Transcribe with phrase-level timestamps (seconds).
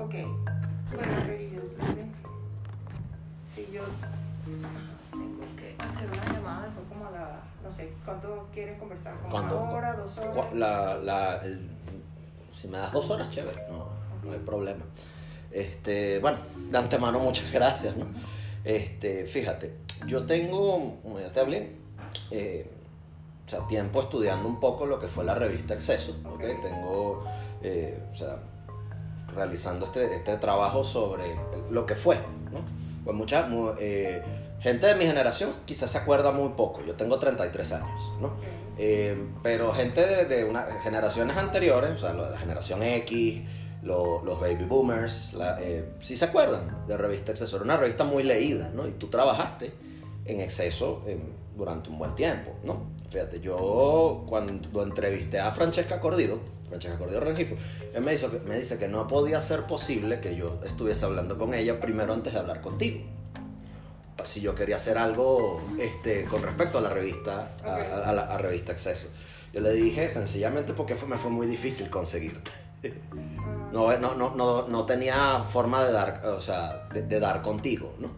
[0.00, 0.14] Ok.
[0.14, 2.04] Bueno, querido, entonces,
[3.54, 3.82] si yo
[5.12, 9.14] tengo que hacer una llamada después como a la, no sé, ¿cuánto quieres conversar?
[9.18, 9.60] ¿Como ¿Cuánto?
[9.60, 10.54] una hora, dos horas?
[10.54, 11.68] La, la, el-
[12.52, 13.86] si me das dos horas, chévere, no,
[14.24, 14.84] no hay problema.
[15.50, 16.38] Este, bueno,
[16.70, 18.06] de antemano muchas gracias, ¿no?
[18.64, 21.76] Este, fíjate, yo tengo, como ya te hablé,
[22.30, 22.70] eh,
[23.46, 26.34] o sea, tiempo estudiando un poco lo que fue la revista Exceso, ¿ok?
[26.34, 26.60] Ok.
[26.62, 27.24] Tengo,
[27.62, 28.38] eh, o sea,
[29.34, 31.24] realizando este, este trabajo sobre
[31.70, 32.16] lo que fue,
[32.52, 32.60] ¿no?
[33.04, 34.22] Pues mucha mu- eh,
[34.60, 38.32] gente de mi generación quizás se acuerda muy poco, yo tengo 33 años, ¿no?
[38.78, 43.42] Eh, pero gente de, de una, generaciones anteriores, o sea, la generación X,
[43.82, 47.56] lo- los baby boomers, la, eh, sí se acuerdan de Revista Exceso.
[47.56, 48.86] Era una revista muy leída, ¿no?
[48.86, 49.72] Y tú trabajaste
[50.26, 51.18] en Exceso eh,
[51.56, 52.90] durante un buen tiempo, ¿no?
[53.10, 56.38] Fíjate, yo cuando entrevisté a Francesca Cordido,
[56.70, 57.56] Francesca Cordido Rengifo,
[57.92, 61.52] él me, hizo, me dice que no podía ser posible que yo estuviese hablando con
[61.52, 63.00] ella primero antes de hablar contigo
[64.24, 68.22] si yo quería hacer algo este, con respecto a la revista, a, a- a la
[68.34, 69.08] a revista Acceso.
[69.52, 72.50] Yo le dije sencillamente porque fue, me fue muy difícil conseguirte.
[73.72, 77.94] No, no, no, no, no tenía forma de dar, o sea, de, de dar contigo,
[78.00, 78.10] ¿no?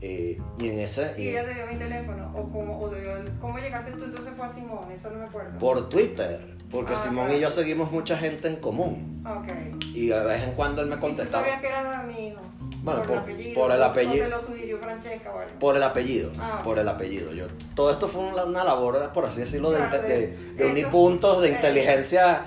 [0.00, 1.14] Eh, y en ese...
[1.20, 2.32] ¿Y ella te dio mi teléfono?
[2.32, 4.92] ¿O cómo, o dio el- cómo llegaste tú entonces fue a Simón?
[4.92, 5.58] Eso no me acuerdo.
[5.58, 7.38] por Twitter, porque Ah, Simón claro.
[7.38, 9.22] y yo seguimos mucha gente en común.
[9.26, 9.84] Ok.
[9.94, 11.42] Y de vez en cuando él me ¿Y tú contestaba.
[11.44, 12.40] sabías que era mi hijo?
[12.82, 13.54] Bueno, por, por- el apellido.
[13.54, 14.28] por el apellido.
[14.28, 15.30] Lo sugirió Francesca.
[15.58, 16.60] Por el apellido, Ah.
[16.62, 17.32] por el apellido.
[17.32, 20.54] Yo, todo esto fue una, una labor, por así decirlo, de, Claro, inte- de- de,
[20.54, 22.44] de unir puntos, de inteligencia.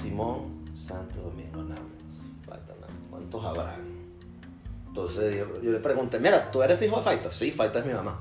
[0.00, 1.62] Simón Santo Domingo
[2.46, 2.92] falta nada.
[3.10, 3.76] ¿Cuántos habrá?
[4.88, 7.30] Entonces yo, yo le pregunté, mira, ¿tú eres hijo de Faita?
[7.30, 8.20] Sí, Faita es mi mamá.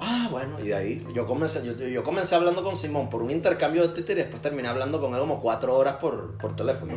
[0.00, 3.30] Ah, bueno, y de ahí yo comencé, yo, yo comencé hablando con Simón por un
[3.30, 6.94] intercambio de Twitter y después terminé hablando con él como cuatro horas por, por teléfono.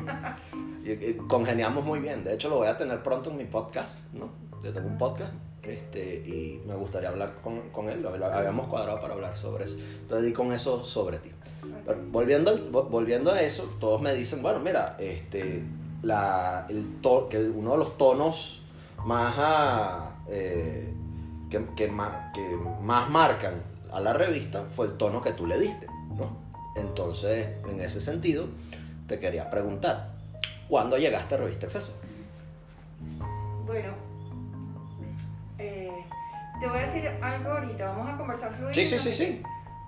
[0.85, 2.23] Y, y congeniamos muy bien.
[2.23, 4.29] De hecho, lo voy a tener pronto en mi podcast, ¿no?
[4.63, 5.31] Yo tengo un podcast
[5.63, 8.01] este, y me gustaría hablar con, con él.
[8.01, 9.78] Lo, lo habíamos cuadrado para hablar sobre eso.
[10.01, 11.31] Entonces, di con eso sobre ti.
[11.85, 15.63] Pero volviendo, al- vo- volviendo a eso, todos me dicen, bueno, mira, este,
[16.01, 18.61] la, el to- que uno de los tonos
[19.05, 20.94] más, ah, eh,
[21.53, 25.59] que, que ma- que más marcan a la revista fue el tono que tú le
[25.59, 25.86] diste,
[26.18, 26.36] ¿no?
[26.75, 28.47] Entonces, en ese sentido,
[29.08, 30.14] te quería preguntar,
[30.68, 31.94] ¿cuándo llegaste a Revista Exceso?
[33.68, 33.94] Bueno,
[35.59, 35.91] eh,
[36.59, 38.74] te voy a decir algo ahorita, vamos a conversar fluido.
[38.74, 39.44] Sí, sí, sí, sí.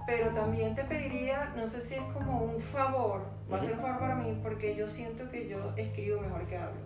[0.05, 3.79] Pero también te pediría, no sé si es como un favor, va a ser un
[3.79, 6.79] favor para mí, porque yo siento que yo escribo mejor que hablo.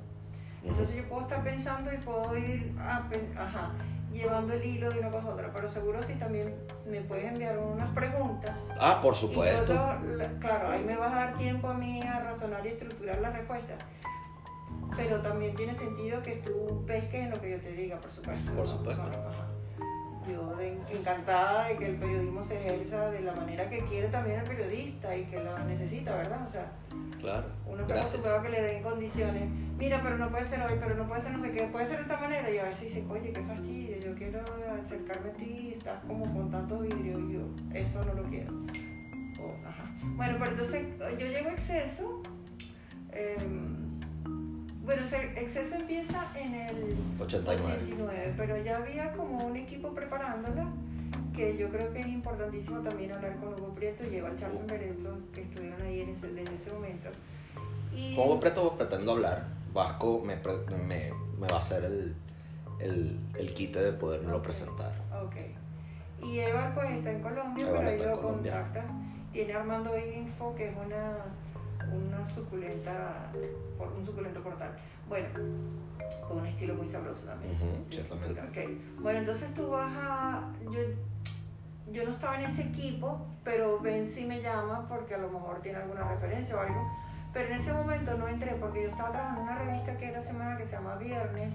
[0.64, 2.98] Entonces yo puedo estar pensando y puedo ir a
[3.38, 3.72] ajá,
[4.12, 6.56] llevando el hilo de una cosa a otra, pero seguro si también
[6.86, 8.52] me puedes enviar unas preguntas.
[8.80, 9.74] Ah, por yo supuesto.
[9.74, 13.30] la- claro, ahí me vas a dar tiempo a mí a razonar y estructurar la
[13.32, 13.76] respuesta.
[14.96, 18.52] Pero también tiene sentido que tú pesques en lo que yo te diga, por supuesto.
[18.52, 18.72] Por ¿no?
[18.72, 19.04] supuesto.
[19.04, 19.59] No.
[20.32, 24.40] Yo de- encantada de que el periodismo se ejerza de la manera que quiere también
[24.40, 26.46] el periodista y que lo necesita, ¿verdad?
[26.48, 26.72] O sea,
[27.20, 29.50] Claro, uno está que le den condiciones.
[29.78, 31.98] Mira, pero no puede ser hoy, pero no puede ser no sé qué, puede ser
[31.98, 32.50] de esta manera.
[32.50, 34.40] Y a veces dicen, oye, qué fastidio, yo quiero
[34.84, 37.42] acercarme a ti, estás como con tanto vidrio y yo,
[37.74, 38.54] eso no lo quiero.
[39.68, 39.84] Ajá.
[40.16, 40.86] Bueno, pero entonces
[41.18, 42.22] yo llego a exceso.
[43.12, 43.89] em,
[44.90, 47.74] bueno, ese exceso empieza en el 89.
[47.84, 50.68] 89, pero ya había como un equipo preparándola
[51.36, 55.18] que yo creo que es importantísimo también hablar con Hugo Prieto y Eva Charlton Berenzo,
[55.34, 57.10] que estuvieron ahí en ese, desde ese momento.
[57.96, 59.46] Y, Con Hugo Preto pretendo hablar.
[59.74, 60.58] Vasco me, pre-
[60.88, 62.16] me, me va a hacer el,
[62.80, 64.92] el, el quite de poderlo presentar.
[65.24, 65.36] Ok.
[66.26, 68.84] Y Eva pues está en Colombia, Eva pero ahí lo contacta.
[69.32, 71.18] Tiene Armando Info, que es una,
[71.94, 73.32] una suculenta,
[73.78, 74.72] por- un suculento portal.
[75.08, 75.28] Bueno,
[76.28, 77.54] con un estilo muy sabroso también.
[77.56, 78.78] Ujú, ciertamente.
[79.00, 80.50] Bueno, entonces tú vas a...
[80.66, 80.80] Yo,
[81.92, 85.62] yo no estaba en ese equipo, pero Ben sí me llama porque a lo mejor
[85.62, 86.88] tiene alguna referencia o algo.
[87.34, 90.22] Pero en ese momento no entré porque yo estaba trabajando en una revista que era
[90.22, 91.54] semana que se llama Viernes,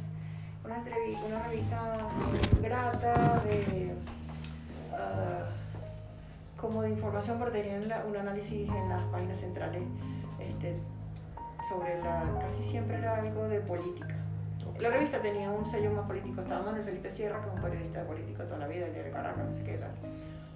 [0.64, 1.99] una, entrevi- una revista
[2.62, 3.93] grata de...
[4.93, 5.47] ah,
[6.61, 9.82] como de información, pero tenían la- un análisis en las páginas centrales
[10.38, 10.76] este,
[11.69, 12.38] sobre la...
[12.40, 14.16] casi siempre era algo de política.
[14.81, 16.40] La revista tenía un sello más político.
[16.40, 19.10] Estaba Manuel Felipe Sierra, que es un periodista de política toda la vida, el de
[19.10, 19.90] Caracas, no sé qué tal.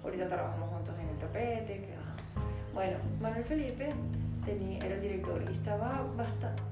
[0.03, 1.81] Ahorita trabajamos juntos en el tapete.
[1.81, 2.15] Que, ajá.
[2.73, 3.89] Bueno, Manuel Felipe
[4.45, 6.68] tenía, era el director y estaba bastante.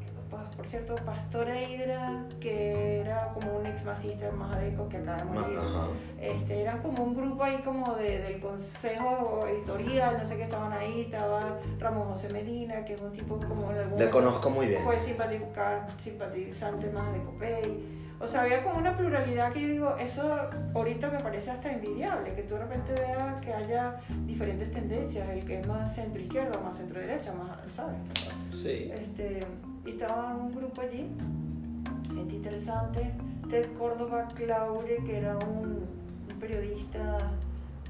[0.55, 5.23] Por cierto, Pastora Hidra, que era como un ex masista más adeco que acaba de
[5.25, 5.59] morir.
[6.19, 10.71] Este, eran como un grupo ahí como de, del consejo editorial, no sé qué estaban
[10.73, 14.83] ahí, estaba Ramón José Medina, que es un tipo como algún Le conozco muy bien.
[14.83, 17.96] Fue simpatiza- simpatizante más de Copey.
[18.19, 22.33] O sea, había como una pluralidad que yo digo, eso ahorita me parece hasta envidiable,
[22.33, 26.59] que tú de repente veas que haya diferentes tendencias, el que es más centro izquierda,
[26.59, 27.97] más centro derecha, más, ¿sabes?
[28.51, 28.91] Sí.
[28.91, 29.39] Este,
[29.85, 31.07] y estaba un grupo allí,
[32.07, 33.11] gente interesante,
[33.49, 35.85] Ted Córdoba Claure, que era un,
[36.31, 37.17] un periodista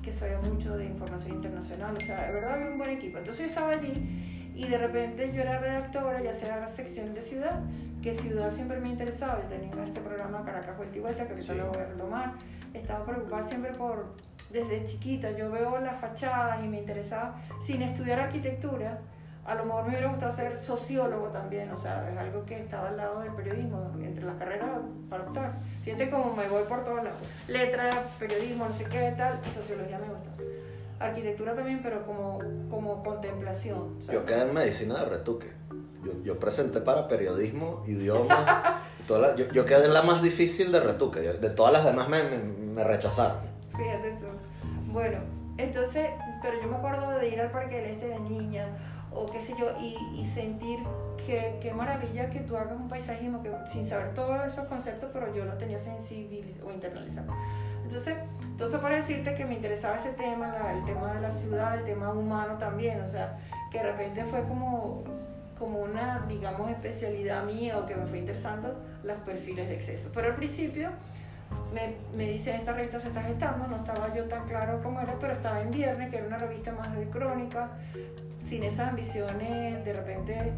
[0.01, 3.17] que sabía mucho de información internacional, o sea, de verdad había un buen equipo.
[3.17, 7.21] Entonces yo estaba allí y de repente yo era redactora, ya sea la sección de
[7.21, 7.59] ciudad,
[8.01, 11.53] que ciudad siempre me interesaba, yo tenía este programa Caracas Vuelta y Vuelta, que ahorita
[11.53, 11.59] Sí.
[11.59, 12.33] lo voy a retomar,
[12.73, 14.13] estaba preocupada siempre por,
[14.51, 18.99] desde chiquita, yo veo las fachadas y me interesaba, sin estudiar arquitectura,
[19.45, 22.89] a lo mejor me hubiera gustado ser sociólogo también, o sea, es algo que estaba
[22.89, 24.69] al lado del periodismo, entre las carreras
[25.09, 25.53] para optar.
[25.83, 27.19] Fíjate cómo me voy por todos lados.
[27.47, 27.89] Letra,
[28.19, 30.31] periodismo, no sé qué, tal, y sociología me gusta.
[30.99, 32.39] Arquitectura también, pero como,
[32.69, 33.97] como contemplación.
[34.01, 34.19] ¿sabes?
[34.19, 35.51] Yo quedé en medicina de retoque.
[36.03, 38.81] Yo, yo presenté para periodismo, idioma.
[39.07, 41.19] yo, yo quedé en la más difícil de retoque.
[41.19, 43.37] De todas las demás me, me, me rechazaron.
[43.75, 44.25] Fíjate tú.
[44.91, 45.19] Bueno,
[45.57, 46.07] entonces,
[46.41, 48.67] pero yo me acuerdo de ir al Parque del Este de niña,
[49.11, 50.79] o qué sé yo, y, y sentir
[51.25, 55.33] que qué maravilla que tú hagas un paisajismo que sin saber todos esos conceptos, pero
[55.33, 57.33] yo lo tenía sensibilizado o internalizado.
[57.87, 61.85] Entonces, entonces para decirte que me interesaba ese tema, el tema de la ciudad, el
[61.85, 63.37] tema humano también, o sea,
[63.71, 65.05] que de repente fue como,
[65.57, 70.11] como una, digamos, especialidad mía o que me fue interesando los perfiles de exceso.
[70.13, 70.89] Pero al principio
[71.73, 75.15] me, me dicen esta revista se está gestando, no estaba yo tan claro cómo era,
[75.17, 77.69] pero estaba en Viernes, que era una revista más de crónica,
[78.41, 80.51] sin esas ambiciones, de repente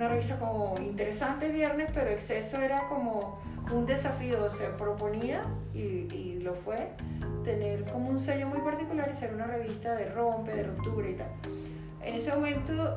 [0.00, 3.38] una revista como interesante Viernes, pero Exceso era como
[3.70, 5.42] un desafío, se proponía
[5.74, 6.92] y, y lo fue,
[7.44, 11.14] tener como un sello muy particular y ser una revista de rompe, de ruptura y
[11.16, 11.28] tal.
[12.02, 12.96] En ese momento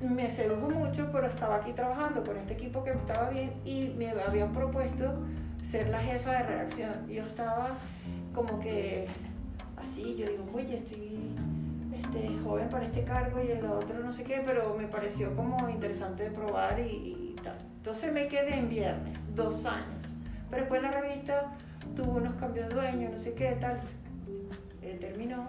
[0.00, 4.10] me sedujo mucho, pero estaba aquí trabajando con este equipo que estaba bien y me
[4.10, 5.14] habían propuesto
[5.68, 7.08] ser la jefa de redacción.
[7.08, 7.70] Yo estaba
[8.32, 9.08] como que
[9.76, 11.34] así, yo digo, oye, estoy
[12.08, 15.68] este, joven para este cargo y el otro no sé qué, pero me pareció como
[15.68, 17.56] interesante de probar y, y tal.
[17.76, 19.84] Entonces me quedé en viernes, dos años.
[20.50, 21.52] Pero después la revista
[21.94, 23.78] tuvo unos cambios de dueño, no sé qué, tal.
[24.82, 25.48] Eh, terminó.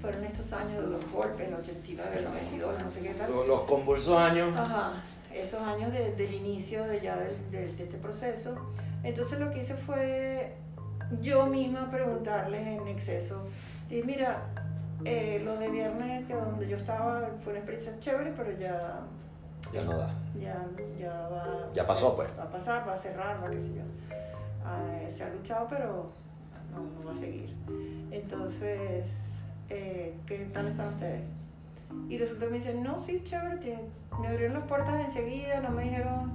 [0.00, 3.30] Fueron estos años de los golpes, el 89, el 92, no sé qué tal.
[3.46, 4.58] Los convulsos años.
[4.58, 5.02] Ajá,
[5.34, 8.54] esos años de- del inicio de ya del- del- de, este proceso.
[9.02, 10.54] Entonces lo que hice fue
[11.20, 13.46] yo misma preguntarles en exceso.
[13.90, 14.44] Y mira,
[15.04, 19.00] eh, lo de viernes que donde yo estaba fue una experiencia chévere, pero ya,
[19.72, 20.10] Ya no da.
[20.40, 20.64] ya,
[20.98, 21.68] ya va.
[21.74, 22.28] Ya pasó, pues.
[22.38, 23.82] Va a pasar, va a cerrar, va a qué sé yo.
[24.64, 24.80] Ah,
[25.16, 26.06] se ha luchado, pero
[26.72, 27.54] no, no va a seguir.
[28.10, 29.06] Entonces,
[29.68, 31.22] eh, ¿qué tal están ustedes?
[32.08, 33.82] Y resulta que me dicen, no, sí, chévere, tiene-
[34.20, 36.32] me abrieron las puertas enseguida, no me dijeron,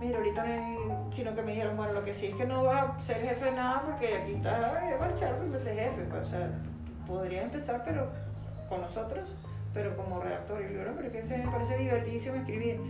[0.00, 0.76] mira, ahorita no hay,
[1.10, 3.46] sino que me dijeron, bueno, lo que sí es que no vas a ser jefe
[3.46, 6.50] de nada porque aquí está Eva Char en vez de jefe, pues, o sea,
[7.06, 8.08] podrías empezar, pero
[8.68, 9.34] con nosotros,
[9.72, 12.80] pero como redactor, y yo, no, pero es que eso me parece divertidísimo escribir.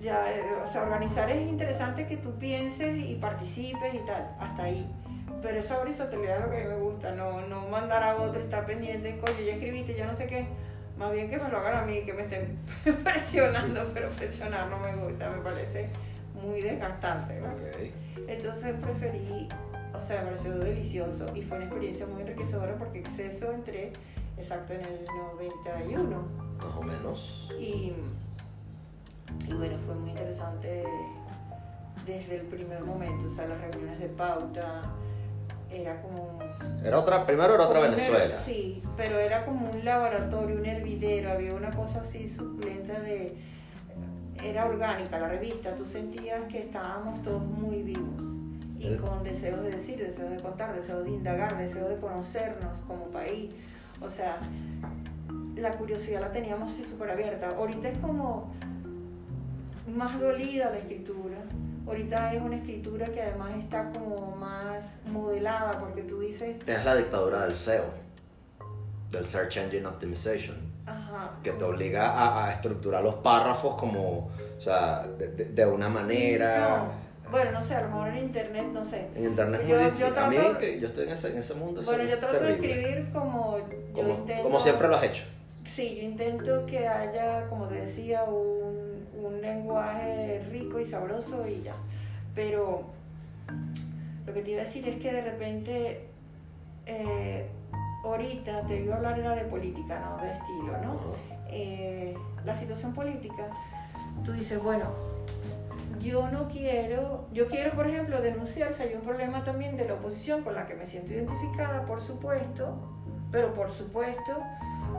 [0.00, 4.64] Ya, eh, o sea, organizar es interesante que tú pienses y participes y tal, hasta
[4.64, 4.90] ahí.
[5.42, 8.40] Pero esa horizontalidad es lo que a mí me gusta, no, no mandar a otro,
[8.40, 10.46] estar pendiente, coño, ya escribiste, ya no sé qué.
[10.96, 12.58] Más bien que me lo hagan a mí, que me estén
[13.04, 15.88] presionando, pero presionar no me gusta, me parece
[16.40, 17.40] muy desgastante.
[17.40, 17.52] ¿no?
[17.52, 18.28] Ok.
[18.28, 19.48] Entonces preferí,
[19.94, 23.92] o sea, me pareció delicioso y fue una experiencia muy enriquecedora porque exceso entré
[24.36, 25.04] exacto en el
[25.36, 26.22] 91
[26.58, 27.48] Más o menos.
[27.58, 27.92] y,
[29.48, 30.84] y bueno, fue muy interesante
[32.06, 34.82] desde el primer momento, o sea, las reuniones de pauta,
[35.70, 36.38] era como...
[36.84, 38.36] Era otra, primero era otra Venezuela.
[38.44, 43.36] Sí, pero era como un laboratorio, un hervidero, había una cosa así suculenta de...
[44.42, 48.31] Era orgánica la revista, tú sentías que estábamos todos muy vivos
[48.82, 53.04] y con deseos de decir, deseos de contar, deseos de indagar, deseos de conocernos como
[53.06, 53.54] país.
[54.00, 54.38] O sea,
[55.56, 57.48] la curiosidad la teníamos así súper abierta.
[57.56, 58.52] Ahorita es como
[59.86, 61.36] más dolida la escritura.
[61.86, 66.94] Ahorita es una escritura que además está como más modelada porque tú dices, Tienes la
[66.94, 67.84] dictadura del SEO,
[69.10, 74.60] del Search Engine Optimization, ajá, que te obliga a, a estructurar los párrafos como, o
[74.60, 76.68] sea, de, de- de una manera.
[76.68, 77.11] No.
[77.32, 79.08] Bueno, no sé, a lo mejor en internet, no sé.
[79.16, 80.18] En internet es Yo- muy yo difícil.
[80.18, 82.68] a mí, trato- que yo estoy en ese, en ese mundo, Bueno, yo trato terrible.
[82.68, 84.42] de escribir como yo Como, intento.
[84.44, 85.24] como siempre lo has hecho.
[85.66, 91.62] sí, yo intento que haya, como te decía, un, un lenguaje rico y sabroso y
[91.62, 91.74] ya.
[92.34, 92.84] Pero
[94.26, 96.06] lo que te iba a decir es que de repente,
[96.86, 97.46] eh,
[98.04, 100.96] ahorita te iba a hablar era de política, no de estilo, ¿no?
[101.48, 103.48] Eh, la situación política,
[104.24, 104.84] tú dices, bueno,
[106.02, 109.94] yo no quiero, yo quiero, por ejemplo, denunciar si hay un problema también de la
[109.94, 112.76] oposición con la que me siento identificada, por supuesto,
[113.30, 114.42] pero por supuesto,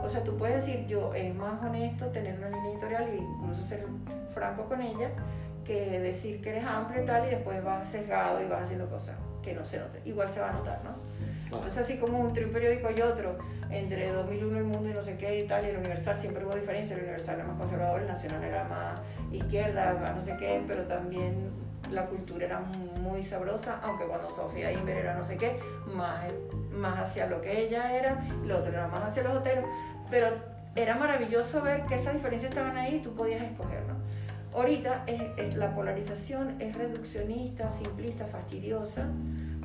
[0.02, 3.62] o sea, tú puedes decir, yo es más honesto tener una línea editorial e incluso
[3.62, 3.86] ser
[4.32, 5.10] franco con ella,
[5.64, 9.16] que decir que eres amplio y tal, y después vas sesgado y vas haciendo cosas
[9.42, 10.02] que no se noten.
[10.04, 10.90] Igual se va a notar, ¿no?
[11.56, 13.38] Entonces, así como entre un periódico y otro,
[13.70, 16.54] entre 2001 El Mundo y no sé qué y tal, y el Universal siempre hubo
[16.54, 19.00] diferencia, el Universal era más conservador, el Nacional era más
[19.32, 21.50] izquierda, más no sé qué, pero también
[21.90, 26.24] la cultura era muy sabrosa, aunque cuando Sofía Inver era no sé qué, más,
[26.72, 29.64] más hacia lo que ella era, lo otro era más hacia los hoteros,
[30.10, 30.28] pero
[30.76, 33.94] era maravilloso ver que esas diferencias estaban ahí y tú podías escoger, ¿no?
[34.56, 39.08] Ahorita es, es, la polarización es reduccionista, simplista, fastidiosa,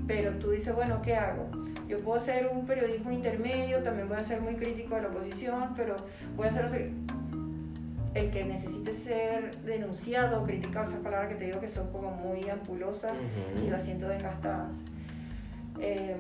[0.09, 1.51] pero tú dices, bueno, ¿qué hago?
[1.87, 5.75] Yo puedo hacer un periodismo intermedio, también voy a ser muy crítico de la oposición,
[5.77, 5.95] pero
[6.35, 6.91] voy a hacer
[8.15, 12.09] el que necesite ser denunciado o criticado, esas palabras que te digo que son como
[12.09, 13.11] muy ampulosas
[13.63, 14.71] y las siento desgastadas.
[15.79, 16.17] Eh,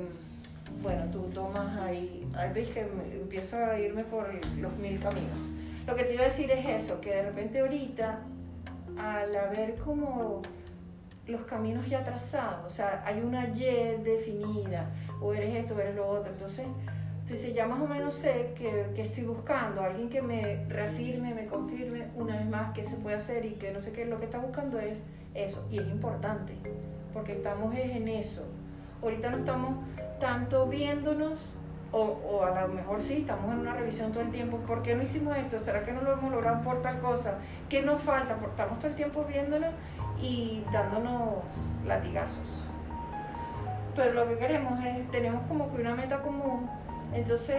[0.83, 4.29] bueno, tú tomas ahí, ahí ves que empiezo a irme por
[4.59, 5.39] los mil caminos.
[5.87, 8.19] Lo que te iba a decir es eso, que de repente ahorita
[8.99, 10.43] al haber como
[11.29, 14.89] los caminos ya trazados, o sea, hay una Y definida,
[15.21, 16.65] o eres esto, o eres lo otro, entonces,
[17.21, 21.45] entonces ya más o menos sé que, que, estoy buscando, alguien que me reafirme, me
[21.45, 24.25] confirme una vez más que se puede hacer y que no sé qué, lo que
[24.25, 26.53] está buscando es eso, y es importante,
[27.13, 28.43] porque estamos en eso.
[29.01, 29.85] Ahorita no estamos
[30.19, 31.39] tanto viéndonos
[31.91, 34.57] o, o, a lo mejor sí, estamos en una revisión todo el tiempo.
[34.57, 35.59] ¿Por qué no hicimos esto?
[35.59, 37.35] ¿Será que no lo hemos logrado por tal cosa?
[37.67, 38.35] ¿Qué nos falta?
[38.35, 39.67] Porque estamos todo el tiempo viéndolo
[40.21, 41.35] y dándonos
[41.85, 42.47] latigazos.
[43.95, 46.69] Pero lo que queremos es, tenemos como que una meta común,
[47.13, 47.57] entonces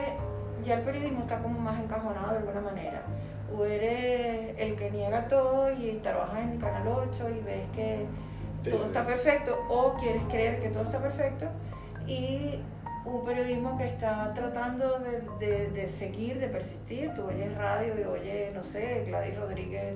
[0.64, 3.02] ya el periodismo está como más encajonado de alguna manera.
[3.56, 8.06] O eres el que niega todo y trabajas en el Canal 8 y ves que
[8.62, 11.46] todo está perfecto, o quieres creer que todo está perfecto
[12.06, 12.60] y
[13.04, 17.12] un periodismo que está tratando de, de, de, seguir, de persistir.
[17.14, 19.94] Tú oyes radio y oyes, no sé, Gladys Rodríguez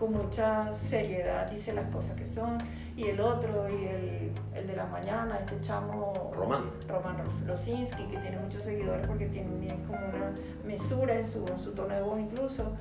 [0.00, 2.56] con mucha seriedad dice las cosas que son.
[2.96, 6.70] Y el otro, y el, el de la mañana, escuchamos Román.
[6.88, 7.16] Román
[7.46, 10.32] Losinski, que tiene muchos seguidores porque tiene como una
[10.64, 12.72] mesura en su, en su tono de voz incluso.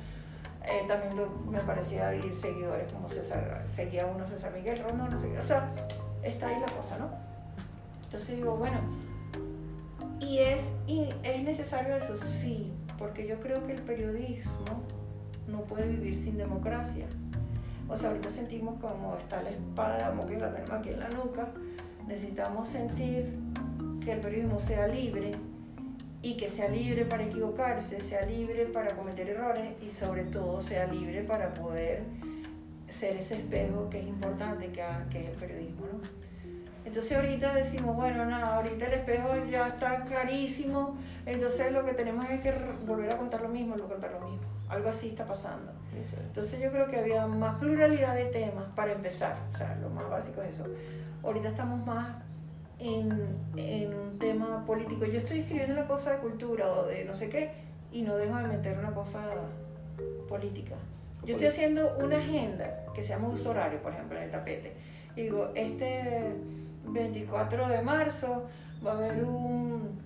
[0.64, 5.20] Eh, también lo, me parecía ir seguidores como César, seguía uno César Miguel Rondón, no
[5.20, 5.72] sé O sea,
[6.22, 7.10] está ahí la cosa, ¿no?
[8.04, 8.78] Entonces digo, bueno,
[10.20, 14.84] y es, y es necesario eso, sí, porque yo creo que el periodismo
[15.50, 17.06] no puede vivir sin democracia.
[17.88, 21.48] O sea, ahorita sentimos como está la espada de la tenemos aquí en la nuca.
[22.08, 23.38] Necesitamos sentir
[24.04, 25.32] que el periodismo sea libre
[26.22, 30.86] y que sea libre para equivocarse, sea libre para cometer errores y sobre todo sea
[30.88, 32.04] libre para poder
[32.88, 36.00] ser ese espejo que es importante que, que es el periodismo, ¿no?
[36.86, 42.26] Entonces ahorita decimos, bueno, nada, ahorita el espejo ya está clarísimo, entonces lo que tenemos
[42.30, 42.52] es que
[42.86, 44.49] volver a contar lo mismo, lo contar lo mismo.
[44.70, 45.72] Algo así está pasando.
[45.90, 46.26] Okay.
[46.28, 50.10] Entonces yo creo que había más pluralidad de temas para empezar, o sea, lo más
[50.10, 50.68] básico es eso.
[51.24, 52.16] Ahorita estamos más
[52.78, 55.06] en, en un tema político.
[55.06, 57.52] Yo estoy escribiendo una cosa de cultura o de no sé qué
[57.92, 59.20] y no dejo de meter una cosa
[60.28, 60.76] política.
[61.24, 64.74] Yo estoy haciendo una agenda que se llama uso horario, por ejemplo, en el tapete.
[65.16, 66.34] Y digo, este
[66.86, 68.46] 24 de marzo
[68.86, 70.00] va a haber un,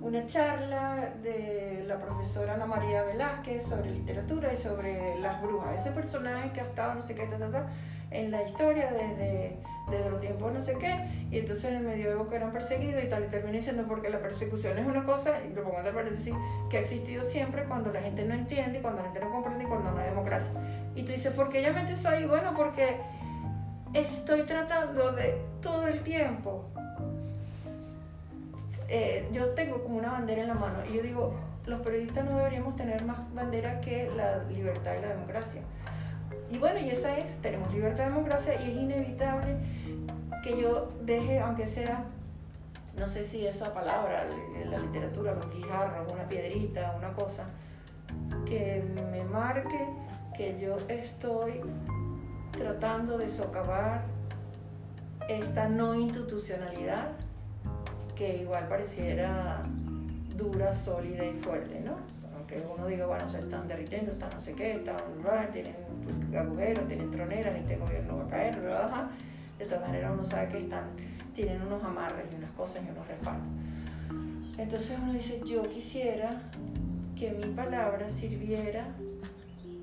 [0.00, 5.90] una charla de la profesora Ana María Velázquez sobre literatura y sobre las brujas, ese
[5.90, 7.66] personaje que ha estado no sé qué, ta, ta, ta,
[8.10, 9.58] en la historia desde,
[9.90, 13.08] desde los tiempos no sé qué, y entonces en el medioevo que eran perseguidos y
[13.08, 16.34] tal, y termino diciendo porque la persecución es una cosa, y lo pongo entre paréntesis,
[16.70, 19.66] que ha existido siempre cuando la gente no entiende, cuando la gente no comprende y
[19.66, 20.50] cuando no hay democracia.
[20.94, 22.26] Y tú dices, ¿por qué ella mete eso ahí?
[22.26, 22.96] Bueno, porque
[23.94, 26.70] estoy tratando de todo el tiempo.
[28.88, 31.34] Eh, yo tengo como una bandera en la mano y yo digo,
[31.66, 35.62] los periodistas no deberíamos tener más bandera que la libertad y la democracia.
[36.50, 39.56] Y bueno, y esa es, tenemos libertad y democracia y es inevitable
[40.42, 42.04] que yo deje, aunque sea,
[42.98, 44.26] no sé si esa palabra,
[44.68, 47.44] la literatura, los guijarros, una piedrita, una cosa,
[48.44, 49.88] que me marque
[50.36, 51.60] que yo estoy
[52.50, 54.02] tratando de socavar
[55.28, 57.12] esta no institucionalidad
[58.28, 59.62] igual pareciera
[60.36, 61.96] dura, sólida y fuerte, ¿no?
[62.52, 64.96] que uno diga, bueno, se están derritiendo, están no sé qué, están,
[65.52, 65.74] tienen
[66.36, 69.10] agujeros, tienen troneras, este gobierno va a caer, bla,
[69.58, 70.84] de todas maneras uno sabe que están,
[71.34, 73.46] tienen unos amarres y unas cosas y unos respaldos.
[74.58, 76.42] Entonces uno dice, yo quisiera
[77.16, 78.86] que mi palabra sirviera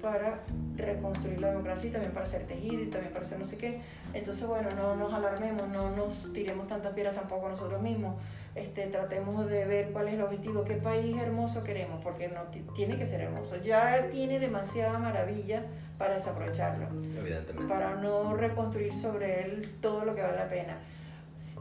[0.01, 0.39] para
[0.75, 3.82] reconstruir la democracia y también para hacer tejido y también para hacer no sé qué.
[4.13, 8.15] Entonces, bueno, no nos alarmemos, no nos tiremos tantas piedras tampoco nosotros mismos.
[8.56, 12.41] Este, tratemos de ver cuál es el objetivo, qué país hermoso queremos, porque no
[12.74, 13.58] tiene que ser hermoso.
[13.58, 15.63] Ya tiene demasiada maravilla
[15.98, 16.88] para desaprovecharlo.
[17.18, 17.72] Evidentemente.
[17.72, 20.77] Para no reconstruir sobre él todo lo que vale la pena.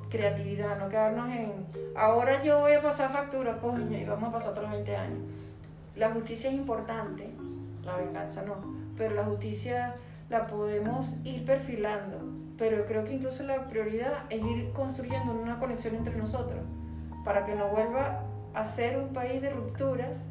[0.09, 4.53] Creatividad, no quedarnos en, ahora yo voy a pasar factura, coño, y vamos a pasar
[4.53, 5.19] otros 20 años.
[5.97, 7.29] La justicia es importante,
[7.89, 8.57] la venganza no,
[8.97, 9.97] pero la justicia
[10.29, 12.19] la podemos ir perfilando,
[12.57, 16.61] pero creo que incluso la prioridad es ir construyendo una conexión entre nosotros,
[17.25, 20.25] para que no vuelva a ser un país de rupturas,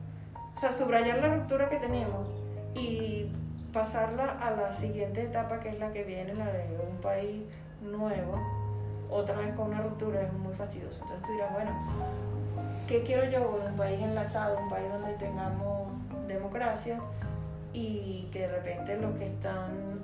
[0.56, 2.28] o sea, subrayar la ruptura que tenemos
[2.76, 3.32] y
[3.74, 7.44] pasarla a la siguiente etapa que es la que viene, la de un país
[7.82, 8.40] nuevo,
[9.10, 11.00] otra vez con una ruptura es muy fastidioso.
[11.02, 11.72] Entonces tú dirás, bueno,
[12.88, 13.60] ¿qué quiero yo?
[13.70, 15.90] Un país enlazado, un país donde tengamos
[16.28, 17.00] democracia,
[17.74, 20.00] y que de repente los que están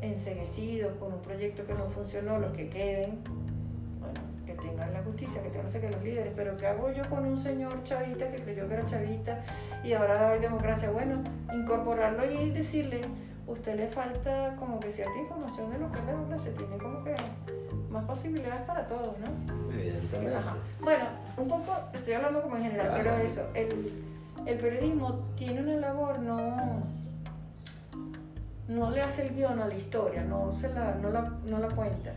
[0.00, 3.20] enseguecidos con un proyecto que no funcionó, los que queden,
[4.00, 6.90] bueno, que tengan la justicia, que tengan no sé qué los líderes, pero ¿qué hago
[6.92, 9.44] yo con un señor chavista que creyó que era chavista
[9.84, 10.90] y ahora hay democracia?
[10.90, 11.22] Bueno,
[11.54, 13.00] incorporarlo y decirle,
[13.46, 17.04] usted le falta como que cierta información de lo que es la democracia, tiene como
[17.04, 17.14] que
[17.88, 19.72] más posibilidades para todos, ¿no?
[19.72, 20.38] Evidentemente.
[20.80, 21.04] Bueno,
[21.36, 24.11] un poco, estoy hablando como en general, pero eso, el
[24.46, 26.82] el periodismo tiene una labor, no,
[28.68, 32.12] no le hace el guion a la historia, no, se la, no, la, cuenta.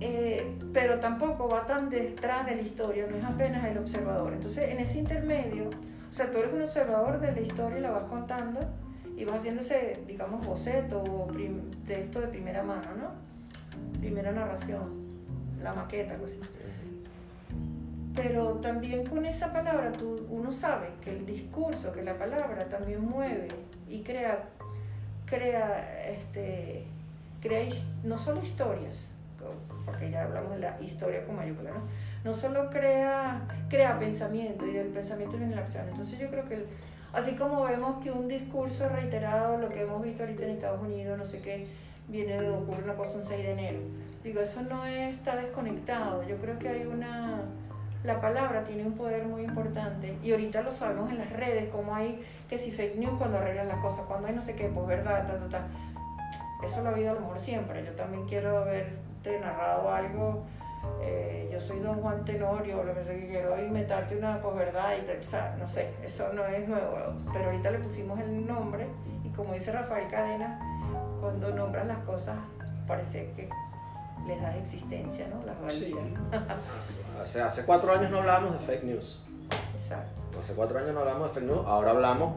[0.00, 4.32] Eh, pero tampoco va tan detrás de la historia, no es apenas el observador.
[4.32, 5.68] Entonces, en ese intermedio,
[6.10, 8.60] o sea, tú eres un observador de la historia y la vas contando
[9.16, 14.00] y vas haciéndose, digamos, boceto o de esto de primera mano, ¿no?
[14.00, 15.04] Primera narración,
[15.62, 16.38] la maqueta, algo así
[18.14, 23.04] pero también con esa palabra tú, uno sabe que el discurso, que la palabra también
[23.04, 23.48] mueve
[23.88, 24.44] y crea,
[25.26, 26.84] crea, este,
[27.40, 27.68] crea
[28.04, 29.08] no solo historias,
[29.84, 31.82] porque ya hablamos de la historia con mayúscula, ¿no?
[32.24, 35.86] No solo crea, crea pensamiento y del pensamiento viene la acción.
[35.88, 36.66] Entonces yo creo que,
[37.12, 41.18] así como vemos que un discurso reiterado, lo que hemos visto ahorita en Estados Unidos,
[41.18, 41.66] no sé qué,
[42.08, 43.78] viene de ocurrir una cosa un 6 de enero.
[44.22, 46.22] Digo, eso no está desconectado.
[46.26, 47.42] Yo creo que hay una
[48.04, 51.94] la palabra tiene un poder muy importante y ahorita lo sabemos en las redes, como
[51.94, 54.86] hay que si fake news cuando arreglan las cosas, cuando hay no sé qué, pues
[54.86, 55.66] verdad, ta, ta, ta.
[56.62, 57.84] Eso lo ha habido a lo mejor siempre.
[57.84, 60.44] Yo también quiero haberte narrado algo.
[61.02, 65.06] Eh, yo soy don Juan Tenorio, lo que sé que quiero inventarte una posverdad y
[65.06, 66.98] tal, no sé, eso no es nuevo,
[67.32, 68.86] pero ahorita le pusimos el nombre
[69.24, 70.60] y como dice Rafael Cadena,
[71.22, 72.36] cuando nombran las cosas
[72.86, 73.48] parece que
[74.26, 75.42] les das existencia, ¿no?
[75.46, 76.04] Las validas.
[77.20, 79.22] Hace, hace cuatro años no hablábamos de fake news.
[79.74, 80.22] Exacto.
[80.40, 82.34] Hace cuatro años no hablamos de fake news, ahora hablamos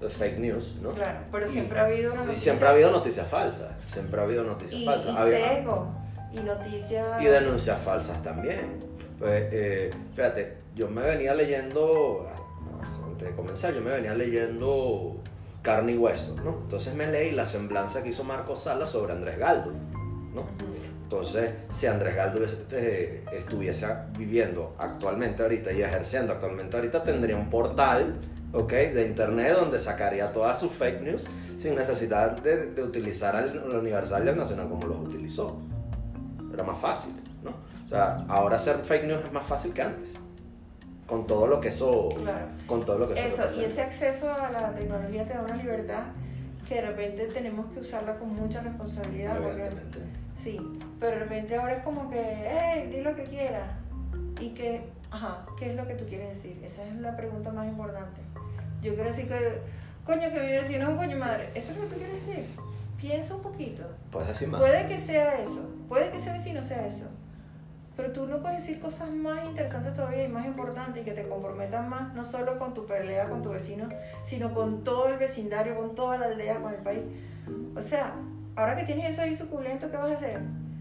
[0.00, 0.90] de fake news, ¿no?
[0.92, 2.36] Claro, pero siempre ha habido una noticia.
[2.36, 5.28] Y siempre ha habido noticias falsas, siempre ha habido noticias y, falsas.
[6.32, 7.22] Y y noticias...
[7.22, 8.78] Y denuncias falsas también.
[9.18, 12.28] Pues, eh, fíjate, yo me venía leyendo,
[13.04, 15.20] antes de comenzar, yo me venía leyendo
[15.62, 16.58] Carne y Hueso, ¿no?
[16.62, 19.72] Entonces me leí la semblanza que hizo Marco Sala sobre Andrés Galdo,
[20.34, 20.44] ¿no?
[21.14, 22.40] Entonces, si Andrés Galdo
[22.72, 23.86] eh, estuviese
[24.18, 28.16] viviendo actualmente ahorita y ejerciendo actualmente ahorita, tendría un portal
[28.52, 28.92] ¿okay?
[28.92, 34.26] de internet donde sacaría todas sus fake news sin necesidad de, de utilizar el, Universal
[34.26, 35.56] y el Nacional como los utilizó.
[36.52, 37.50] Era más fácil, ¿no?
[37.86, 40.14] O sea, ahora hacer fake news es más fácil que antes.
[41.06, 42.08] Con todo lo que eso.
[42.66, 43.44] Con todo lo que eso.
[43.44, 46.02] Eso, y ese acceso a la tecnología te da una libertad
[46.68, 49.38] que de repente tenemos que usarla con mucha responsabilidad.
[49.40, 49.70] Porque,
[50.42, 50.60] sí,
[51.00, 53.70] pero de repente ahora es como que, hey, di lo que quieras.
[54.40, 56.60] Y que, ajá, ¿qué es lo que tú quieres decir?
[56.64, 58.20] Esa es la pregunta más importante.
[58.82, 59.60] Yo quiero decir que,
[60.04, 61.50] coño, que mi vecino es un coño madre.
[61.54, 62.44] ¿Eso es lo que tú quieres decir?
[63.00, 63.82] Piensa un poquito.
[64.10, 64.60] Puedes decir más.
[64.60, 65.62] Puede que sea eso.
[65.88, 67.04] Puede que ese vecino sea eso.
[67.96, 71.28] Pero tú no puedes decir cosas más interesantes todavía y más importantes y que te
[71.28, 73.88] comprometan más, no solo con tu pelea con tu vecino,
[74.24, 77.02] sino con todo el vecindario, con toda la aldea, con el país.
[77.76, 78.14] O sea,
[78.56, 80.40] ahora que tienes eso ahí suculento, ¿qué vas a hacer?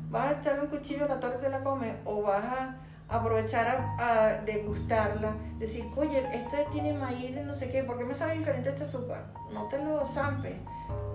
[0.09, 1.95] ¿Vas a echarle un cuchillo a la torta y te la comes?
[2.05, 2.75] ¿O vas a
[3.09, 5.33] aprovechar a, degustarla?
[5.57, 8.83] Decir, oye, este tiene maíz de no sé qué, ¿por qué me sabe diferente este
[8.83, 9.25] azúcar?
[9.51, 10.55] No te lo zampes,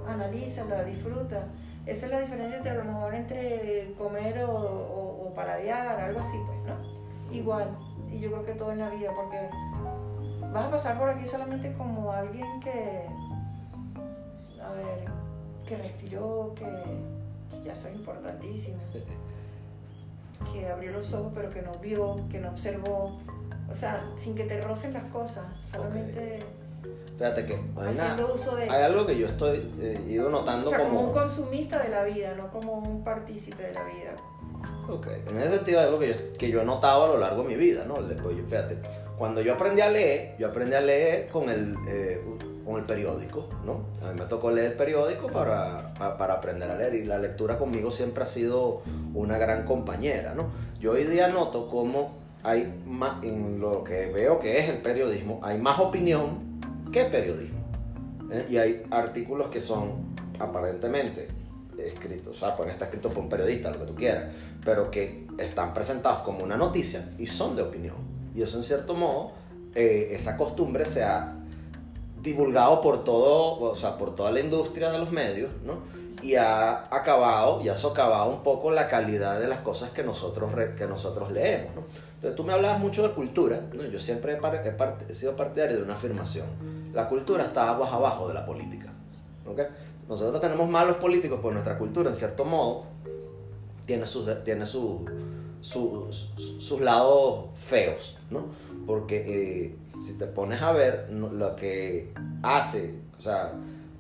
[0.07, 1.47] analízala, disfruta.
[1.87, 6.37] Esa es la diferencia entre a lo mejor entre comer o, o, paladear, algo así,
[6.47, 7.33] pues, ¿no?
[7.33, 7.69] Igual.
[8.11, 9.49] Y yo creo que todo en la vida, porque
[10.53, 13.07] vas a pasar por aquí solamente como alguien que,
[14.61, 15.18] a ver,
[15.69, 16.67] que respiró, que
[17.65, 18.79] ya soy importantísimo,
[20.53, 23.19] que abrió los ojos pero que no vio, que no observó,
[23.71, 26.39] o sea, sin que te rocen las cosas, solamente...
[27.19, 30.71] Fíjate que hay, una- uso de- hay algo que yo estoy eh, ido O notando
[30.71, 31.21] sea, como un como...
[31.21, 34.15] consumista de la vida, no como un partícipe de la vida.
[34.89, 37.43] Ok, en ese sentido hay algo que yo, que yo he notado a lo largo
[37.43, 37.95] de mi vida, ¿no?
[37.95, 38.79] Pues, fíjate,
[39.19, 42.23] cuando yo aprendí a leer, yo aprendí a leer con el, eh,
[42.69, 43.87] con el periódico, ¿no?
[44.07, 47.19] A mí me tocó leer el periódico para, pa- para aprender a leer y la
[47.19, 48.83] lectura conmigo siempre ha sido
[49.15, 50.49] una gran compañera, ¿no?
[50.79, 55.41] Yo hoy día noto cómo hay más, en lo que veo que es el periodismo,
[55.43, 56.61] hay más opinión
[56.93, 57.59] que periodismo.
[58.31, 58.45] ¿eh?
[58.51, 61.27] Y hay artículos que son aparentemente
[61.79, 64.25] escritos, o sea, pueden estar escritos por un periodista, lo que tú quieras,
[64.63, 67.97] pero que están presentados como una noticia y son de opinión.
[68.35, 69.33] Y eso en cierto modo,
[69.75, 71.35] eh, esa costumbre se ha
[72.23, 75.75] divulgado por todo, o sea, por toda la industria de los medios, ¿no?
[76.23, 80.51] Y ha acabado, y ha socavado un poco la calidad de las cosas que nosotros,
[80.77, 81.83] que nosotros leemos, ¿no?
[82.17, 83.85] Entonces tú me hablabas mucho de cultura, ¿no?
[83.85, 84.57] Yo siempre he, par-
[85.07, 86.47] he he sido partidario de una afirmación.
[86.93, 88.93] La cultura está aguas abajo de la política,
[89.47, 89.61] ¿ok?
[90.09, 92.85] Nosotros tenemos malos políticos, pues nuestra cultura, en cierto modo,
[93.87, 95.05] tiene sus, tiene su-
[95.61, 98.47] sus- sus lados feos, ¿no?
[98.87, 103.53] Porque eh, si te pones a ver lo que hace, o sea,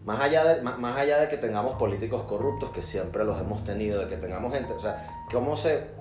[0.04, 3.64] más allá, de, más, más allá de que tengamos políticos corruptos, que siempre los hemos
[3.64, 5.98] tenido, de que tengamos gente, o sea, ¿cómo se...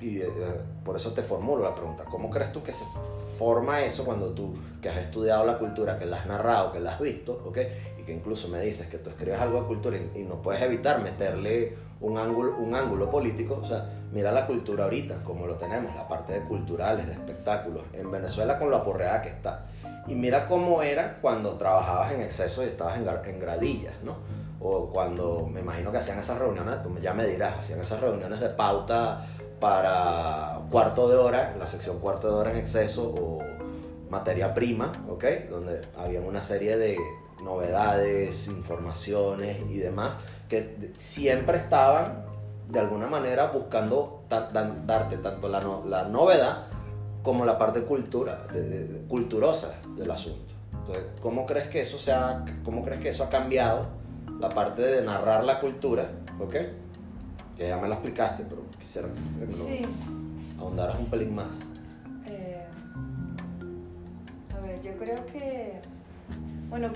[0.00, 0.28] Eh,
[0.84, 2.84] por eso te formulo la pregunta, ¿cómo crees tú que se
[3.38, 6.94] forma eso cuando tú, que has estudiado la cultura, que la has narrado, que la
[6.94, 7.58] has visto, ¿ok?
[8.00, 11.00] Y que incluso me dices que tú escribes algo de cultura y no puedes evitar
[11.02, 15.94] meterle un ángulo, un ángulo político, o sea, mira la cultura ahorita, como lo tenemos,
[15.94, 19.66] la parte de culturales, de espectáculos, en Venezuela con lo aporreada que está.
[20.08, 24.16] Y mira cómo era cuando trabajabas en exceso y estabas en, en gradillas, ¿no?
[24.60, 28.50] O cuando, me imagino que hacían esas reuniones, ya me dirás, hacían esas reuniones de
[28.50, 29.24] pauta
[29.60, 33.38] para cuarto de hora, la sección cuarto de hora en exceso o
[34.10, 35.24] materia prima, ¿ok?
[35.48, 36.98] Donde había una serie de
[37.44, 42.24] novedades, informaciones y demás que siempre estaban
[42.68, 46.64] de alguna manera buscando darte tanto la, no- la novedad
[47.22, 50.52] como la parte cultura, de- de- de- culturosa del asunto.
[50.72, 53.86] Entonces, ¿cómo crees que eso se ha, cómo crees que eso ha cambiado
[54.40, 56.08] la parte de narrar la cultura,
[56.40, 56.54] ¿ok?
[57.56, 59.82] Que ya me lo explicaste, pero quisiera que lo Sí.
[60.58, 61.46] ahondaras un pelín más.
[62.26, 62.64] Eh,
[64.56, 65.80] a ver, yo creo que,
[66.68, 66.88] bueno,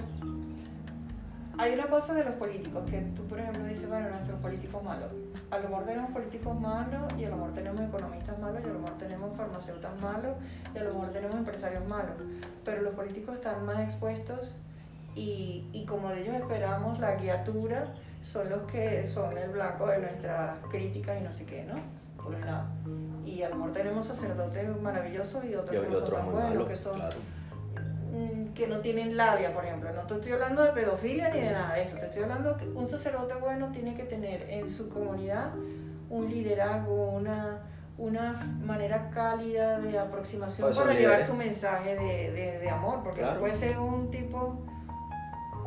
[1.58, 5.10] hay una cosa de los políticos, que tú por ejemplo dices, bueno, nuestros políticos malos.
[5.50, 8.72] A lo mejor tenemos políticos malos y a lo mejor tenemos economistas malos y a
[8.72, 10.36] lo mejor tenemos farmacéuticos malos
[10.74, 12.14] y a lo mejor tenemos empresarios malos.
[12.64, 14.58] Pero los políticos están más expuestos
[15.14, 19.98] y, y como de ellos esperamos, la guiatura son los que son el blanco de
[19.98, 21.74] nuestras críticas y no sé qué, ¿no?
[22.22, 22.66] Por un lado.
[23.24, 26.68] Y a lo mejor tenemos sacerdotes maravillosos y otros Y, que no son tan buenos,
[26.68, 27.16] que son claro.
[28.16, 29.92] Mm, que no tienen labia, por ejemplo.
[29.92, 31.96] No te estoy hablando de pedofilia ni de nada de eso.
[31.96, 35.50] Te estoy hablando que un sacerdote bueno tiene que tener en su comunidad
[36.08, 37.62] un liderazgo, una,
[37.98, 38.32] una
[38.64, 43.40] manera cálida de aproximación para llevar su mensaje de, de- de amor, porque Claro.
[43.40, 44.64] puede ser un tipo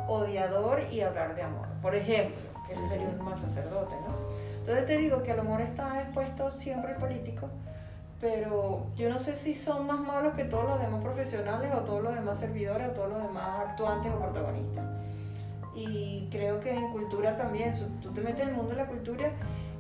[0.08, 1.68] odiador y hablar de amor.
[1.82, 4.16] Por ejemplo, que ese sería un mal sacerdote, ¿no?
[4.60, 7.50] Entonces te digo que a lo mejor está expuesto siempre el político,
[8.20, 12.04] pero yo no sé si son más malos que todos los demás profesionales o todos
[12.04, 14.86] los demás servidores o todos los demás actuantes o protagonistas.
[15.74, 19.32] Y creo que en cultura también, tú te metes en el mundo de la cultura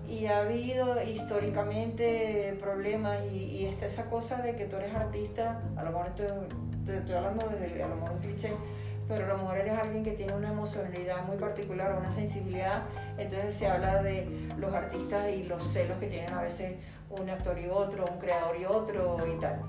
[0.07, 5.61] y ha habido históricamente problemas y, y está esa cosa de que tú eres artista,
[5.75, 6.27] a lo mejor estoy,
[6.95, 8.53] estoy hablando desde a lo mejor un cliché,
[9.09, 12.83] pero a lo mejor eres alguien que tiene una emocionalidad muy particular, una sensibilidad,
[13.17, 16.75] entonces se habla de los artistas y los celos que tienen a veces
[17.09, 19.59] un actor y otro, un creador y otro y tal.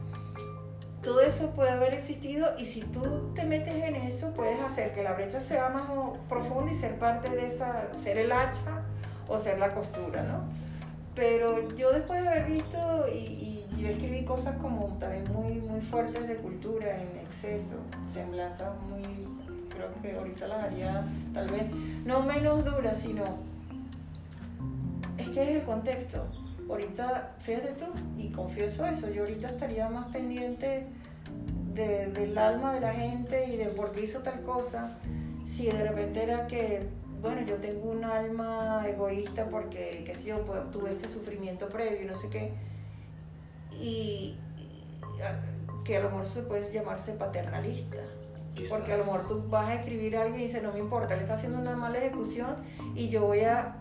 [1.03, 5.03] Todo eso puede haber existido y si tú te metes en eso puedes hacer que
[5.03, 8.83] la brecha sea más o- profunda y ser parte de esa, ser el hacha
[9.27, 10.45] o ser la costura, ¿no?
[11.15, 15.81] Pero yo después de haber visto y, y, yo escribí cosas como también muy, muy
[15.81, 19.03] fuertes de cultura en exceso, semblanzas muy,
[19.69, 21.65] creo que ahorita las haría tal vez
[22.05, 23.25] no menos duras, sino
[25.19, 26.25] es que es el contexto.
[26.69, 30.87] Ahorita, fíjate tú, y confieso eso, yo ahorita estaría más pendiente
[31.75, 34.97] de- del alma de la gente y de por qué hizo tal cosa,
[35.47, 36.87] si de repente era que,
[37.21, 42.09] bueno, yo tengo un alma egoísta porque, qué sé yo, pues, tuve este sufrimiento previo,
[42.09, 42.53] no sé qué,
[43.81, 44.85] y, y,
[45.85, 47.99] que a lo mejor se puede llamarse paternalista.
[48.55, 48.71] Quizás.
[48.71, 51.15] Porque a lo mejor tú vas a escribir a alguien y dice, no me importa,
[51.15, 52.57] le está haciendo una mala ejecución
[52.95, 53.77] y yo voy a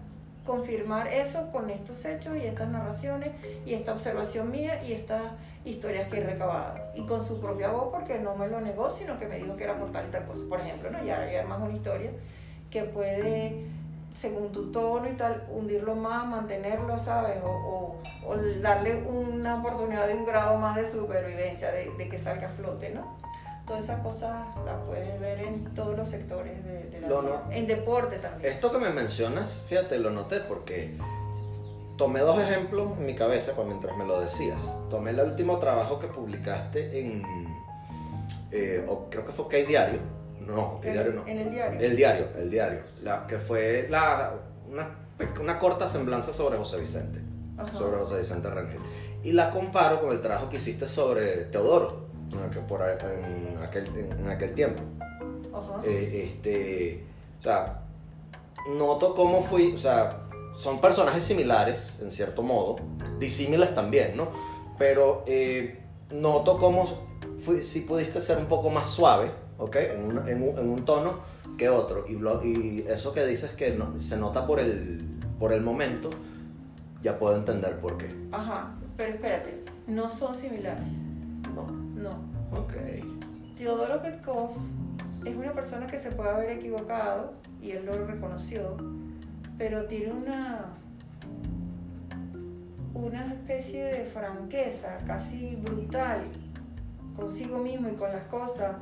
[0.45, 3.29] confirmar eso con estos hechos y estas narraciones
[3.65, 5.33] y esta observación mía y estas
[5.63, 6.79] historias que he recabado.
[6.95, 9.63] Y con su propia voz, porque no me lo negó, sino que me dijo que
[9.63, 10.43] era por tal y tal cosa.
[10.49, 11.03] Por ejemplo, ¿no?
[11.03, 12.11] ya hay más una historia
[12.71, 13.65] que puede,
[14.15, 17.37] según tu tono y tal, hundirlo más, mantenerlo, ¿sabes?
[17.43, 17.95] O, o-
[18.27, 22.49] o darle una oportunidad de un grado más de supervivencia, de, de que salga a
[22.49, 23.17] flote, ¿no?
[23.65, 27.43] Todas esas cosas las puedes ver en todos los sectores de, de la Lo vida.
[27.45, 28.51] no- En deporte también.
[28.51, 30.97] Esto que me mencionas, fíjate, lo noté porque
[31.97, 34.75] tomé dos ejemplos en mi cabeza cuando mientras me lo decías.
[34.89, 37.23] Tomé el último trabajo que publicaste en,
[38.51, 39.99] eh, o creo que fue OK Diario.
[40.49, 41.27] No, OK En- Diario no.
[41.27, 41.79] En el diario.
[41.79, 42.79] El diario, el diario.
[43.03, 44.33] La, que fue la,
[44.69, 44.89] una,
[45.39, 47.19] una corta semblanza sobre José Vicente.
[47.57, 47.77] Ajá.
[47.77, 48.79] Sobre José Vicente Rangel.
[49.23, 52.07] Y la comparo con el trabajo que hiciste sobre Teodoro,
[52.53, 54.81] que por, en, aquel, en aquel tiempo.
[55.53, 55.81] Ajá.
[55.83, 57.03] Eh, este,
[57.39, 57.81] o sea,
[58.77, 60.21] noto cómo fui, o sea,
[60.57, 62.75] son personajes similares, en cierto modo,
[63.19, 64.29] disímiles también, ¿no?
[64.77, 65.79] Pero eh,
[66.11, 66.87] noto cómo
[67.43, 69.75] fui, sí pudiste ser un poco más suave, ¿ok?
[69.75, 71.19] En un, en un- en un tono
[71.57, 72.05] que otro.
[72.07, 75.05] Y, lo- y eso que dices que no- se nota por el,
[75.37, 76.09] por el momento,
[77.01, 78.09] ya puedo entender por qué.
[78.31, 78.75] Ajá.
[78.97, 80.93] Pero espérate, no son similares.
[81.55, 81.65] ¿no?
[82.01, 82.09] No.
[82.59, 82.73] Ok.
[83.57, 84.51] Teodoro Petkov
[85.25, 88.77] es una persona que se puede haber equivocado y él lo reconoció,
[89.57, 90.73] pero tiene una
[92.93, 96.21] una especie de franqueza casi brutal
[97.15, 98.75] consigo mismo y con las cosas.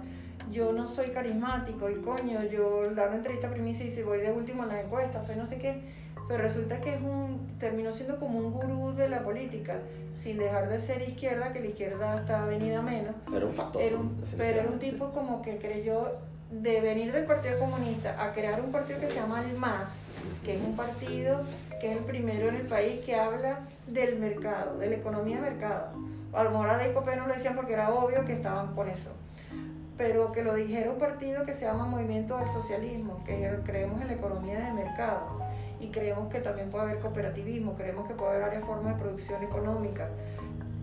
[0.52, 4.32] Yo no soy carismático y coño, yo dar una entrevista primicia y si voy de
[4.32, 5.82] último en las encuestas, soy no sé qué,
[6.28, 9.80] pero resulta que es un terminó siendo como un gurú de la política,
[10.16, 13.14] sin dejar de ser izquierda, que la izquierda está venida menos.
[13.36, 13.82] Era un factor.
[13.82, 16.14] Era un- pero era un tipo como que creyó
[16.52, 20.00] de venir del Partido Comunista a crear un partido que se llama el MAS,
[20.46, 21.42] que es un partido
[21.82, 25.42] que es el primero en el país que habla del mercado, de la economía de
[25.52, 25.88] mercado.
[26.34, 28.88] A lo mejor a Dei Copé no lo decían porque era obvio que estaban con
[28.90, 29.10] eso.
[29.98, 34.08] Pero que lo dijera un partido que se llama Movimiento al Socialismo, que creemos en
[34.08, 35.40] la economía de mercado
[35.80, 39.42] y creemos que también puede haber cooperativismo, creemos que puede haber varias formas de producción
[39.44, 40.10] económica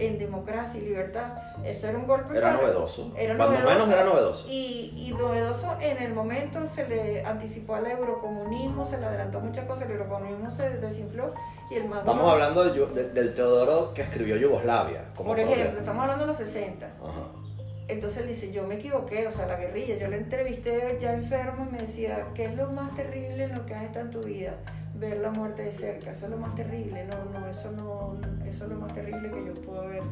[0.00, 1.30] en democracia y libertad.
[1.64, 3.12] Eso era un golpe Era para- novedoso.
[3.16, 3.74] Era Cuando novedoso.
[3.74, 4.46] menos era novedoso.
[4.50, 9.64] Y, y novedoso en el momento se le anticipó al eurocomunismo, se le adelantó muchas
[9.66, 11.32] cosas, el eurocomunismo se desinfló
[11.70, 15.04] y el más Estamos hablando del, Yu- de- del Teodoro que escribió Yugoslavia.
[15.14, 16.86] como por ejemplo, estamos hablando de los 60.
[16.86, 17.43] Ajá.
[17.88, 21.66] Entonces él dice, yo me equivoqué, o sea, la guerrilla, yo le entrevisté ya enfermo
[21.68, 24.20] y me decía, ¿qué es lo más terrible en lo que has estado en tu
[24.22, 24.54] vida?
[24.94, 28.16] Ver la muerte de cerca, eso es lo más terrible, no, no, eso no,
[28.48, 30.02] eso es lo más terrible que yo puedo haber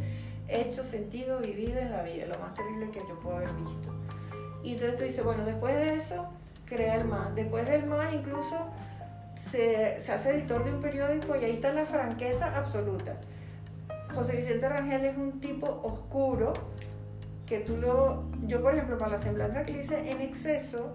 [0.48, 3.88] hecho, sentido, vivido en la vida, lo más terrible que yo puedo haber visto.
[4.62, 6.28] Y entonces tú dices, bueno, después de eso,
[6.66, 7.34] crea el MAS.
[7.34, 8.68] Después del MAS incluso
[9.34, 13.16] se, se hace editor de un periódico y ahí está la franqueza absoluta.
[14.14, 16.52] José Vicente Rangel es un tipo oscuro
[17.52, 18.24] que tú lo...
[18.46, 20.94] Yo, por ejemplo, para la semblanza que hice en exceso,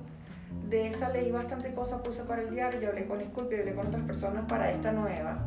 [0.67, 3.75] de esa leí bastante cosas, puse para el diario, yo hablé con Disculpe, yo hablé
[3.75, 5.37] con otras personas para esta nueva.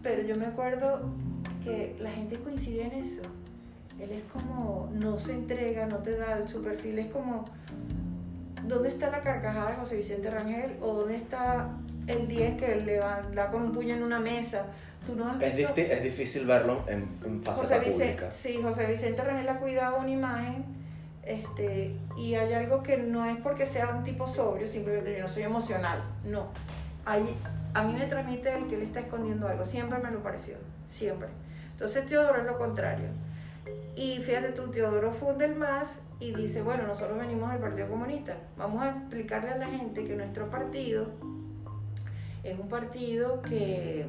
[0.00, 1.00] Pero yo me acuerdo
[1.64, 3.22] que la gente coincide en eso.
[3.98, 7.44] Él es como, no se entrega, no te da su perfil, es como,
[8.68, 10.76] ¿dónde está la carcajada de José Vicente Rangel?
[10.80, 11.70] ¿O dónde está
[12.06, 14.66] el 10 que le da con un puño en una mesa?
[15.06, 18.30] Tú no has Es, visto- disti- es difícil verlo en, en José faceta Vicente, pública.
[18.30, 20.64] sí, José Vicente Rangel ha cuidado una imagen
[21.22, 25.28] este, y hay algo que no es porque sea un tipo sobrio, simplemente yo no
[25.28, 26.48] soy emocional, no.
[27.04, 27.22] Hay,
[27.74, 30.56] a mí me transmite el que él está escondiendo algo, siempre me lo pareció,
[30.88, 31.28] siempre.
[31.72, 33.08] Entonces Teodoro es lo contrario.
[33.96, 35.88] Y fíjate tú, Teodoro funda el MAS
[36.20, 40.16] y dice, bueno, nosotros venimos del Partido Comunista, vamos a explicarle a la gente que
[40.16, 41.08] nuestro partido
[42.42, 44.06] es un partido que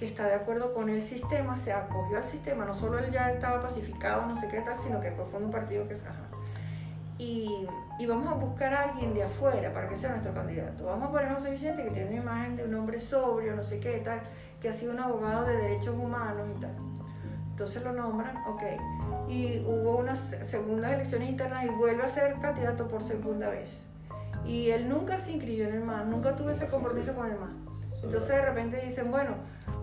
[0.00, 3.30] que está de acuerdo con el sistema, se acogió al sistema, no solo él ya
[3.30, 5.92] estaba pacificado, no sé qué tal, sino que después fue un partido que...
[5.92, 6.26] Ajá.
[7.18, 7.66] Y,
[7.98, 10.86] y vamos a buscar a alguien de afuera para que sea nuestro candidato.
[10.86, 13.62] Vamos a poner a José Vicente, que tiene una imagen de un hombre sobrio, no
[13.62, 14.22] sé qué tal,
[14.58, 16.74] que ha sido un abogado de derechos humanos y tal.
[17.50, 18.62] Entonces lo nombran, ok.
[19.28, 23.82] Y hubo unas segundas elecciones internas y vuelve a ser candidato por segunda vez.
[24.46, 27.50] Y él nunca se inscribió en el MAS, nunca tuvo ese compromiso con el MAS.
[28.02, 29.34] Entonces de repente dicen, bueno,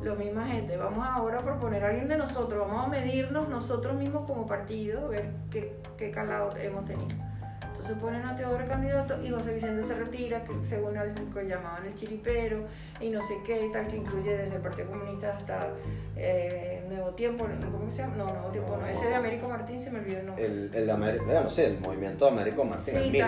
[0.07, 3.95] lo misma gente, vamos ahora a proponer a alguien de nosotros, vamos a medirnos nosotros
[3.95, 7.15] mismos como partido, ver qué, qué calado hemos tenido.
[7.61, 11.85] Entonces ponen a Teodoro candidato y José Vicente se retira, que según algo que llamaban
[11.85, 12.65] el chiripero,
[12.99, 15.69] y no sé qué y tal, que incluye desde el Partido Comunista hasta
[16.15, 18.15] eh, Nuevo Tiempo, ¿cómo se llama?
[18.15, 20.45] No, Nuevo Tiempo, no, ese de Américo Martín se me olvidó el nombre.
[20.45, 23.25] El, el de Américo, no sé, el movimiento de Américo Martín, Sí, el.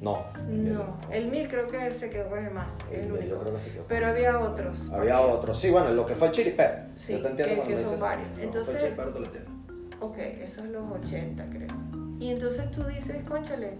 [0.00, 0.24] No.
[0.48, 3.26] No, el MIR creo que se quedó con el más, el El- único.
[3.28, 3.84] yo creo que se quedó.
[3.86, 4.88] Pero había otros.
[4.90, 6.72] Había otro, sí, bueno, lo que fue el chiripero.
[6.96, 8.28] Sí, Yo te entiendo que- que son varios.
[8.36, 9.50] no, Entonces- el chiripero, te lo entiendo.
[10.00, 11.68] Ok, eso es los 80 creo.
[12.18, 13.72] Y entonces tú dices, conchale,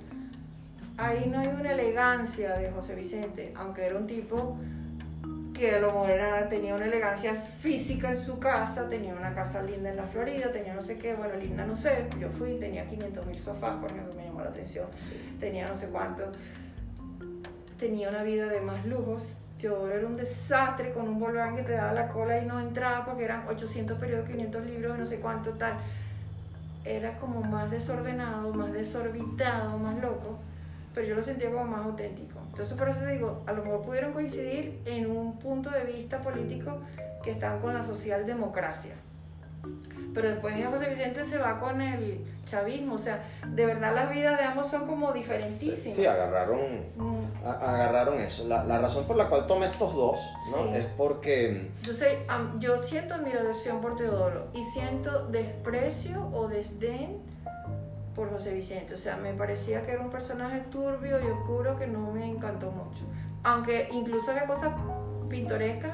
[0.99, 4.59] ahí no hay una elegancia de José Vicente, aunque era un tipo
[5.61, 9.63] que a lo mejor era- tenía una elegancia física en su casa, tenía una casa
[9.63, 12.87] linda en la Florida, tenía no sé qué, bueno, linda no sé, yo fui, tenía
[12.87, 14.87] 500 mil sofás, por ejemplo, me llamó la atención,
[15.39, 16.25] tenía no sé cuánto,
[17.79, 19.27] tenía una vida de más lujos.
[19.61, 23.05] Teodoro era un desastre con un volván que te daba la cola y no entraba
[23.05, 25.75] porque eran 800 periodos, 500 libros, no sé cuánto tal.
[26.87, 30.39] Era como más desordenado, más desorbitado, más loco,
[30.95, 32.39] pero yo lo sentía como más auténtico.
[32.49, 36.79] Entonces por eso digo, a lo mejor pudieron coincidir en un punto de vista político
[37.23, 38.95] que están con la socialdemocracia.
[40.15, 44.11] Pero después de José Vicente se va con el chavismo, o sea, de verdad las
[44.11, 45.95] vidas de ambos son como diferentísimas.
[45.95, 46.61] sí, agarraron,
[46.97, 47.47] Mm.
[47.47, 48.49] a- agarraron eso.
[48.49, 50.19] La, la razón por la cual tomé estos dos,
[50.51, 50.65] ¿no?
[50.73, 50.79] Sí.
[50.81, 57.19] Es porque Entonces, am- yo siento admiración por Teodoro y siento desprecio o desdén
[58.15, 58.95] por José Vicente.
[58.95, 62.71] O sea, me parecía que era un personaje turbio y oscuro que no me encantó
[62.71, 63.03] mucho.
[63.43, 64.73] Aunque incluso había cosas
[65.29, 65.93] pintorescas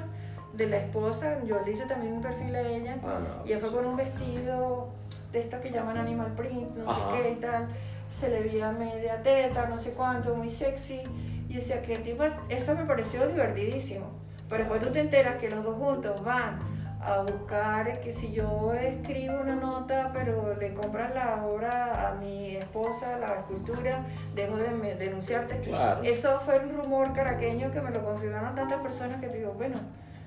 [0.54, 1.42] de la esposa.
[1.44, 2.96] Yo le hice también un perfil a ella.
[3.04, 4.88] Ah, no, Y ella fue con un vestido
[5.32, 7.16] de estos que llaman animal print, no Ajá.
[7.16, 7.68] sé qué y tal.
[8.10, 11.02] Se le veía media teta, no sé cuánto, muy sexy.
[11.48, 14.06] Y decía, que tipo, eso me pareció divertidísimo.
[14.48, 16.58] Pero después tú te enteras que los dos juntos van
[17.06, 22.56] a buscar que si yo escribo una nota, pero le compras la obra a mi
[22.56, 25.60] esposa, la escultura, dejo de denunciarte.
[25.60, 26.02] Claro.
[26.02, 29.76] Eso fue el rumor caraqueño que me lo confirmaron tantas personas que te digo, bueno,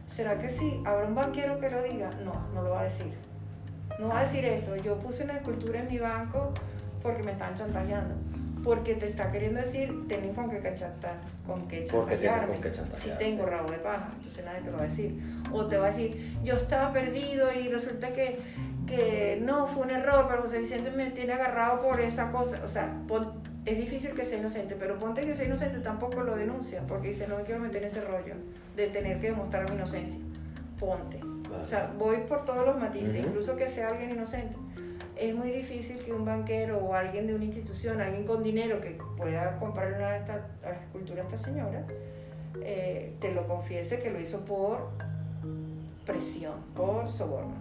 [0.07, 0.81] ¿será que sí?
[0.85, 2.09] ¿Habrá un banquero que lo diga?
[2.23, 3.13] No, no lo va a decir.
[3.99, 4.77] No va a decir eso.
[4.77, 6.53] Yo puse una escultura en mi banco
[7.01, 8.15] porque me están chantajeando.
[8.63, 11.17] Porque te está queriendo decir, tenés con qué chantajear,
[11.47, 12.53] con qué chantajearme.
[12.97, 15.19] Si tengo rabo de paja, entonces nadie te lo va a decir.
[15.51, 18.39] O te va a decir, yo estaba perdido y resulta que,
[18.85, 22.61] que no, fue un error, pero José Vicente me tiene agarrado por esa cosa.
[22.63, 23.33] O sea, pon-
[23.65, 27.27] es difícil que sea inocente, pero ponte que sea inocente tampoco lo denuncia, porque dice,
[27.27, 28.33] no me quiero meter en ese rollo
[28.75, 30.19] de tener que demostrar mi inocencia.
[30.79, 31.19] Ponte.
[31.61, 34.55] O sea, voy por todos los matices, incluso que sea alguien inocente.
[35.19, 38.97] Es muy difícil que un banquero o alguien de una institución, alguien con dinero que
[39.17, 40.41] pueda comprarle una de estas
[40.85, 41.83] esculturas a esta señora,
[42.63, 44.89] eh, te lo confiese que lo hizo por
[46.05, 47.53] presión, por soborno.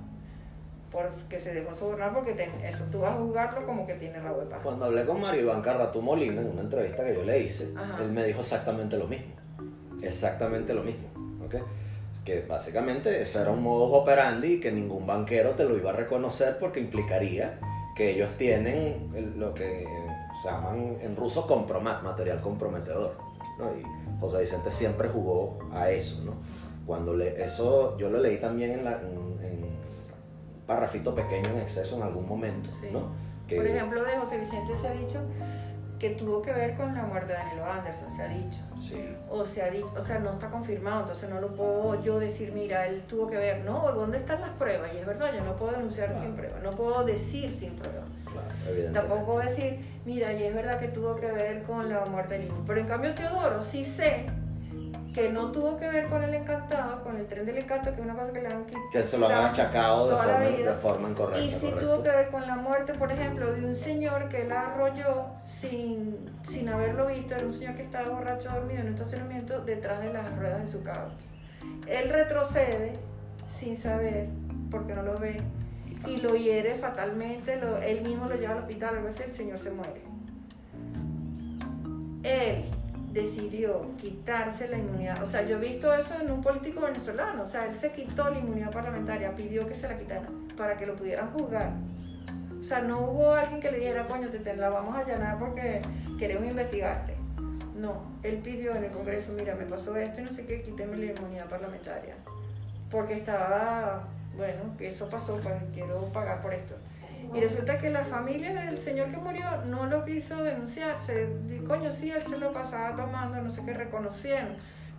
[0.93, 4.41] Porque se dejó sobornar porque ten- eso tú vas a juzgarlo como que tiene rabo
[4.41, 4.63] de paja.
[4.63, 8.03] Cuando hablé con Mario Iván Carratú Molina en una entrevista que yo le hice, Ajá.
[8.03, 9.35] él me dijo exactamente lo mismo.
[10.01, 11.09] Exactamente lo mismo.
[11.45, 11.57] ¿ok?
[12.29, 16.59] Que básicamente eso era un modus operandi que ningún banquero te lo iba a reconocer
[16.59, 17.59] porque implicaría
[17.97, 19.87] que ellos tienen lo que
[20.43, 23.17] se llaman en ruso compromat, material comprometedor.
[23.59, 23.71] ¿no?
[23.75, 23.83] Y
[24.21, 26.23] José Vicente siempre jugó a eso.
[26.23, 26.35] ¿no?
[26.87, 29.09] Cuando le, eso yo lo leí también en, la, en,
[29.43, 29.79] en un
[30.67, 32.69] parrafito pequeño en exceso en algún momento.
[32.79, 32.89] Sí.
[32.93, 33.07] ¿no?
[33.47, 35.19] Que- Por ejemplo, de José Vicente se ha dicho
[35.99, 38.61] que tuvo que ver con la muerte de Danilo Anderson, se ha dicho.
[38.81, 39.05] Sí.
[39.29, 42.53] O se ha dicho, o sea, no está confirmado, entonces no lo puedo yo decir,
[42.53, 43.65] mira, él tuvo que ver.
[43.65, 44.91] No, ¿dónde están las pruebas?
[44.95, 46.23] Y es verdad, yo no puedo denunciar Claro.
[46.23, 48.09] sin pruebas, no puedo decir sin pruebas.
[48.25, 48.93] Claro.
[48.93, 52.47] Tampoco puedo decir, mira, y es verdad que tuvo que ver con la muerte del
[52.47, 52.63] hijo.
[52.67, 54.27] Pero en cambio Teodoro sí sé
[55.19, 58.05] que no tuvo que ver con el encantado, con el tren del encanto, que es
[58.05, 58.91] una cosa que le han quitado.
[58.93, 61.41] Que se lo han achacado de forma, de forma incorrecta.
[61.41, 61.81] Y sí correcto.
[61.81, 66.31] tuvo que ver con la muerte, por ejemplo, de un señor que él arrolló sin,
[66.49, 67.35] sin haberlo visto.
[67.35, 70.71] Era un señor que estaba borracho dormido en un estacionamiento detrás de las ruedas de
[70.71, 71.11] su carro.
[71.89, 72.93] Él retrocede
[73.51, 74.29] sin saber,
[74.71, 75.37] porque no lo ve,
[76.07, 77.57] y lo hiere fatalmente.
[77.57, 80.01] Lo, él mismo lo lleva al hospital, algo así, el señor se muere.
[82.23, 82.68] Él
[83.13, 85.23] decidió quitarse la inmunidad.
[85.23, 87.43] O sea, yo he visto eso en un político venezolano.
[87.43, 90.87] O sea, él se quitó la inmunidad parlamentaria, pidió que se la quitaran para que
[90.87, 91.73] lo pudieran juzgar.
[92.61, 95.81] O sea, no hubo alguien que le dijera, coño, te, la vamos a allanar porque
[96.19, 97.17] queremos investigarte.
[97.77, 100.97] No, él pidió en el Congreso, mira, me pasó esto y no sé qué, quíteme
[100.97, 102.17] la inmunidad parlamentaria.
[102.91, 106.75] Porque estaba, bueno, eso pasó, pues quiero pagar por esto.
[107.35, 110.97] Y resulta que la familia del señor que murió no lo quiso denunciar.
[111.05, 114.49] Se, di- coño, sí, él se lo pasaba tomando, no sé qué, reconocieron.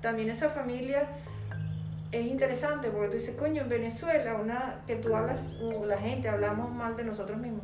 [0.02, 1.08] También esa familia
[2.12, 5.42] es interesante porque tú dices, coño, en Venezuela, una que tú hablas,
[5.86, 7.62] la gente hablamos mal de nosotros mismos.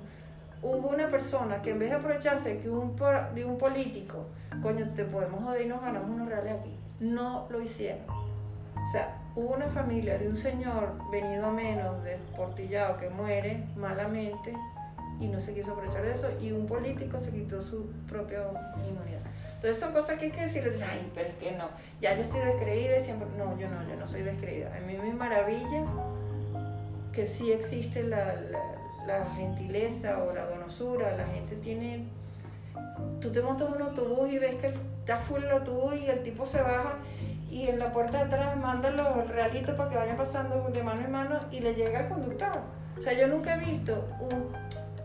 [0.62, 2.96] hubo una persona que en vez de aprovecharse de un,
[3.36, 4.26] de un político,
[4.64, 8.02] coño, te podemos joder y nos ganamos unos reales aquí, no lo hicieron.
[8.10, 14.54] O sea, hubo una familia de un señor venido a menos, desportillado, que muere malamente
[15.20, 18.40] y no se quiso aprovechar de eso, y un político se quitó su propia
[18.88, 19.22] inmunidad.
[19.56, 21.70] Entonces son cosas que hay que decirles, ay, pero es que no,
[22.02, 24.76] ya yo estoy descreída y siempre, no, yo no, yo no soy descreída.
[24.76, 25.86] A mí me maravilla
[27.14, 28.36] que sí existe la,
[29.08, 32.06] la, gentileza o la donosura, la gente tiene...
[33.22, 36.46] Tú te montas un autobús y ves que está full el autobús y el tipo
[36.46, 36.98] se baja
[37.56, 41.06] y en la puerta de atrás manda los realitos para que vayan pasando de mano
[41.06, 42.52] en mano y le llega al conductor.
[42.98, 44.52] O sea, yo nunca he visto un...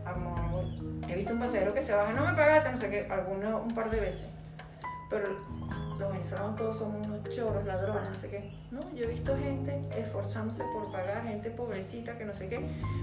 [0.05, 0.65] Amor,
[1.07, 3.69] he visto un pasajero que se baja, no me pagaste, no sé qué, alguno, un
[3.69, 4.27] par de veces.
[5.09, 5.27] Pero
[5.97, 8.53] los venezolanos todos somos unos choros, ladrones, no sé qué.
[8.73, 12.59] No, yo he visto gente esforzándose por pagar, gente pobrecita que no sé qué,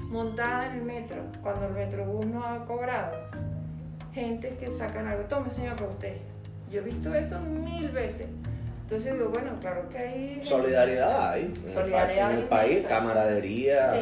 [0.10, 3.14] montada en el metro, cuando el metrobús no ha cobrado.
[4.14, 6.18] Gente que sacan algo, tome señor para usted.
[6.70, 8.28] Yo he visto eso mil veces.
[8.88, 10.42] Entonces digo, bueno, claro que hay...
[10.42, 11.54] Solidaridad hay.
[11.68, 13.94] Solidaridad en el, país, camaradería,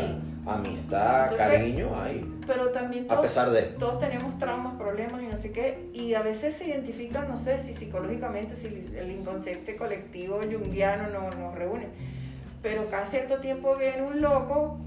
[0.45, 2.23] amistad, cariño hay.
[2.45, 3.63] Pero también todos, a pesar de...
[3.63, 5.89] todos tenemos traumas, problemas y no sé qué.
[5.91, 11.36] Y a veces se identifican, no sé si psicológicamente, si el inconsciente colectivo junguiano nos,
[11.36, 11.88] nos reúne.
[12.61, 14.81] Pero cada cierto tiempo viene un loco,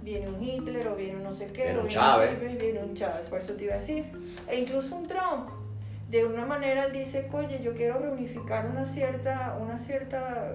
[0.00, 1.64] viene un Hitler o viene un no sé qué.
[1.64, 2.38] Viene un Chávez.
[2.38, 4.04] Viene un Chávez, por eso te iba a decir.
[4.48, 5.48] E incluso un Trump
[6.12, 10.52] de una manera él dice, oye, yo quiero reunificar una cierta, una cierta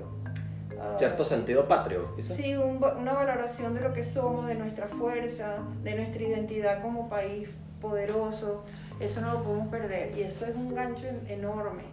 [0.79, 2.13] ah, cierto sentido patrio.
[2.21, 7.49] Sí, una valoración de lo que somos, de nuestra fuerza, de nuestra identidad como país
[7.81, 8.65] poderoso.
[8.99, 10.15] Eso no lo podemos perder.
[10.15, 11.85] Y eso es un gancho enorme.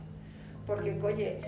[0.66, 1.40] Porque, oye,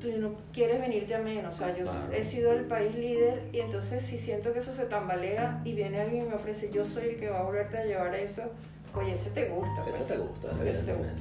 [0.00, 1.54] tú no quieres venirte a menos.
[1.54, 4.86] O sea, yo he sido el país líder y entonces si siento que eso se
[4.86, 7.84] tambalea y viene alguien y me ofrece, yo soy el que va a volverte a
[7.84, 8.50] llevar eso
[8.94, 9.80] oye, ese te gusta.
[9.88, 10.06] Ese pues.
[10.06, 11.12] te gusta, ese te gusta.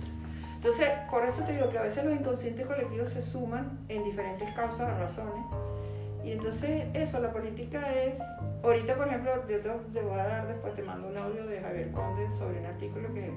[0.56, 4.50] Entonces, por eso te digo que a veces los inconscientes colectivos se suman en diferentes
[4.56, 5.46] causas o razones.
[6.24, 8.18] Y entonces eso, la política es,
[8.64, 11.92] ahorita por ejemplo, yo te, voy a dar después, te mando un audio de Javier
[11.92, 13.34] Conde sobre un artículo que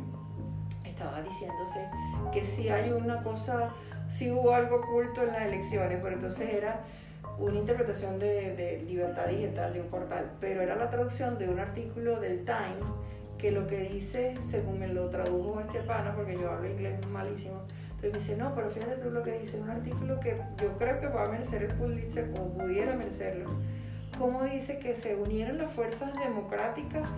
[0.84, 1.84] estaba diciéndose
[2.32, 3.70] que si hay una cosa,
[4.08, 6.84] si hubo algo oculto en las elecciones, pero entonces era
[7.38, 11.58] una interpretación de, de libertad digital de un portal, pero era la traducción de un
[11.58, 12.86] artículo del Time
[13.38, 17.60] que lo que dice, según me lo tradujo este pana, porque yo hablo inglés malísimo,
[17.96, 21.00] entonces me dice, no, pero fíjate tú lo que dice, un artículo que yo creo
[21.00, 23.50] que va a merecer el Pulitzer o pudiera merecerlo,
[24.18, 27.08] cómo dice que se unieron las fuerzas democráticas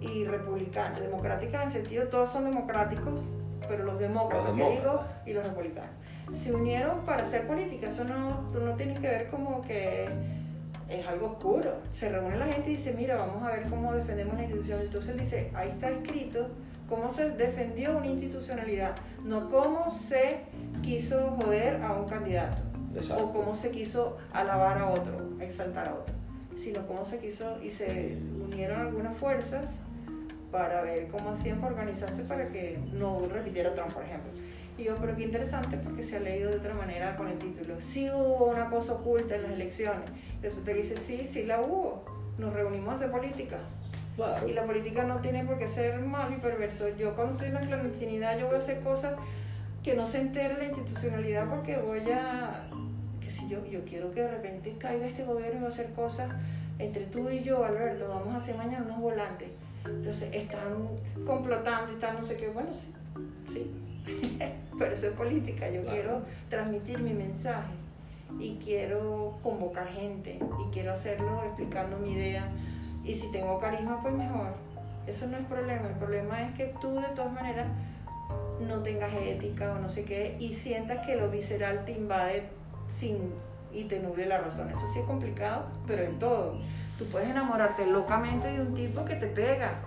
[0.00, 3.20] y republicanas, democráticas en el sentido, todos son democráticos,
[3.68, 5.90] pero los demócratas, que digo, y los republicanos,
[6.32, 10.10] se unieron para hacer política, eso no, no tiene que ver como que es
[11.14, 11.78] algo oscuro.
[11.92, 14.80] Se reúne la gente y dice, mira, vamos a ver cómo defendemos la institución.
[14.82, 16.48] Entonces él dice, ahí está escrito
[16.88, 18.94] cómo se defendió una institucionalidad,
[19.24, 20.40] no cómo se
[20.82, 22.58] quiso joder a un candidato
[23.18, 26.14] o cómo se quiso alabar a otro, exaltar a otro,
[26.56, 29.64] sino cómo se quiso y se unieron algunas fuerzas
[30.52, 34.30] para ver cómo hacían para organizarse para que no repitiera Trump, por ejemplo.
[34.76, 37.76] Y yo, pero qué interesante porque se ha leído de otra manera con el título.
[37.80, 40.10] Sí hubo una cosa oculta en las elecciones.
[40.42, 42.04] Eso te dice, sí, sí la hubo.
[42.38, 43.58] Nos reunimos a hacer política.
[44.48, 46.88] Y la política no tiene por qué ser malo y perverso.
[46.96, 49.14] Yo cuando estoy en la clandestinidad, yo voy a hacer cosas
[49.82, 52.68] que no se entere la institucionalidad porque voy a,
[53.20, 55.90] que si yo, yo quiero que de repente caiga este gobierno y va a hacer
[55.92, 56.30] cosas
[56.78, 59.48] entre tú y yo, Alberto, vamos a hacer mañana unos volantes.
[59.84, 60.88] Entonces están
[61.26, 62.48] complotando y están no sé qué.
[62.48, 63.70] Bueno, sí,
[64.06, 64.38] sí,
[64.78, 67.72] pero eso es política, yo quiero transmitir mi mensaje
[68.38, 72.48] y quiero convocar gente y quiero hacerlo explicando mi idea.
[73.04, 74.54] Y si tengo carisma pues mejor,
[75.06, 77.66] eso no es problema, el problema es que tú de todas maneras
[78.60, 82.44] no tengas ética o no sé qué y sientas que lo visceral te invade
[82.98, 83.32] sin
[83.72, 86.56] y te nuble la razón, eso sí es complicado, pero en todo.
[86.96, 89.80] Tú puedes enamorarte locamente de un tipo que te pega.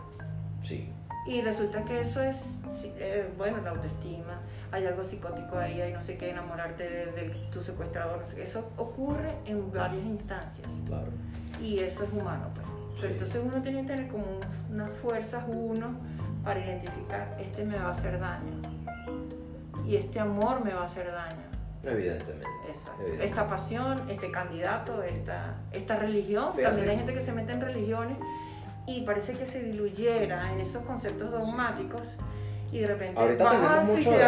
[0.61, 0.89] Sí.
[1.25, 2.51] Y resulta que eso es,
[2.99, 4.41] eh, bueno, la autoestima,
[4.72, 8.43] hay algo psicótico ahí, hay no sé qué, enamorarte de, tu secuestrador, no sé qué.
[8.43, 10.68] Eso ocurre en varias instancias.
[10.86, 11.07] Claro.
[11.61, 13.11] Y eso es humano, pues.
[13.11, 14.26] entonces uno tiene que tener como
[14.70, 15.97] unas fuerzas, uno,
[16.43, 18.61] para identificar, este me va a hacer daño.
[19.86, 21.47] Y este amor me va a hacer daño.
[21.84, 22.47] Evidentemente.
[23.22, 26.53] Esta pasión, este candidato, esta, esta religión.
[26.61, 28.18] También hay gente que se mete en religiones
[28.86, 32.15] y parece que se diluyera en esos conceptos dogmáticos
[32.72, 33.86] y de repente Ahorita van a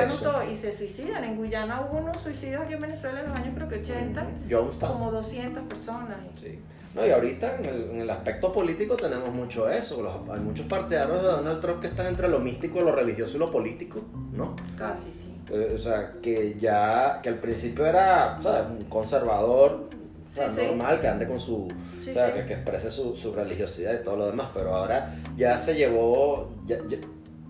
[0.08, 1.24] todos y se suicidan.
[1.24, 4.94] En Guyana hubo unos suicidios aquí en Venezuela en los años creo que 80, Jonestown.
[4.94, 6.18] como 200 personas.
[6.42, 6.60] Sí.
[6.96, 10.02] No, y ahorita en el, en el aspecto político tenemos mucho eso.
[10.02, 13.40] Los- hay muchos partidarios de Donald Trump que están entre lo místico, lo religioso y
[13.40, 14.02] lo político,
[14.34, 14.56] ¿no?
[14.78, 15.36] Casi, sí.
[15.52, 18.64] Eh, o sea, que ya, que al principio era, ¿sabes?
[18.70, 19.88] Un conservador,
[20.30, 23.34] o sea, Sí, normal, que ande con su, o sea, que, que exprese su, su
[23.34, 26.98] religiosidad y todo lo demás, pero ahora ya se llevó, ya- ya-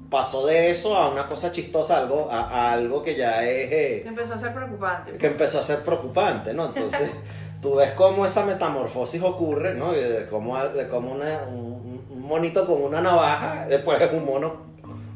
[0.10, 3.72] pasó de eso a una cosa chistosa, algo, a, a algo que ya es...
[3.72, 5.12] eh, Que empezó a ser preocupante.
[5.18, 6.66] que empezó a ser preocupante, ¿no?
[6.68, 7.10] Entonces,
[7.62, 9.94] tú ves cómo esa metamorfosis ocurre, ¿no?
[9.94, 14.26] Y de cómo, de cómo una- un, un monito con una navaja, después es un
[14.26, 14.68] mono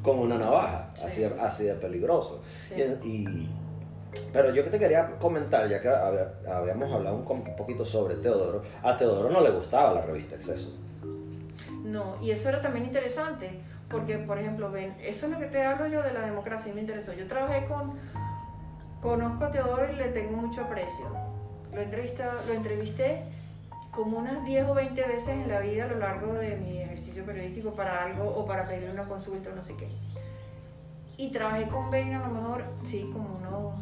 [0.04, 1.04] con una navaja, Sí.
[1.06, 2.42] así, de, así de peligroso.
[2.70, 2.76] Sí.
[3.04, 3.50] Y, y-
[4.32, 8.62] pero yo que te quería comentar, ya que había- habíamos hablado un poquito sobre Teodoro,
[8.84, 10.72] a Teodoro no le gustaba la revista Exceso.
[11.84, 13.60] No, y eso era también interesante,
[13.94, 16.76] porque, por ejemplo, ven, eso es lo que te hablo yo de la democracia y
[16.76, 17.14] me interesó.
[17.14, 17.94] Yo trabajé con,
[19.02, 21.06] conozco a Teodoro y le tengo mucho aprecio.
[21.72, 23.22] Lo, entrevista, lo entrevisté
[23.92, 27.24] como unas 10 o 20 veces en la vida a lo largo de mi ejercicio
[27.24, 29.88] periodístico para algo o para pedirle una consulta o no sé qué.
[31.18, 33.80] Y trabajé con Ben a lo mejor, sí, como unos...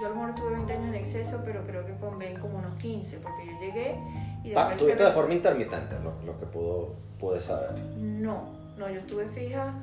[0.00, 2.58] Yo a lo mejor tuve 20 años en exceso, pero creo que con Ben como
[2.58, 3.96] unos 15, porque yo llegué
[4.44, 7.72] y después Tuviste de forma intermitente, lo, lo que pudo, pude saber.
[7.96, 9.74] no, no, yo estuve fija.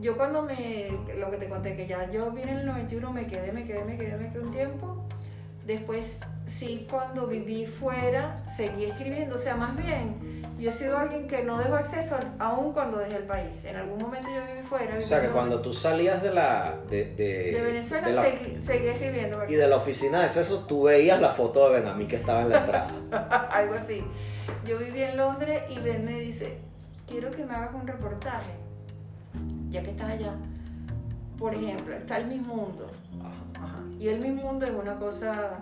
[0.00, 0.88] Yo cuando me,
[1.18, 3.84] lo que te conté, que ya yo vine en el 91, me quedé, me quedé,
[3.84, 5.04] me quedé, me quedé un tiempo.
[5.66, 6.16] Después,
[6.46, 9.36] sí, cuando viví fuera, seguí escribiendo.
[9.36, 13.16] O sea, más bien, yo he sido alguien que no dejó acceso aún cuando dejé
[13.16, 13.50] el país.
[13.62, 14.98] En algún momento yo viví fuera.
[14.98, 16.76] O sea, que cuando tú salías de la...
[16.88, 19.44] De, de, De Venezuela de la- seguí, seguí escribiendo.
[19.48, 22.48] Y de la oficina de acceso tú veías la foto de Benjamín que estaba en
[22.50, 23.48] la entrada.
[23.52, 24.02] algo así.
[24.64, 26.58] Yo viví en Londres y Ben me dice,
[27.10, 28.52] quiero que me hagas un reportaje,
[29.68, 30.32] ya que estás allá.
[31.36, 32.90] Por ejemplo, está el Miss Mundo.
[33.56, 33.82] Ajá.
[33.98, 35.58] Y el Miss Mundo es una cosa,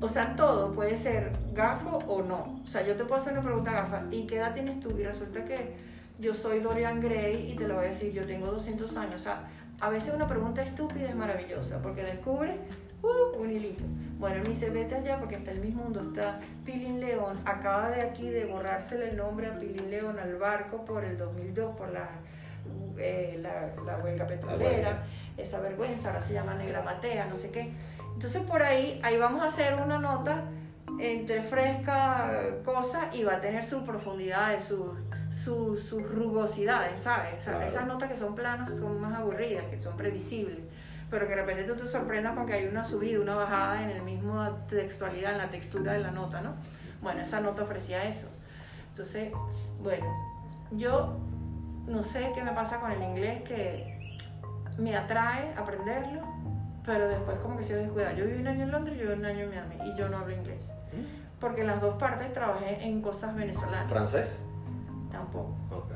[0.00, 2.60] o sea, todo puede ser gafo o no.
[2.62, 4.96] O sea, yo te puedo hacer una pregunta gafa, ¿y qué edad tienes tú?
[4.96, 5.76] Y resulta que
[6.18, 9.16] yo soy Dorian Gray y te lo voy a decir, yo tengo 200 años.
[9.16, 9.48] O sea,
[9.80, 12.60] a veces una pregunta estúpida es maravillosa porque descubre
[13.02, 13.84] uh, un hilito.
[14.18, 18.02] Bueno, me dice, vete allá porque está el mismo mundo, está Pilín León, acaba de
[18.02, 22.08] aquí de borrársele el nombre a Pilín León al barco por el 2002, por la,
[22.98, 25.02] eh, la, la huelga petrolera,
[25.36, 27.72] esa vergüenza, ahora se llama Negra Matea, no sé qué.
[28.14, 30.44] Entonces por ahí, ahí vamos a hacer una nota
[31.00, 34.92] entre fresca cosa y va a tener sus profundidades, sus
[35.30, 37.32] sus sus rugosidades, ¿sabes?
[37.40, 37.66] O sea, Claro.
[37.66, 40.58] Esas notas que son planas son más aburridas, que son previsibles
[41.12, 43.90] pero que de repente tú te sorprendas con que hay una subida, una bajada en
[43.90, 46.54] el mismo textualidad, en la textura de la nota, ¿no?
[47.02, 48.28] Bueno, esa nota ofrecía eso.
[48.88, 49.30] Entonces,
[49.82, 50.06] bueno,
[50.70, 51.18] yo
[51.86, 54.16] no sé qué me pasa con el inglés que
[54.78, 56.22] me atrae aprenderlo,
[56.82, 58.14] pero después como que se descuida.
[58.14, 60.08] Yo viví un año en Londres y yo viví un año en Miami y yo
[60.08, 60.64] no hablo inglés.
[61.38, 63.90] Porque en las dos partes trabajé en cosas venezolanas.
[63.90, 64.42] ¿Francés?
[65.10, 65.54] Tampoco.
[65.72, 65.92] Ok.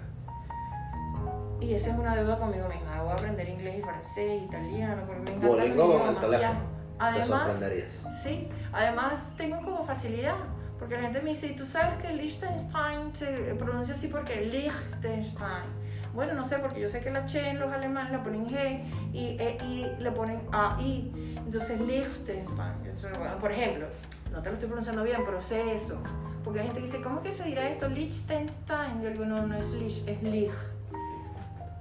[1.61, 3.03] Y esa es una deuda conmigo misma.
[3.03, 6.41] Voy a aprender inglés y francés, italiano, porque me encanta Duolingo con el teléfono.
[6.41, 6.53] Ya.
[6.53, 7.93] Te Además, sorprenderías.
[8.23, 10.35] sí, además tengo como facilidad,
[10.79, 13.27] porque la gente me dice, ¿tú sabes que Liechtenstein se
[13.59, 15.87] pronuncia así porque Liechtenstein?
[16.15, 18.83] Bueno, no sé, porque yo sé que la Che en los alemanes la ponen G
[19.13, 21.35] y E, I le ponen AI.
[21.37, 22.73] Entonces, Liechtenstein.
[22.83, 23.87] Entonces, bueno, por ejemplo,
[24.33, 25.99] no te lo estoy pronunciando bien, pero sé eso.
[26.43, 27.89] Porque hay gente que dice, ¿cómo que se dirá esto?
[27.91, 29.03] Liechtenstein.
[29.03, 30.51] Yo digo, no, no es Lich, es Lich.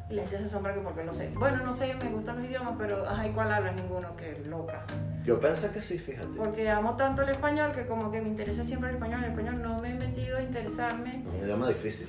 [0.09, 1.31] Y la gente se asombra que porque lo sé.
[1.35, 3.75] Bueno, no sé, me gustan los idiomas, pero ajá, ¿y cuál hablas?
[3.75, 4.83] Ninguno, que loca.
[5.23, 6.27] Yo pensé que sí, fíjate.
[6.37, 9.23] Porque amo tanto el español que como que me interesa siempre el español.
[9.23, 11.23] El español no me he metido a interesarme.
[11.25, 12.07] Un idioma difícil.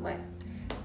[0.00, 0.20] Bueno,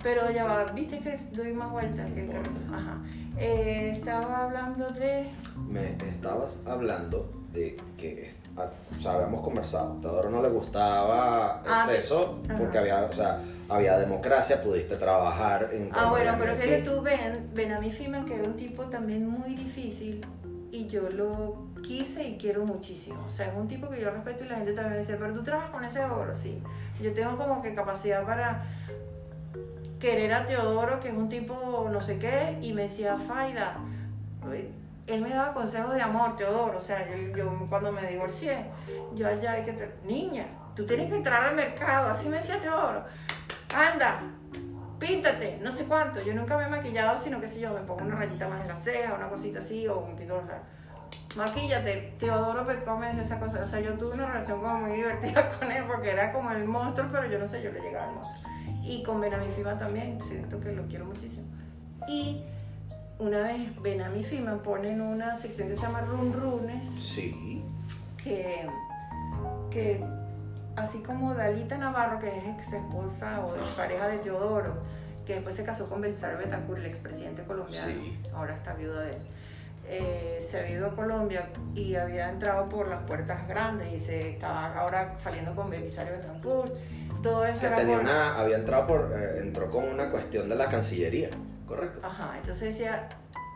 [0.03, 2.31] pero ya va, viste que doy más vueltas que el.
[2.73, 2.97] Ajá.
[3.39, 5.27] Eh, estaba hablando de...
[5.69, 9.95] Me estabas hablando de que, ah, o sea, habíamos conversado.
[9.97, 12.57] A Teodoro no le gustaba Ah, exceso ajá.
[12.57, 17.49] porque había, o sea, había democracia, pudiste trabajar en Ah, bueno, pero fíjate tú, ven,
[17.53, 20.21] ven a mi Fima, que era un tipo también muy difícil
[20.71, 23.23] y yo lo quise y quiero muchísimo.
[23.25, 25.33] O sea, es un tipo que yo respeto y la gente también me dice, pero
[25.33, 26.61] tú trabajas con ese oro, sí.
[27.01, 28.63] Yo tengo como que capacidad para
[29.99, 33.77] querer a Teodoro, que es un tipo no sé qué, y me decía, Faida,
[35.07, 38.65] él me daba consejos de amor, Teodoro, o sea, yo, yo cuando me divorcié,
[39.15, 43.03] yo allá hay que, niña, tú tienes que entrar al mercado, así me decía Teodoro,
[43.73, 44.19] anda,
[44.99, 48.03] píntate, no sé cuánto, yo nunca me he maquillado, sino que si yo me pongo
[48.03, 50.61] una rayita más en la ceja, una cosita así, o un pintor, o sea,
[51.37, 54.91] maquíllate, Teodoro Percó me decía esa cosa, o sea, yo tuve una relación como muy
[54.91, 58.09] divertida con él, porque era como el monstruo, pero yo no sé, yo le llegaba
[58.09, 58.51] al monstruo.
[58.83, 61.47] Y con Benami Fima también, siento que lo quiero muchísimo.
[62.07, 62.43] Y
[63.19, 67.63] una vez Benami Fima ponen una sección que se llama Run Runes, Sí.
[68.23, 68.67] que,
[69.71, 70.03] que
[70.75, 74.75] así como Dalita Navarro, que es ex esposa o ex pareja de Teodoro,
[75.25, 78.19] que después se casó con Belisario Betancourt, el expresidente colombiano, Sí.
[78.33, 79.17] ahora está viuda de él.
[79.89, 84.31] eh, se había ido a Colombia y había entrado por las puertas grandes y se
[84.31, 86.73] estaba ahora saliendo con Belisario Betancourt.
[87.23, 90.49] Todo eso Que era tenía por- una, había entrado por, eh, entró con una cuestión
[90.49, 91.29] de la Cancillería,
[91.67, 91.99] ¿correcto?
[92.05, 93.07] Ajá, entonces decía,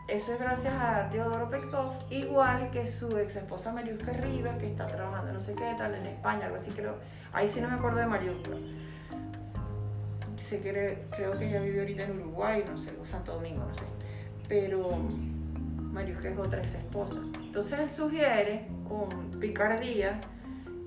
[0.08, 4.86] eso es gracias a Teodoro Petkov, igual que su ex esposa Mariusca Rivas, que está
[4.86, 6.96] trabajando no sé qué tal en España, algo así creo.
[7.32, 8.50] Ahí sí no me acuerdo de Mariusca.
[10.44, 13.64] Sé que re- creo que ella vive ahorita en Uruguay, no sé, o Santo Domingo,
[13.66, 13.84] no sé.
[14.48, 14.90] Pero
[15.78, 17.16] Mariusca es otra ex esposa.
[17.40, 19.08] Entonces él sugiere, con
[19.40, 20.20] picardía,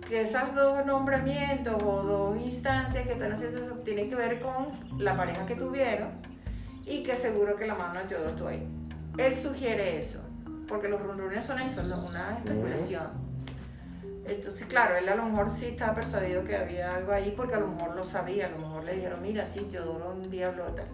[0.07, 4.67] que esas dos nombramientos o dos instancias que están haciendo eso tienen que ver con
[4.99, 6.09] la pareja que tuvieron
[6.85, 8.67] y que seguro que la mano de Teodoro estuvo ahí.
[9.17, 10.19] Él sugiere eso,
[10.67, 13.25] porque los rumores son eso, una especulación.
[14.25, 17.59] Entonces, claro, él a lo mejor sí estaba persuadido que había algo ahí porque a
[17.59, 20.87] lo mejor lo sabía, a lo mejor le dijeron, mira, sí, Teodoro un diablo tal.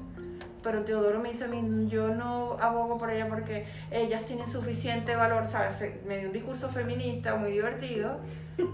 [0.62, 5.16] Pero Teodoro me dice a mí, yo no abogo por ella porque ellas tienen suficiente
[5.16, 5.82] valor, ¿sabes?
[6.06, 8.20] Me dio un discurso feminista muy divertido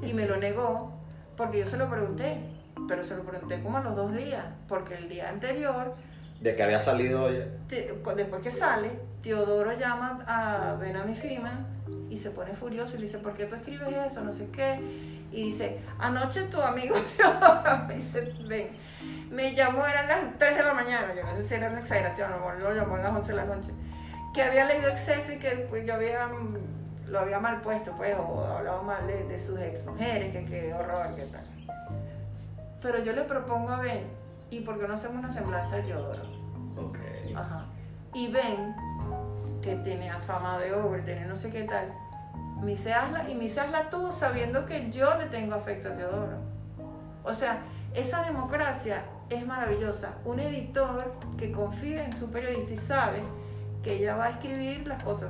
[0.04, 0.92] y me lo negó
[1.38, 2.40] porque yo se lo pregunté,
[2.88, 5.94] pero se lo pregunté como a los dos días, porque el día anterior
[6.42, 7.30] De que había salido
[8.04, 11.66] cu- después que sale, Teodoro llama a Benami Fima
[12.10, 14.22] y se pone furioso y le dice, ¿por qué tú escribes eso?
[14.22, 14.80] No sé qué.
[15.32, 18.70] Y dice, anoche tu amigo Teodoro me dice, ven,
[19.32, 22.32] me llamó, eran las 3 de la mañana, yo no sé si era una exageración,
[22.32, 23.72] mejor lo llamó a las 11 de la noche,
[24.34, 28.16] que había leído exceso y que pues, yo había, mm, lo había mal puesto, pues,
[28.18, 31.44] o hablado mal de, de sus ex mujeres, que qué horror, qué tal.
[32.82, 34.04] Pero yo le propongo a Ben,
[34.50, 36.22] ¿y por qué no hacemos una semblanza de Teodoro?
[36.78, 36.98] Ok.
[37.36, 37.66] Ajá.
[38.14, 38.76] Y ven
[39.62, 41.94] que tiene fama de over, tiene no sé qué tal.
[42.62, 46.38] Me hazla, y me dice, hazla tú sabiendo que yo le tengo afecto a Teodoro.
[47.24, 47.60] O sea,
[47.94, 50.16] esa democracia es maravillosa.
[50.26, 53.24] Un editor que confía en su periodista y sabe
[53.84, 55.30] que ella va a escribir las cosas.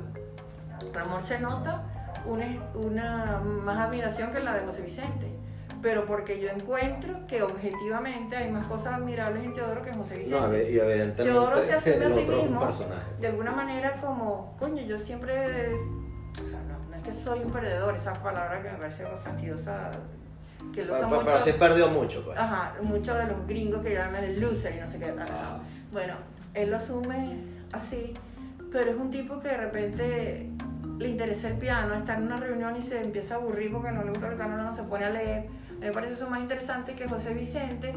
[0.92, 1.82] Ramón se nota
[2.24, 5.37] una, una más admiración que la de José Vicente.
[5.80, 10.18] Pero porque yo encuentro que objetivamente hay más cosas admirables en Teodoro que en José
[10.18, 10.40] Vicente.
[10.40, 12.68] No, y evidentemente Teodoro se asume a sí mismo
[13.20, 17.52] de alguna manera como, coño, yo siempre, o sea, no, no es que soy un
[17.52, 19.90] perdedor, esa palabra que me parece fastidiosa,
[20.74, 22.38] que lo Pero, usan mucho, pero sí perdió mucho, pues.
[22.38, 25.28] ajá, muchos de los gringos que llaman el loser y no sé qué tal.
[25.30, 25.58] Ah.
[25.92, 26.14] Bueno,
[26.54, 27.36] él lo asume
[27.72, 28.12] así,
[28.72, 30.50] pero es un tipo que de repente
[30.98, 34.02] le interesa el piano, está en una reunión y se empieza a aburrir porque no
[34.02, 35.46] le gusta el piano, no se pone a leer.
[35.80, 37.94] Me parece eso más interesante que José Vicente,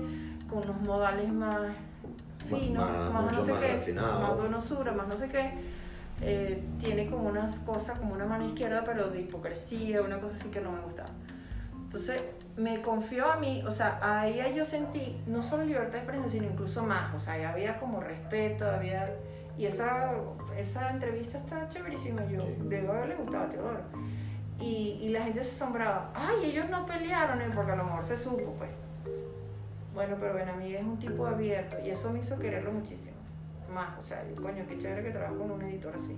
[0.49, 1.57] con unos modales más
[2.47, 4.19] finos, Más- más, no sé más qué, refinado.
[4.21, 5.51] más donosura, más no sé qué.
[6.23, 10.49] Eh, tiene como unas cosas, como una mano izquierda, pero de hipocresía, una cosa así
[10.49, 11.09] que no me gustaba.
[11.83, 12.23] Entonces
[12.57, 16.45] me confió a mí, o sea, ahí yo sentí no solo libertad de expresión, sino
[16.45, 19.13] incluso más, o sea, ahí había como respeto, había...
[19.57, 20.11] Y esa,
[20.57, 22.55] esa entrevista está chéverísima, yo Sí.
[22.67, 23.81] de verdad le gustaba a Teodoro.
[24.61, 28.17] Y, y la gente se asombraba, ay, ellos no pelearon, porque a lo mejor se
[28.17, 28.69] supo, pues.
[29.93, 33.17] Bueno, pero Benamí es un tipo abierto y eso me hizo quererlo muchísimo.
[33.73, 36.15] Más, o sea, yo, coño, qué chévere que trabajo con un editor así.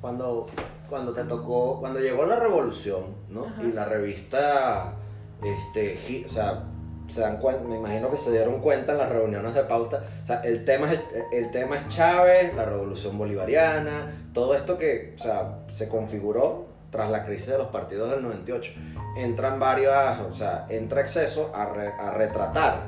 [0.00, 0.46] Cuando,
[0.88, 3.46] cuando te tocó, cuando llegó la revolución, ¿no?
[3.46, 3.62] Ajá.
[3.62, 4.94] Y la revista,
[5.42, 6.64] este, o sea,
[7.08, 10.26] se dan cuenta, me imagino que se dieron cuenta en las reuniones de pauta, o
[10.26, 11.00] sea, el tema es,
[11.32, 17.10] el tema es Chávez, la revolución bolivariana, todo esto que, o sea, se configuró tras
[17.10, 18.72] la crisis de los partidos del 98.
[19.16, 22.82] Entran varias, o sea, entra exceso a, re- a retratar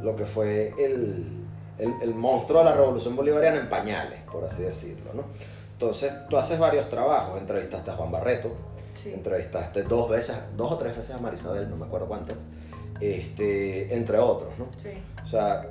[0.00, 1.26] lo que fue el,
[1.76, 5.24] el, el monstruo de la revolución bolivariana en pañales, por así decirlo, ¿no?
[5.72, 8.52] Entonces, tú haces varios trabajos, entrevistaste a Juan Barreto,
[9.02, 9.12] Sí.
[9.12, 12.38] entrevistaste dos veces, dos o tres veces a Marisabel, no me acuerdo cuántas,
[13.00, 14.66] este, entre otros, ¿no?
[14.82, 14.90] Sí.
[15.24, 15.66] O sea,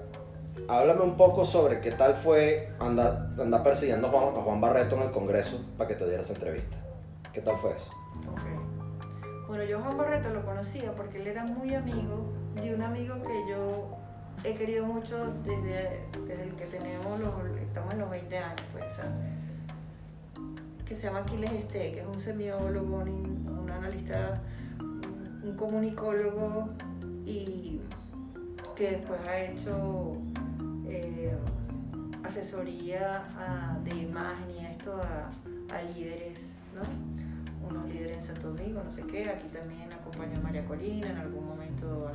[0.70, 4.96] háblame un poco sobre qué tal fue andar, andar persiguiendo a Juan, a Juan Barreto
[4.96, 6.78] en el Congreso para que te diera esa entrevista.
[7.38, 7.92] ¿Qué tal fue eso?
[9.48, 13.48] Bueno, yo Juan Barreto lo conocía porque él era muy amigo de un amigo que
[13.48, 13.96] yo
[14.44, 17.30] he querido mucho desde, desde el que tenemos los,
[17.62, 19.16] estamos en los 20 años, pues, o sea,
[20.84, 24.42] que se llama Aquiles Este, que es un semiólogo, un, un analista,
[24.80, 26.70] un, un comunicólogo
[27.24, 27.82] y
[28.76, 30.14] que después ha hecho
[30.88, 31.38] eh,
[32.24, 36.40] asesoría a- de imagen y esto a, a líderes,
[36.74, 37.17] ¿no?
[38.08, 41.48] Líderes en Santo Domingo, no sé qué, aquí también acompañó a María Corina, en algún
[41.48, 42.10] momento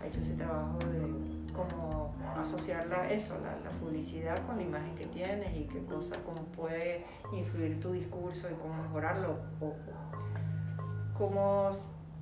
[0.00, 5.06] ha hecho ese trabajo de como asociar la, eso, la, publicidad con la imagen que
[5.06, 9.74] tienes y qué cosa, cómo puede influir tu discurso y cómo mejorarlo, o
[11.18, 11.70] cómo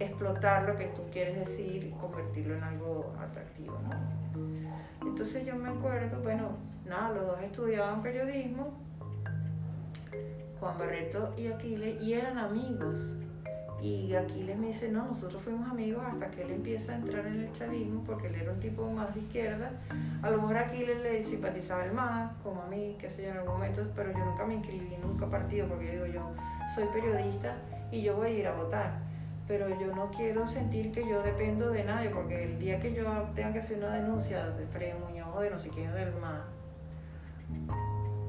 [0.01, 3.79] explotar lo que tú quieres decir y convertirlo en algo atractivo.
[5.03, 8.88] Entonces yo me acuerdo, bueno, nada, los dos estudiaban periodismo,
[10.61, 12.97] Juan Barreto y Aquiles, y eran amigos.
[13.81, 17.41] Y Aquiles me dice, no, nosotros fuimos amigos hasta que él empieza a entrar en
[17.41, 19.71] el chavismo, porque él era un tipo más de izquierda.
[20.23, 23.37] A lo mejor Aquiles le simpatizaba el más, como a mí, qué sé yo, en
[23.37, 26.35] algún momento, pero yo nunca me inscribí, nunca partido, porque yo digo, yo
[26.75, 27.57] soy periodista
[27.93, 28.99] y yo voy a ir a votar.
[29.47, 33.05] Pero yo no quiero sentir que yo dependo de nadie, porque el día que yo
[33.35, 36.43] tenga que hacer una denuncia de Fred Muñoz o de no sé quién del más,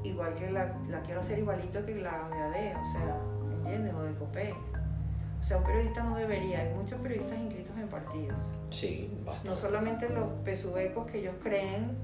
[0.04, 3.16] igual que la, la quiero hacer igualito que la de AD, o sea,
[3.48, 3.94] ¿me entiendes?
[3.94, 4.54] O de COPE.
[5.40, 8.36] O sea, un periodista no debería, hay muchos periodistas inscritos en partidos.
[8.70, 9.48] Sí, bastante.
[9.50, 11.96] No solamente los pesubecos que ellos creen,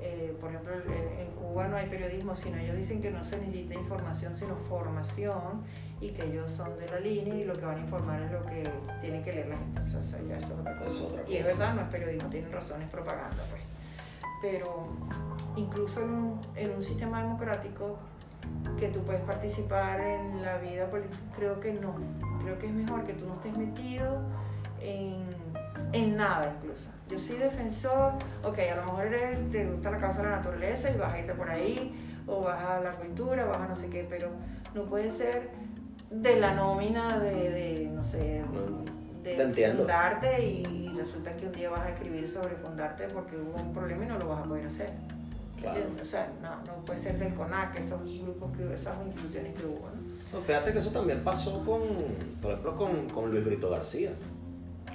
[0.00, 3.74] eh, por ejemplo, en, Cuba no hay periodismo, sino ellos dicen que no se necesita
[3.74, 5.62] información, sino formación,
[6.00, 8.44] y que ellos son de la línea y lo que van a informar es lo
[8.44, 8.62] que
[9.00, 9.80] tiene que leer la gente.
[9.80, 10.90] O sea, ya eso es otra cosa.
[10.90, 11.46] Es otra Y es cosa.
[11.48, 13.62] verdad, no es periodismo, tienen razón, es propaganda, pues.
[14.42, 14.86] Pero
[15.56, 17.96] incluso en un, en un sistema democrático
[18.78, 21.94] que tú puedes participar en la vida política, creo que no.
[22.42, 24.14] Creo que es mejor que tú no estés metido
[24.80, 25.24] en,
[25.92, 26.84] en nada incluso.
[27.08, 28.12] Yo soy defensor,
[28.42, 31.18] ok, a lo mejor eres- te gusta la causa de la naturaleza y vas a
[31.18, 34.28] irte por ahí, o vas a la cultura, vas a no sé qué, pero
[34.74, 35.50] no puede ser
[36.10, 38.42] de la nómina de, de, no sé,
[39.24, 43.72] de fundarte y resulta que un día vas a escribir sobre fundarte porque hubo un
[43.72, 44.90] problema y no lo vas a poder hacer.
[45.60, 45.80] Claro.
[46.00, 49.88] O sea, no, no puede ser del CONAC, esos grupos, que, esas instituciones que hubo,
[49.88, 50.38] ¿no?
[50.38, 51.80] No, fíjate que eso también pasó con,
[52.42, 54.10] por ejemplo, con, con Luis Brito García,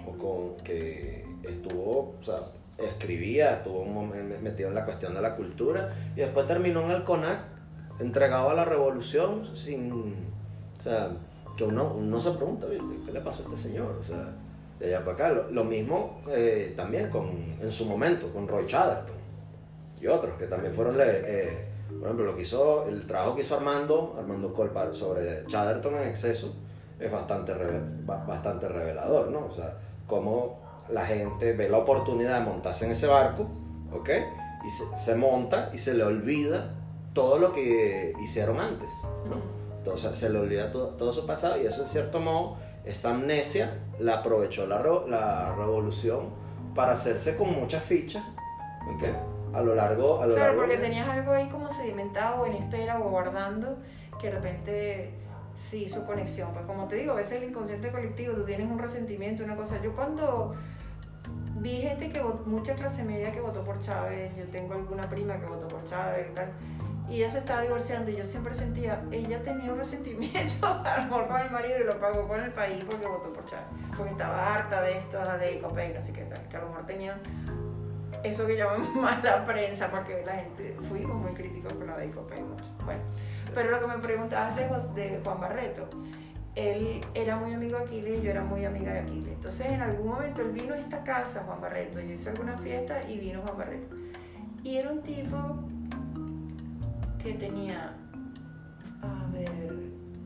[0.06, 2.36] o con, que estuvo, o sea,
[2.78, 3.86] escribía, estuvo
[4.42, 7.40] metido en la cuestión de la cultura, y después terminó en el CONAC,
[8.00, 9.92] entregado a la revolución, sin,
[10.80, 11.12] o sea,
[11.60, 13.98] que uno, uno se pregunta, "Oye, ¿qué le pasó a este señor?
[14.00, 14.34] O sea,
[14.80, 15.42] de allá para acá.
[15.52, 19.18] Lo, mismo eh, también con, en su momento, con Roy Chatterton
[20.02, 23.56] y otros que también fueron, eh, por ejemplo, lo que hizo, el trabajo que hizo
[23.56, 26.56] Armando, Armando Colpar sobre Chatterton en exceso,
[26.98, 27.54] es bastante,
[28.06, 29.48] bastante revelador, ¿no?
[29.48, 33.48] O sea, cómo la gente ve la oportunidad de montarse en ese barco.
[34.66, 36.76] Y se, monta y se le olvida
[37.14, 38.90] todo lo que hicieron antes.
[39.80, 43.80] Entonces se le olvida todo, todo su pasado y eso en cierto modo, esa amnesia
[44.00, 46.30] la aprovechó la, la revolución
[46.76, 48.24] para hacerse con muchas fichas,
[48.94, 49.04] ¿ok?
[49.54, 52.54] A lo largo, a lo Claro, largo porque tenías algo ahí como sedimentado o en
[52.54, 53.78] espera o guardando
[54.20, 55.14] que de repente
[55.70, 56.52] sí hizo conexión.
[56.54, 59.82] Pues como te digo, a veces el inconsciente colectivo, tú tienes un resentimiento, una cosa.
[59.82, 60.54] Yo cuando
[61.56, 65.38] vi gente que votó, mucha clase media que votó por Chávez, yo tengo alguna prima
[65.40, 66.50] que votó por Chávez y tal,
[67.10, 71.28] y ella se estaba divorciando y yo siempre sentía, ella tenía un resentimiento a lo
[71.28, 73.66] con el marido y lo pagó con el país porque votó por Chávez,
[73.98, 76.86] porque estaba harta de esto, de Icopay, no sé qué tal, que a lo mejor
[76.86, 77.18] tenía
[78.24, 82.66] eso que llaman mala prensa, porque la gente fuimos muy críticos con la de mucho.
[82.86, 83.02] Bueno,
[83.56, 85.88] pero lo que me preguntabas de, de Juan Barreto,
[86.56, 89.32] él era muy amigo de Aquiles y yo era muy amiga de Aquiles.
[89.32, 93.02] Entonces en algún momento él vino a esta casa, Juan Barreto, yo hice alguna fiesta
[93.08, 93.96] y vino Juan Barreto.
[94.64, 95.38] Y era un tipo
[97.22, 97.94] que tenía,
[99.02, 99.74] a ver,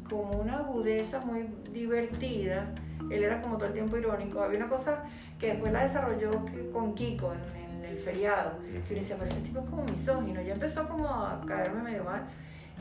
[0.10, 2.74] como una agudeza muy divertida.
[3.10, 4.42] Él era como todo el tiempo irónico.
[4.42, 5.04] Había una cosa
[5.40, 9.42] que después la desarrolló con Kiko en, en el feriado, que uno decía, pero este
[9.42, 10.42] tipo es como misógino.
[10.42, 12.24] Ya empezó como a caerme medio mal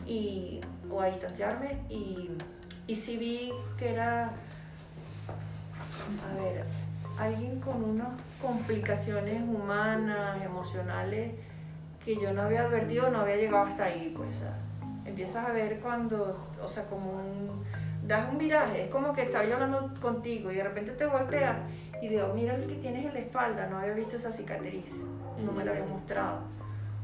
[0.06, 0.60] y,
[0.90, 2.30] o a distanciarme y,
[2.86, 4.26] y sí vi que era,
[6.30, 6.64] a ver,
[7.18, 8.08] alguien con unas
[8.40, 11.32] complicaciones humanas, emocionales,
[12.04, 14.28] que yo no había advertido, no había llegado hasta ahí, pues.
[15.04, 17.64] empiezas a ver cuando, o sea, como un,
[18.06, 21.56] das un viraje, es como que estaba yo hablando contigo y de repente te volteas
[22.00, 24.84] y digo, mira lo que tienes en la espalda, no había visto esa cicatriz,
[25.44, 26.38] no me la había mostrado.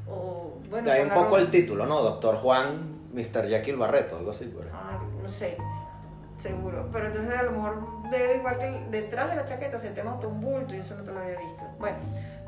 [0.09, 2.01] O, bueno, con un poco ropa- el título, ¿no?
[2.03, 3.47] Doctor Juan, Mr.
[3.49, 4.47] Jekyll Barreto, algo así.
[4.47, 4.67] pues.
[4.73, 5.57] Ah, no sé,
[6.39, 6.89] seguro.
[6.93, 10.27] Pero entonces a lo mejor veo igual que detrás de la chaqueta se te nota
[10.27, 11.65] un bulto y eso no te lo había visto.
[11.79, 11.99] Bueno,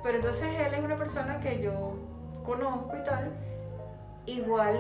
[0.03, 1.95] pero entonces él es una persona que yo
[2.45, 3.31] conozco y tal.
[4.27, 4.77] Igual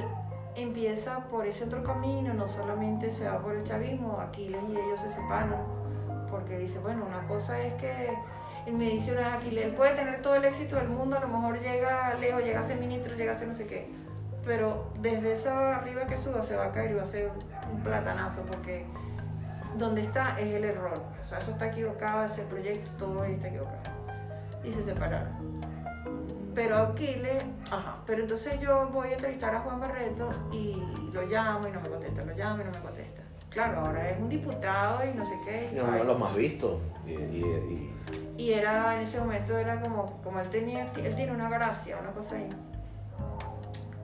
[0.56, 5.00] empieza por ese otro camino, no solamente se va por el chavismo, Aquiles y ellos
[5.00, 5.56] se separan.
[6.30, 8.16] Porque dice, bueno, una cosa es que
[8.66, 11.28] él me dice una Aquiles, él puede tener todo el éxito del mundo, a lo
[11.28, 14.00] mejor llega lejos, llega a ser ministro, llega a ser no sé qué
[14.44, 17.30] pero desde esa arriba que suba se va a caer y va a ser
[17.72, 18.86] un platanazo porque
[19.78, 21.00] donde está es el error.
[21.22, 23.78] O sea, eso está equivocado, ese proyecto, todo está equivocado.
[24.64, 25.28] Y se separaron.
[26.54, 30.82] Pero Aquiles, ajá, pero entonces yo voy a entrevistar a Juan Barreto y
[31.12, 33.22] lo llamo y no me contesta, lo llamo y no me contesta.
[33.50, 35.70] Claro, ahora es un diputado y no sé qué.
[35.74, 36.78] Y uno de los más vistos.
[37.06, 37.90] Y, y, y-
[38.36, 42.10] Y era, en ese momento era como, como él tenía, él tiene una gracia, una
[42.12, 42.48] cosa ahí.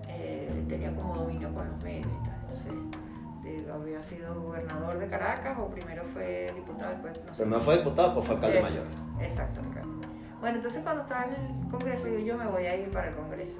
[0.08, 2.36] Eh, tenía como dominio con los medios y tal.
[2.42, 7.42] Entonces, había sido gobernador de Caracas o primero fue diputado, después no sé.
[7.42, 8.84] primero fue diputado, pues fue alcalde mayor.
[9.20, 9.95] Exacto, alcalde.
[10.40, 13.14] Bueno, entonces cuando estaba en el Congreso, digo, yo me voy a ir para el
[13.16, 13.58] Congreso.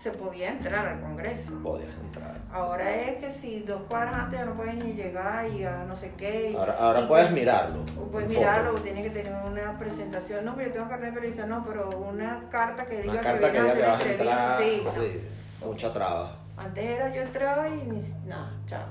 [0.00, 1.52] Se podía entrar al Congreso.
[1.62, 2.36] Podías entrar.
[2.52, 5.94] Ahora es que si dos cuadras antes ya no puedes ni llegar y ya no
[5.94, 6.50] sé qué.
[6.50, 7.84] y- Ahora, ahora y puedes que- mirarlo.
[8.10, 8.82] Puedes mirarlo, foto.
[8.82, 10.44] tiene que tener una presentación.
[10.44, 13.26] No, pero yo tengo carnet de periodista, no, pero una carta que diga Una que
[13.28, 14.60] carta que a diga que hacer vas a entrevista.
[14.60, 14.62] entrar.
[14.62, 15.20] Sí,
[15.60, 16.36] Sí, mucha traba.
[16.56, 18.86] Antes era yo entraba y ni nada, chao.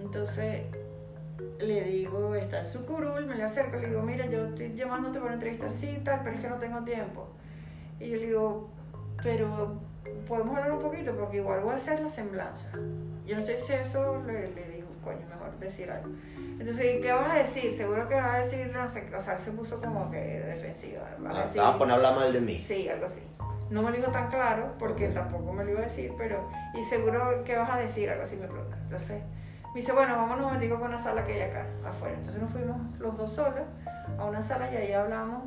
[0.00, 0.62] Entonces
[1.62, 5.14] le digo, está en su curul, me le acerco, le digo, mira, yo estoy llamándote
[5.18, 7.28] para una entrevista, sí, tal, pero es que no tengo tiempo.
[7.98, 8.70] Y yo le digo,
[9.22, 9.74] pero
[10.26, 12.70] podemos hablar un poquito porque igual voy a hacer la semblanza.
[13.26, 16.08] Yo no sé si eso le, le dijo, coño, mejor decir algo.
[16.58, 17.70] Entonces, ¿qué vas a decir?
[17.72, 21.02] Seguro que vas a decir, no sé, o sea, él se puso como que defensiva.
[21.20, 22.60] Vas a Ah, decir, poner a hablar mal de mí.
[22.62, 23.20] Sí, algo así.
[23.70, 25.14] No me lo dijo tan claro porque Ok.
[25.14, 26.50] tampoco me lo iba a decir, pero.
[26.74, 28.76] Y seguro que vas a decir algo así, me pregunta.
[28.82, 29.22] Entonces,
[29.72, 32.16] me dice, bueno, vámonos momentico con una sala que hay acá, afuera.
[32.16, 33.62] Entonces nos fuimos los dos solos
[34.18, 35.44] a una sala y ahí hablamos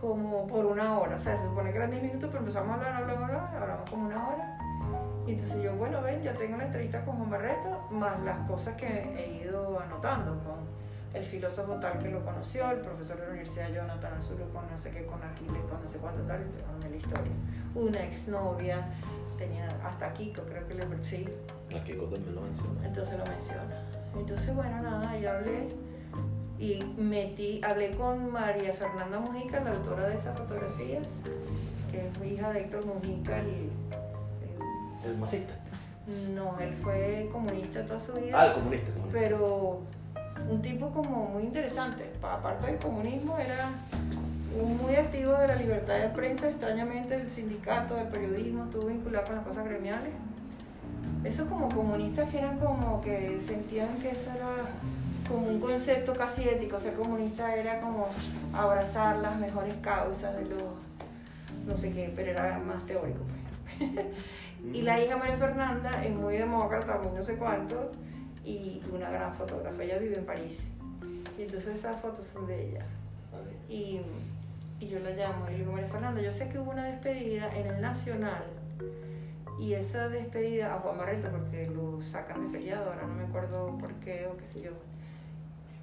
[0.00, 1.16] como por una hora.
[1.16, 3.90] O sea, se supone que eran 10 minutos, pero empezamos a hablar, hablar, hablar, hablamos
[3.90, 4.58] como una hora.
[5.26, 8.76] Y entonces yo, bueno, ven, ya tengo la entrevista con Juan Barreto, más las cosas
[8.76, 10.74] que he ido anotando con
[11.14, 14.76] el filósofo tal que lo conoció, el profesor de la Universidad Jonathan Azul con no
[14.76, 17.32] sé qué, con Aquiles, con no sé cuánto tal, y la historia.
[17.74, 18.84] Una exnovia,
[19.36, 21.24] tenía hasta Kiko, creo que le sí,
[21.76, 22.86] Aquí también lo menciona.
[22.86, 23.82] entonces lo menciona.
[24.16, 25.68] Entonces, bueno, nada, ahí hablé
[26.58, 31.06] y metí, hablé con María Fernanda Mujica, la autora de esas fotografías,
[31.90, 33.46] que es hija de Héctor Mujica, el,
[35.04, 35.54] el- El masista.
[36.34, 38.86] no, él fue comunista toda su vida, Ah, el comunista.
[38.88, 39.18] el comunista.
[39.20, 39.80] pero
[40.50, 42.04] un tipo como muy interesante.
[42.20, 43.70] Pa- Aparte del comunismo, era
[44.62, 49.36] muy activo de la libertad de prensa, extrañamente del sindicato, del periodismo, estuvo vinculado con
[49.36, 50.12] las cosas gremiales.
[51.24, 54.68] Esos como comunistas que eran como que sentían que eso era
[55.28, 58.08] como un concepto casi ético, ser comunista era como
[58.52, 60.62] abrazar las mejores causas de los,
[61.66, 63.20] no sé qué, pero era más teórico
[63.78, 63.90] pues.
[64.72, 67.90] Y la hija María Fernanda es muy demócrata, muy no sé cuánto,
[68.44, 69.82] y una gran fotógrafa.
[69.82, 70.68] Ella vive en París.
[71.38, 72.86] Y entonces esas fotos son de ella.
[73.68, 74.00] Y,
[74.84, 77.50] y yo la llamo y le digo, María Fernanda, yo sé que hubo una despedida
[77.54, 78.44] en el Nacional.
[79.58, 83.78] Y esa despedida a Juan Barreto, porque lo sacan de feriado, ahora no me acuerdo
[83.78, 84.72] por qué o qué sé yo.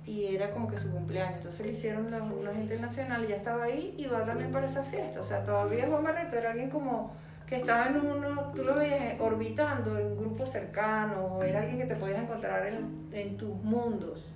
[0.06, 1.38] Y era como que su cumpleaños.
[1.38, 4.52] Entonces le hicieron la, una gente del Nacional y ya estaba ahí y va también
[4.52, 5.20] para esa fiesta.
[5.20, 7.14] O sea, todavía Juan Barreto era alguien como
[7.47, 11.86] que estaba en uno, tú lo veías orbitando en grupos cercanos, o era alguien que
[11.86, 14.30] te podías encontrar en, en tus mundos.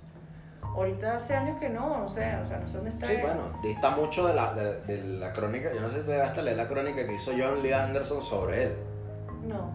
[0.76, 3.06] Ahorita hace años que no, no sé, o sea, no sé dónde está.
[3.06, 3.22] Sí, él.
[3.22, 5.72] bueno, dista mucho de la, de, de la crónica.
[5.74, 8.22] Yo no sé si te llegaste a leer la crónica que hizo John Lee Anderson
[8.22, 8.76] sobre él.
[9.46, 9.70] No.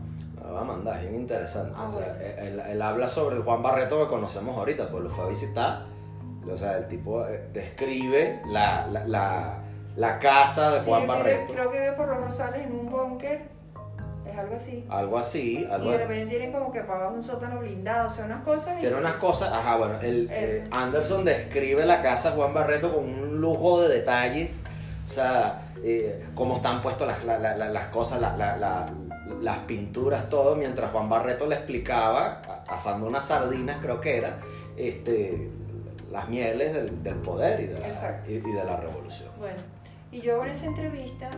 [0.46, 1.74] Me va a mandar, es bien interesante.
[1.78, 2.38] Ah, o sea, bueno.
[2.42, 5.86] él, él habla sobre el Juan Barreto que conocemos ahorita, pues lo fue a visitar.
[6.52, 9.58] O sea, el tipo eh, describe la, la, la,
[9.96, 11.54] la casa de Sí, Juan vive- Barreto.
[11.54, 13.50] creo que vive por los Rosales en un búnker,
[14.42, 14.86] algo así.
[14.90, 18.26] Algo así, algo Y de repente tiene como que para un sótano blindado, o sea,
[18.26, 18.78] unas cosas.
[18.78, 20.64] y- Tiene unas cosas, ajá, bueno, el, eh.
[20.72, 24.50] Anderson describe la casa de Juan Barreto con un lujo de detalles,
[25.06, 28.86] o sea, eh, cómo están puestas las, la- la- la- las cosas, la- la- la-
[29.42, 34.38] las pinturas, todo, mientras Juan Barreto le explicaba, asando unas sardinas creo que era,
[34.78, 35.50] este,
[36.12, 37.80] las mieles del, del poder y de,
[38.28, 39.30] y, y de la revolución.
[39.40, 39.58] Bueno,
[40.12, 41.30] y yo en esa entrevista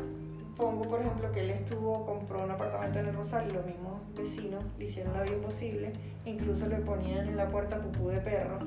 [0.58, 3.94] pongo, por ejemplo, que él estuvo, compró un apartamento en el Rosario, y los mismos
[4.16, 5.92] vecinos le hicieron la vida imposible,
[6.26, 8.60] incluso le ponían en la puerta pupú de perro.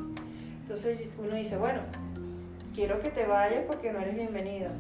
[0.63, 1.81] Entonces uno dice, bueno,
[2.75, 4.71] quiero que te vayas porque no eres bienvenido.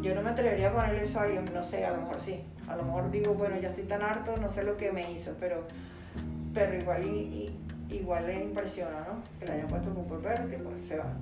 [0.00, 2.40] Yo no me atrevería a ponerle eso a alguien, no sé, a lo mejor sí.
[2.68, 5.32] A lo mejor digo, bueno, ya estoy tan harto, no sé lo que me hizo,
[5.40, 5.64] pero,
[6.54, 7.08] pero igual, y,
[7.90, 9.22] y- igual le impresiona, ¿no?
[9.38, 11.12] Que le hayan puesto pupú de perro, tipo, se va.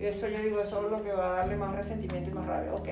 [0.00, 2.46] Y eso yo digo, eso es lo que va a darle más resentimiento y más
[2.46, 2.72] rabia.
[2.74, 2.88] Ok.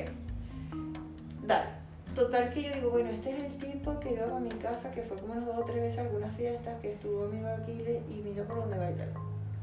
[1.52, 1.68] Dale.
[2.14, 5.00] Total que yo digo, bueno, este es el tipo que iba a mi casa, que
[5.02, 8.02] fue como unas dos o tres veces a algunas fiestas, que estuvo amigo de Aquiles
[8.10, 9.08] y mira por dónde va y tal.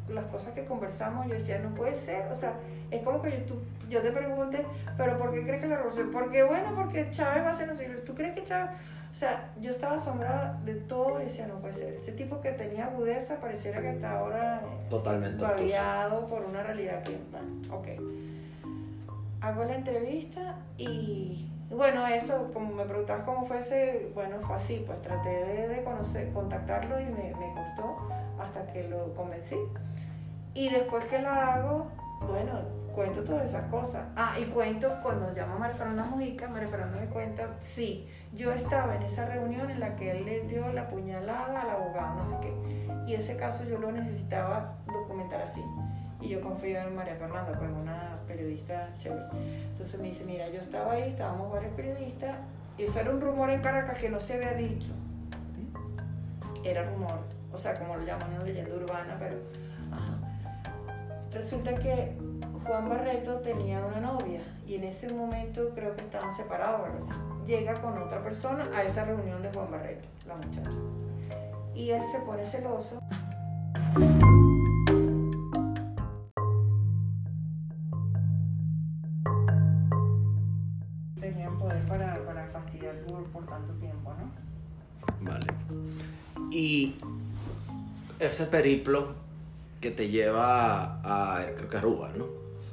[0.09, 2.25] Las cosas que conversamos, yo decía, no puede ser.
[2.31, 2.53] O sea,
[2.89, 4.65] es como que yo, tú- yo te pregunte,
[4.97, 6.09] pero ¿por qué crees que la revolución?
[6.11, 8.71] Porque bueno, porque Chávez va a ser no sé, ¿Tú crees que Chávez?
[9.11, 11.93] O sea, yo estaba asombrada de todo y decía, no puede ser.
[11.95, 15.43] Este tipo que tenía agudeza pareciera que está ahora eh, Totalmente.
[15.43, 17.87] babeado por una realidad que, bueno, ok.
[19.41, 24.83] Hago la entrevista Y bueno, eso, como me preguntabas cómo fue ese, bueno, fue así,
[24.85, 28.09] pues traté de, de conocer, contactarlo y me, me costó
[28.39, 29.57] hasta que lo convencí.
[30.53, 31.87] Y después que la hago,
[32.27, 34.07] bueno, cuento todas esas cosas.
[34.15, 38.51] Ah, y cuento cuando llama a María Fernanda Mujica, María Fernanda me cuenta, sí, yo
[38.51, 42.25] estaba en esa reunión en la que él le dio la puñalada al abogado, no
[42.25, 42.53] sé qué.
[43.07, 45.63] Y ese caso yo lo necesitaba documentar así.
[46.21, 49.23] Y yo confío en María Fernanda, pues una periodista chévere.
[49.71, 52.35] Entonces me dice, mira, yo estaba ahí, estábamos varios periodistas,
[52.77, 54.89] y eso era un rumor en Caracas que no se había dicho.
[56.63, 57.19] Era rumor,
[57.53, 59.37] o sea, como lo llaman una leyenda urbana, pero...
[59.91, 60.17] Ajá.
[61.31, 62.17] Resulta que
[62.65, 67.11] Juan Barreto tenía una novia y en ese momento creo que estaban separados así.
[67.45, 70.77] Llega con otra persona a esa reunión de Juan Barreto, la muchacha.
[71.73, 72.99] Y él se pone celoso.
[86.59, 86.95] Y
[88.19, 89.13] ese periplo
[89.79, 92.25] que te lleva a, creo que Aruba, ¿no?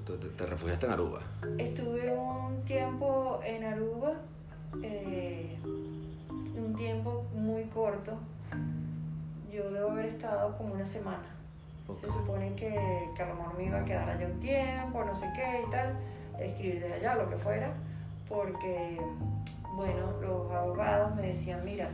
[0.04, 1.20] Te, te- te refugiaste en Aruba.
[1.56, 4.14] Estuve un tiempo en Aruba,
[4.82, 8.14] eh, un tiempo muy corto.
[9.52, 11.22] Yo debo haber estado como una semana.
[12.00, 12.74] Se supone que,
[13.16, 15.70] que a lo mejor me iba a quedar allá un tiempo, no sé qué y
[15.70, 15.96] tal,
[16.40, 17.72] escribir desde allá, lo que fuera,
[18.28, 18.98] porque,
[19.76, 21.88] bueno, los abogados me decían, mira,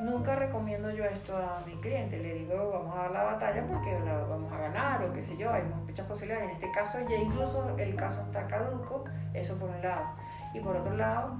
[0.00, 3.98] nunca recomiendo yo esto a mi cliente, le digo, vamos a dar la batalla porque
[4.00, 6.50] la vamos a ganar o qué sé yo, hay muchas posibilidades.
[6.50, 10.06] En este caso ya incluso el caso está caduco, eso por un lado.
[10.54, 11.36] Y por otro lado,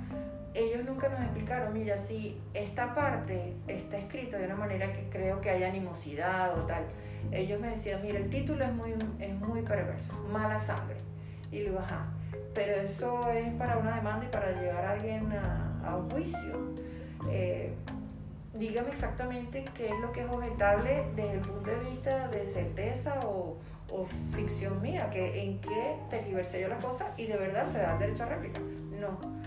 [0.55, 5.41] ellos nunca nos explicaron, mira, si esta parte está escrita de una manera que creo
[5.41, 6.85] que hay animosidad o tal.
[7.33, 10.97] Ellos me decían, mira, el título es muy, es muy perverso, mala sangre.
[11.51, 12.07] Y le digo, ajá,
[12.55, 16.55] pero eso es para una demanda y para llevar a alguien a, a un juicio.
[17.31, 17.75] Eh,
[18.59, 23.21] dígame exactamente qué es lo que es objetable desde el punto de vista de certeza
[23.25, 23.57] o,
[23.91, 27.93] o ficción mía, que en qué tergiversé yo las cosas y de verdad se da
[27.95, 28.61] el derecho a réplica.
[28.99, 29.38] No.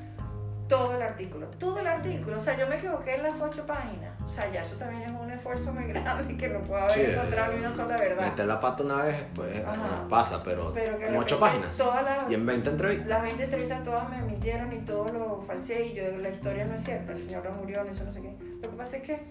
[0.71, 2.37] Todo el artículo, todo el artículo.
[2.37, 4.09] O sea, yo me equivoqué en las ocho páginas.
[4.25, 7.01] O sea, ya eso también es un esfuerzo muy grande que no puedo haber Sí,
[7.11, 8.23] encontrado ni una sola verdad.
[8.29, 10.07] Meter la pata una vez, pues Ajá.
[10.09, 11.75] pasa, pero, Pero en ocho páginas.
[11.75, 13.07] Todas las, Y en 20 entrevistas.
[13.09, 16.75] las 20 entrevistas todas me mintieron y todo lo falseé y yo la historia no
[16.75, 18.33] es cierta, el señor no murió, no hizo no sé qué.
[18.63, 19.21] Lo que pasa es que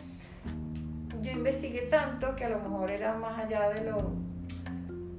[1.22, 4.12] yo investigué tanto que a lo mejor era más allá de lo,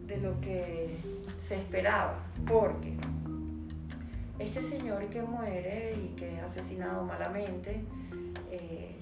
[0.05, 0.97] de lo que
[1.39, 2.13] se esperaba,
[2.47, 2.95] porque
[4.41, 7.83] este señor que muere y que es asesinado malamente,
[8.51, 8.95] eh,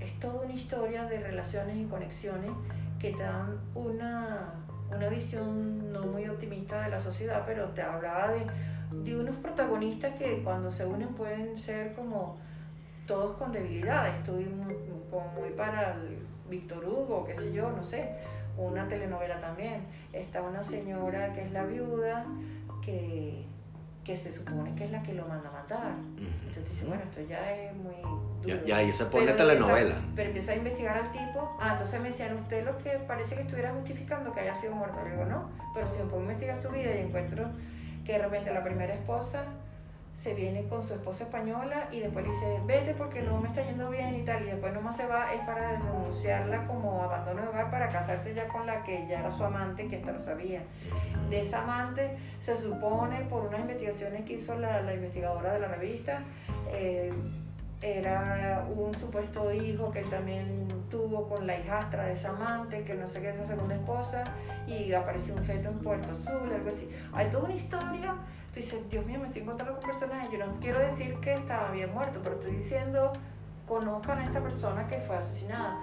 [0.00, 2.50] es toda una historia de relaciones y conexiones
[2.98, 4.54] que te dan una,
[4.90, 8.46] una visión no muy optimista de la sociedad, pero te hablaba de,
[9.02, 12.36] de unos protagonistas que cuando se unen pueden ser como
[13.06, 14.14] todos con debilidades.
[14.16, 14.74] Estoy muy,
[15.38, 15.96] muy para
[16.48, 18.14] Víctor Hugo, qué sé yo, no sé,
[18.56, 19.82] una telenovela también.
[20.12, 22.26] Está una señora que es la viuda,
[22.82, 23.44] que,
[24.04, 25.92] que se supone que es la que lo manda a matar.
[26.18, 27.94] Entonces dice, bueno, esto ya es muy
[28.44, 28.66] Ya- duro.
[28.66, 29.94] ya ahí se pone Pero telenovela.
[29.94, 31.56] empieza- pero empieza a investigar al tipo.
[31.60, 35.02] Ah, entonces me decían, usted lo que parece que estuviera justificando que haya sido muerto.
[35.02, 37.48] Le digo, no, pero si me pongo a investigar su vida y encuentro
[38.04, 39.44] que de repente la primera esposa
[40.24, 43.62] se viene con su esposa española y después le dice, vete porque no me está
[43.62, 47.48] yendo bien y tal, y después nomás se va, es para denunciarla como abandono de
[47.48, 50.62] hogar para casarse ya con la que ya era su amante, que esta lo sabía.
[51.28, 55.68] De esa amante se supone, por unas investigaciones que hizo la, la investigadora de la
[55.68, 56.22] revista,
[56.72, 57.12] eh,
[57.82, 62.94] era un supuesto hijo que él también tuvo con la hijastra de esa amante, que
[62.94, 64.24] no sé qué es esa segunda esposa,
[64.66, 66.88] y apareció un feto en Puerto Azul, algo así.
[67.12, 68.14] Hay toda una historia.
[68.54, 70.30] Tú dices, Dios mío, me estoy encontrando con personajes.
[70.30, 73.12] Yo no quiero decir que estaba bien muerto, pero estoy diciendo,
[73.66, 75.76] conozcan a esta persona que fue asesinada.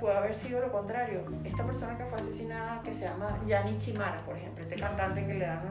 [0.00, 1.20] Puede haber sido lo contrario.
[1.44, 5.34] Esta persona que fue asesinada, que se llama Yanni Chimara, por ejemplo, este cantante que
[5.34, 5.70] le dan,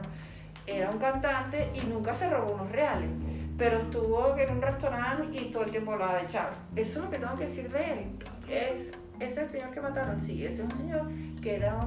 [0.66, 3.10] era un cantante y nunca se robó unos reales
[3.56, 6.50] pero estuvo en un restaurante y todo el tiempo lo ha echado.
[6.74, 8.18] Eso es lo que tengo que decir de él.
[8.48, 8.90] Es,
[9.20, 10.20] ¿Es el señor que mataron?
[10.20, 11.08] Sí, ese es un señor
[11.40, 11.78] que era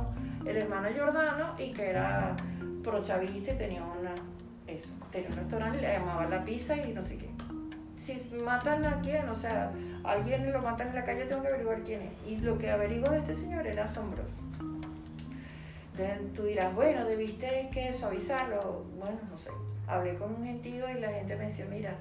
[0.45, 2.35] el hermano Giordano y que era
[2.83, 4.13] prochavista y tenía, una,
[4.67, 7.29] eso, tenía un restaurante y le llamaban la pizza y no sé qué.
[7.97, 8.13] Si
[8.45, 9.71] matan a quién, o sea,
[10.03, 12.11] alguien lo matan en la calle, tengo que averiguar quién es.
[12.27, 14.35] Y lo que averiguo de este señor era asombroso.
[15.91, 18.85] Entonces tú dirás, bueno, debiste que suavizarlo.
[18.97, 19.49] Bueno, no sé.
[19.87, 21.95] Hablé con un gentío y la gente me decía, mira,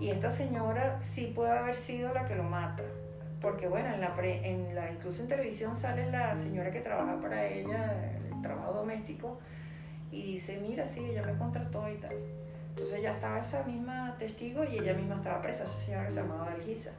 [0.00, 2.82] y esta señora sí puede haber sido la que lo mata.
[3.40, 7.20] Porque bueno, en la pre- en la, incluso en televisión sale la señora que trabaja
[7.20, 9.38] para ella, el trabajo doméstico,
[10.10, 12.14] y dice, mira, sí, ella me contrató y tal.
[12.70, 16.20] Entonces ya estaba esa misma testigo y ella misma estaba presa, esa señora que se
[16.20, 16.90] llamaba Dalgisa.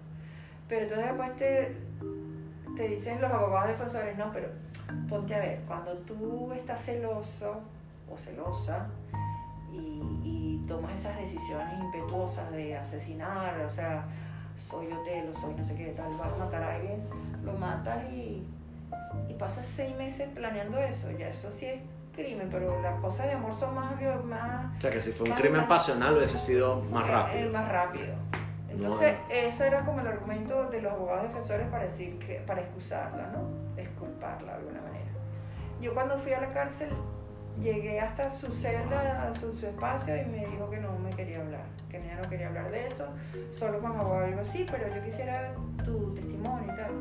[0.67, 1.77] Pero entonces después te,
[2.75, 4.49] te dicen los abogados defensores, no, pero
[5.07, 7.61] ponte a ver, cuando tú estás celoso
[8.11, 8.87] o celosa
[9.71, 14.05] y, y tomas esas decisiones impetuosas de asesinar, o sea,
[14.57, 17.01] soy Otelo, soy no sé qué tal, vas a matar a alguien,
[17.43, 18.45] lo matas y,
[19.27, 21.81] y pasas seis meses planeando eso, ya eso sí es
[22.23, 23.91] crimen, pero las cosas de amor son más...
[24.25, 27.11] más O sea, que si fue un más- crimen más- pasional hubiese sido más eh,
[27.11, 27.39] rápido.
[27.47, 28.13] eh, más rápido.
[28.69, 33.27] Entonces, eso era como el argumento de los abogados defensores para decir que, para excusarla,
[33.33, 33.49] ¿no?
[33.81, 35.05] Exculparla de alguna manera.
[35.81, 36.89] Yo cuando fui a la cárcel,
[37.61, 41.39] llegué hasta su celda, a su, su espacio, y me dijo que no me quería
[41.41, 43.07] hablar, que ella no quería hablar de eso,
[43.51, 45.51] solo con abogado algo así, pero yo quisiera
[45.83, 46.91] tu testimonio y tal.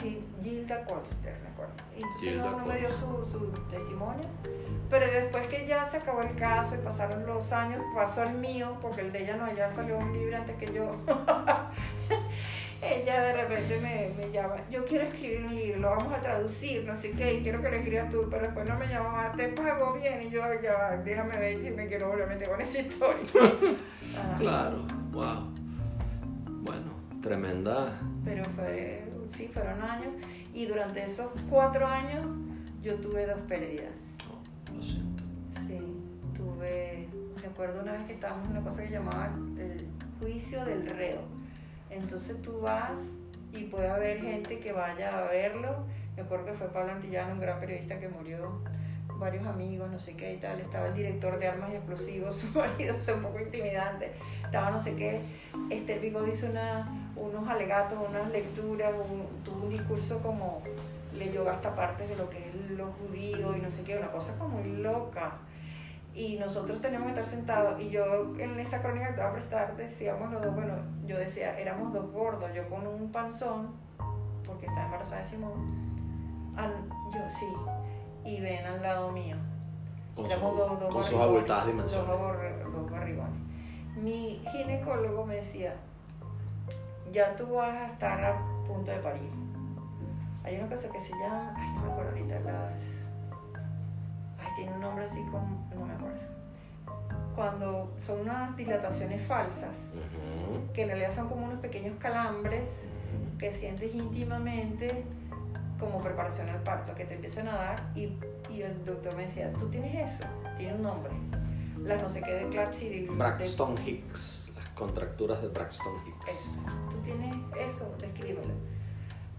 [0.00, 1.74] Sí, Gilda Colster, me acuerdo.
[1.94, 4.28] Entonces Gilda no, no me dio su, su testimonio.
[4.90, 8.76] Pero después que ya se acabó el caso y pasaron los años, pasó el mío,
[8.80, 10.92] porque el de ella no, ella salió un libre antes que yo.
[12.82, 16.84] ella de repente me, me llama, yo quiero escribir un libro, lo vamos a traducir,
[16.84, 19.36] no sé qué, y quiero que lo escribas tú, pero después no me llama más,
[19.36, 22.60] te pago bien, y yo, ya déjame ver si me quiero volver a meter con
[22.60, 23.26] esa historia.
[24.38, 25.52] Claro, wow.
[26.62, 27.98] Bueno, tremenda.
[28.24, 29.04] Pero fue,
[29.36, 30.14] sí, fueron años,
[30.54, 32.26] y durante esos cuatro años
[32.82, 33.98] yo tuve dos pérdidas.
[34.30, 35.22] oh, lo siento.
[35.66, 35.78] Sí,
[36.34, 37.08] tuve,
[37.42, 41.20] me acuerdo una vez que estábamos en una cosa que llamaban el juicio del reo.
[41.90, 42.98] Entonces tú vas
[43.52, 45.84] y puede haber gente que vaya a verlo.
[46.16, 48.60] Me acuerdo que fue Pablo Antillano, un gran periodista que murió,
[49.18, 50.60] varios amigos, no sé qué y tal.
[50.60, 54.12] Estaba el director de armas y explosivos, su marido, o sea, un poco intimidante.
[54.44, 55.20] Estaba no sé qué.
[55.70, 60.62] Esther Bigod hizo una, unos alegatos, unas lecturas, un- tuvo un discurso como
[61.14, 64.34] leyó hasta partes de lo que es lo judío y no sé qué, una cosa
[64.38, 65.32] como muy loca.
[66.14, 67.80] Y nosotros tenemos que estar sentados.
[67.80, 70.72] Y yo en esa crónica que te voy a prestar decíamos los dos, bueno,
[71.06, 73.72] yo decía, éramos dos gordos, yo con un panzón,
[74.46, 75.86] porque estaba embarazada de Simón.
[76.56, 77.46] An- yo sí,
[78.24, 79.36] y ven al lado mío.
[80.14, 82.08] Con, Éramos su- dos- dos con sus abultadas Dos, dimensiones.
[82.08, 83.40] abor- dos barrigones.
[83.96, 85.74] Mi ginecólogo me decía,
[87.12, 89.30] ya tú vas a estar a punto de parir.
[90.44, 92.68] Hay una cosa que se llama, ay, no me acuerdo ahorita, la...
[94.38, 96.20] Ay, tiene un nombre así como, no me acuerdo.
[97.34, 102.62] Cuando son unas dilataciones falsas, Ujú, que en realidad son como unos pequeños calambres
[103.38, 105.04] que sientes íntimamente
[105.78, 108.12] como preparación al parto, que te empiezan a dar y,
[108.50, 110.26] y el doctor me decía, tú tienes eso,
[110.56, 111.12] tiene un nombre,
[111.82, 114.55] las no sé qué de Clapsy, de, Braxton Hicks.
[114.76, 116.28] Contracturas de Braxton Hicks.
[116.28, 116.56] Eso.
[116.90, 118.54] tú tienes eso, descríbelo.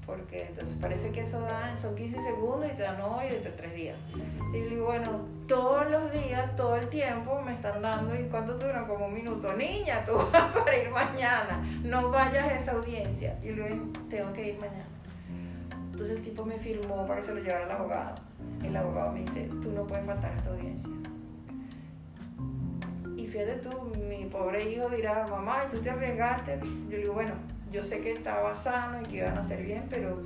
[0.05, 3.57] Porque entonces parece que eso da, son 15 segundos y te dan hoy dentro de
[3.57, 3.97] 3 días.
[4.53, 8.87] Y digo, bueno, todos los días, todo el tiempo me están dando, ¿y cuánto duran?
[8.87, 9.53] Como un minuto.
[9.53, 13.37] Niña, tú vas a parir mañana, no vayas a esa audiencia.
[13.43, 14.87] Y luego tengo que ir mañana.
[15.91, 18.15] Entonces el tipo me firmó para que se lo llevara al abogado.
[18.63, 20.89] El abogado me dice, tú no puedes faltar a esta audiencia.
[23.37, 26.57] Fíjate tú, mi pobre hijo dirá, mamá, ¿y tú te arriesgaste?
[26.59, 27.35] Yo le digo, bueno,
[27.71, 30.23] yo sé que estaba sano y que iban a hacer bien, pero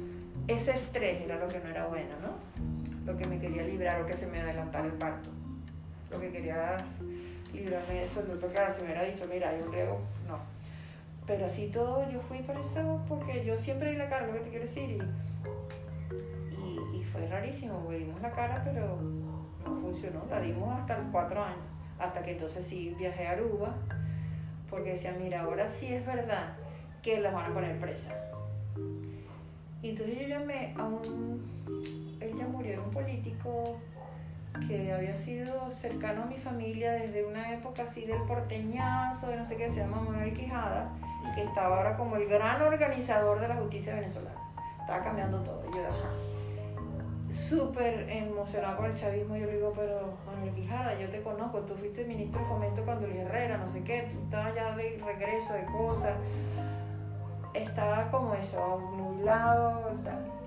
[0.47, 3.11] ese estrés era lo que no era bueno, ¿no?
[3.11, 5.27] Lo que me quería librar o que se me adelantara el parto.
[6.09, 6.77] Lo que quería
[7.51, 8.21] librarme de eso.
[8.21, 10.39] El doctor, claro, si me hubiera dicho, mira, hay un riesgo, no.
[11.27, 14.39] Pero así todo, yo fui por eso porque yo siempre di la cara, lo que
[14.39, 14.89] te quiero decir.
[14.89, 18.97] Y, y, y fue rarísimo, dimos la cara, pero
[19.65, 20.23] no funcionó.
[20.29, 21.80] La dimos hasta los cuatro años.
[22.01, 23.75] Hasta que entonces sí viajé a Aruba,
[24.69, 26.53] porque decía, mira, ahora sí es verdad
[27.03, 28.11] que las van a poner presa.
[29.83, 31.41] Y entonces yo llamé a un,
[32.19, 33.79] él ya murió, era un político
[34.67, 39.45] que había sido cercano a mi familia desde una época así del porteñazo, de no
[39.45, 40.89] sé qué, se llama Manuel Quijada,
[41.35, 44.39] que estaba ahora como el gran organizador de la justicia venezolana.
[44.81, 45.63] Estaba cambiando todo.
[45.71, 46.09] Yo, ajá.
[47.31, 51.75] Súper emocionado con el chavismo, yo le digo, pero Manuel Quijada, yo te conozco, tú
[51.75, 55.53] fuiste ministro de fomento cuando Luis Herrera, no sé qué, tú estabas ya de regreso
[55.53, 56.13] de cosas.
[57.53, 59.91] Estaba como eso, nublado,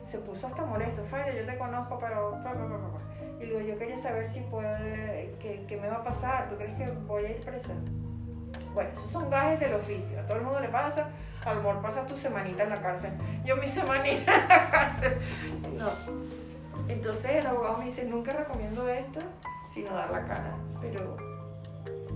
[0.04, 2.32] se puso hasta molesto, Faya, yo te conozco, pero...
[2.44, 3.42] pa, pa, pa, pa, pa".
[3.42, 6.76] Y luego yo quería saber si puede, qué, qué me va a pasar, ¿tú crees
[6.76, 7.72] que voy a ir presa?
[8.74, 11.08] Bueno, esos son gajes del oficio, a todo el mundo le pasa,
[11.44, 13.12] a lo mejor pasas tu semanita en la cárcel,
[13.44, 15.12] yo mi semanita en la cárcel,
[15.78, 16.43] no.
[16.88, 19.20] Entonces el abogado me dice, nunca recomiendo esto,
[19.72, 21.16] sino dar la cara, pero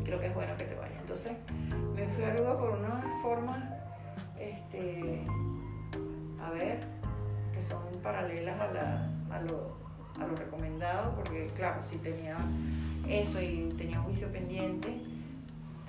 [0.05, 1.01] creo que es bueno que te vayas.
[1.01, 1.33] Entonces
[1.95, 3.59] me fui a Aruba por unas formas,
[4.39, 5.25] este,
[6.41, 6.81] a ver,
[7.53, 9.77] que son paralelas a, la, a, lo,
[10.21, 12.37] a lo recomendado, porque claro, si tenía
[13.09, 15.01] eso y tenía juicio pendiente,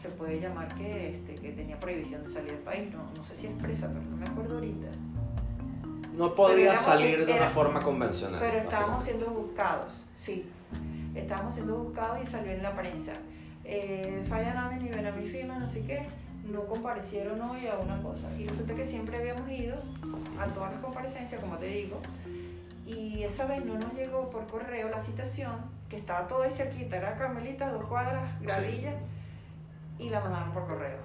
[0.01, 2.89] se puede llamar que, este, que tenía prohibición de salir del país.
[2.91, 4.87] No, no sé si es presa, pero no me acuerdo ahorita.
[6.19, 8.41] No podía salir de una forma convencional.
[8.41, 10.51] Pero estábamos siendo buscados, sí.
[11.15, 13.13] Estábamos siendo buscados y salió en la prensa.
[13.63, 16.07] Eh, Faya Namen y Benami Fima, no sé qué,
[16.43, 18.27] no comparecieron hoy a una cosa.
[18.37, 19.77] Y resulta que siempre habíamos ido
[20.37, 22.01] a todas las comparecencias, como te digo.
[22.85, 25.55] Y esa vez no nos llegó por correo la citación,
[25.87, 28.91] que estaba todo ahí cerquita, era Carmelita, dos cuadras, gradilla,
[29.97, 30.99] y la mandaron por correo.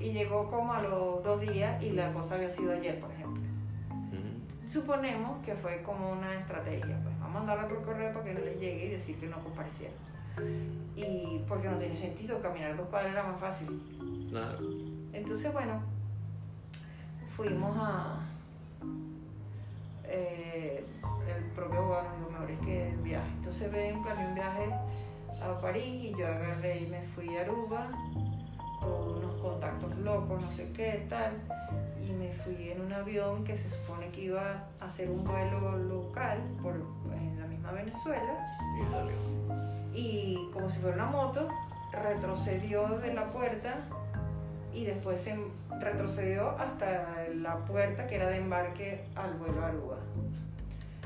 [0.00, 3.45] Y llegó como a los dos días y la cosa había sido ayer, por ejemplo.
[4.68, 8.40] Suponemos que fue como una estrategia, pues vamos a mandarla por correo para que no
[8.40, 9.96] les llegue y decir que no comparecieron.
[10.96, 13.80] Y porque no tiene sentido, caminar dos cuadras era más fácil.
[14.28, 14.58] Claro.
[15.12, 15.80] Entonces, bueno,
[17.36, 18.20] fuimos a...
[20.04, 20.84] eh,
[21.36, 23.28] el propio abogado nos dijo, mejor es que viaje.
[23.38, 24.70] Entonces ven, planeé un viaje
[25.42, 27.88] a París y yo agarré y me fui a Aruba
[28.80, 31.32] con unos contactos locos, no sé qué, tal.
[32.04, 35.76] Y me fui en un avión que se supone que iba a hacer un vuelo
[35.76, 36.74] local por,
[37.12, 38.46] en la misma Venezuela
[38.80, 39.16] Y salió.
[39.94, 41.48] y como si fuera una moto,
[41.92, 43.76] retrocedió de la puerta
[44.74, 45.34] y después se
[45.80, 49.98] retrocedió hasta la puerta que era de embarque al vuelo a Aruba.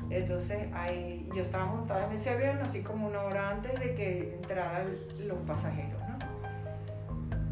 [0.09, 4.35] Entonces ahí yo estaba montada en ese avión así como una hora antes de que
[4.35, 4.87] entraran
[5.25, 6.00] los pasajeros.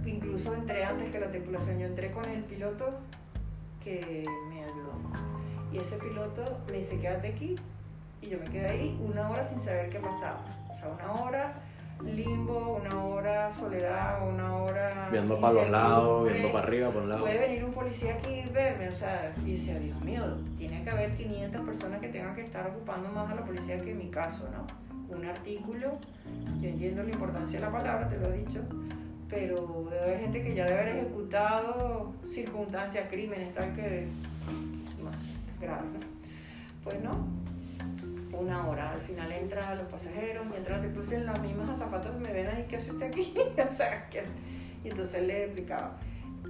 [0.06, 3.00] Incluso entré antes que la tripulación, yo entré con el piloto
[3.84, 4.94] que me ayudó.
[5.72, 7.56] Y ese piloto me dice, quédate aquí.
[8.22, 10.44] Y yo me quedé ahí una hora sin saber qué pasaba.
[10.70, 11.54] O sea, una hora
[12.04, 15.10] limbo, una hora soledad, una hora...
[15.12, 17.22] Viendo para los lados, viendo para arriba, por un lado.
[17.22, 20.24] Puede venir un policía aquí y verme, o sea, y decía, Dios mío,
[20.58, 23.92] tiene que haber 500 personas que tengan que estar ocupando más a la policía que
[23.92, 24.66] en mi caso, ¿no?
[25.16, 25.92] Un artículo,
[26.62, 28.62] yo entiendo la importancia de la palabra, te lo he dicho,
[29.30, 34.08] pero debe haber gente que ya debe haber ejecutado circunstancias, crímenes, tal que
[35.04, 35.16] más
[35.62, 35.86] grave.
[36.84, 37.28] Pues no,
[38.38, 42.34] una hora, al final entran los pasajeros y entra la tripulación, las mismas azafatas me
[42.34, 43.34] ven ahí, ¿qué hace usted aquí?
[43.70, 44.24] o sea, que...
[44.84, 45.98] Y entonces le explicaba,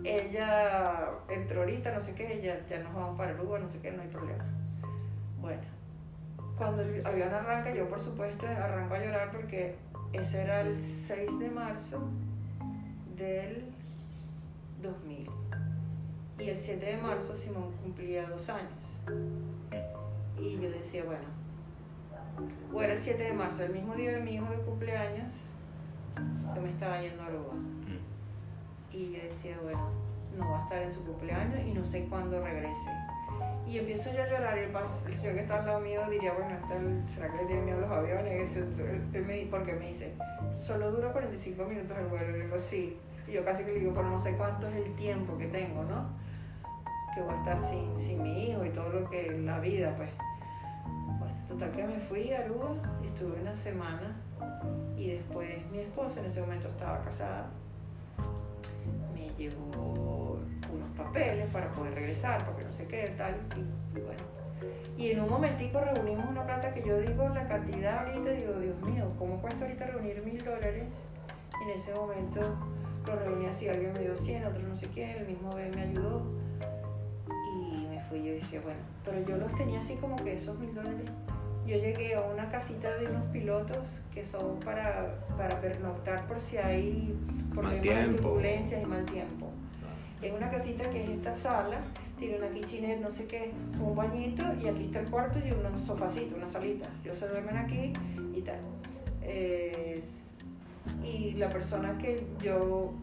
[0.04, 3.92] ella entró ahorita, no sé qué, ya, ya nos vamos para Aruba, no sé qué,
[3.92, 4.46] no hay problema.
[5.42, 5.62] Bueno,
[6.56, 9.76] cuando el avión arranca, yo por supuesto arranco a llorar porque
[10.14, 12.08] ese era el 6 de marzo
[13.20, 13.66] del
[14.82, 15.30] 2000.
[16.40, 19.02] Y el 7 de marzo Simón cumplía dos años.
[20.38, 21.26] Y yo decía, bueno,
[22.74, 25.32] o era el 7 de marzo, el mismo día de mi hijo de cumpleaños,
[26.56, 27.54] yo me estaba yendo a Aruba.
[27.54, 28.96] Mm.
[28.96, 29.90] Y yo decía, bueno,
[30.38, 32.90] no va a estar en su cumpleaños y no sé cuándo regrese.
[33.68, 34.72] Y empiezo yo a llorar y el,
[35.08, 37.78] el señor que está al lado mío diría, bueno, este, ¿será que le tiene miedo
[37.78, 38.58] a los aviones?
[39.52, 40.14] Porque me dice,
[40.54, 42.30] solo dura 45 minutos el vuelo.
[42.30, 42.98] Y le digo, sí.
[43.32, 46.08] Yo casi que le digo, pero no sé cuánto es el tiempo que tengo, ¿no?
[47.14, 50.10] Que voy a estar sin, sin mi hijo y todo lo que la vida, pues.
[51.20, 52.72] Bueno, total que me fui a Aruba
[53.04, 54.16] y estuve una semana
[54.98, 57.48] y después mi esposa en ese momento estaba casada
[59.14, 60.40] me llevó
[60.74, 64.22] unos papeles para poder regresar porque no sé qué tal y, y bueno
[64.98, 68.82] y en un momentico reunimos una plata que yo digo la cantidad ahorita digo Dios
[68.82, 70.88] mío ¿cómo cuesta ahorita reunir mil dólares?
[71.60, 72.42] y en ese momento
[73.10, 75.82] lo reuní así alguien me dio 100 otro no sé quién el mismo B me
[75.82, 76.24] ayudó
[77.30, 80.74] y me fui yo decía bueno pero yo los tenía así como que esos mil
[80.74, 81.10] dólares
[81.70, 83.78] yo llegué a una casita de unos pilotos
[84.12, 87.16] que son para, para pernoctar por si hay
[87.54, 89.52] Mal turbulencias y mal tiempo.
[90.22, 91.82] Es una casita que es esta sala,
[92.18, 95.80] tiene una kitchenette, no sé qué, un bañito y aquí está el cuarto y unos
[95.82, 96.90] sofacitos, una salita.
[97.04, 97.94] Ellos se duermen aquí
[98.34, 98.60] y tal.
[99.22, 100.04] Eh,
[101.04, 102.94] y la persona que yo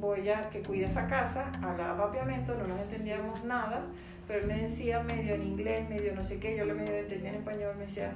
[0.00, 3.82] voy a, que cuida esa casa, hablaba papiamento, no nos entendíamos nada,
[4.26, 7.30] pero él me decía medio en inglés, medio no sé qué, yo le medio entendía
[7.30, 8.12] en español, me decía,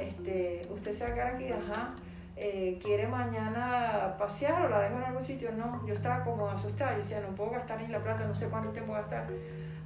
[0.00, 1.94] este, usted se va a quedar aquí, ajá,
[2.36, 5.50] eh, ¿quiere mañana pasear o la dejo en algún sitio?
[5.52, 8.46] No, yo estaba como asustada, yo decía, no puedo gastar ni la plata, no sé
[8.48, 9.26] cuánto tiempo gastar,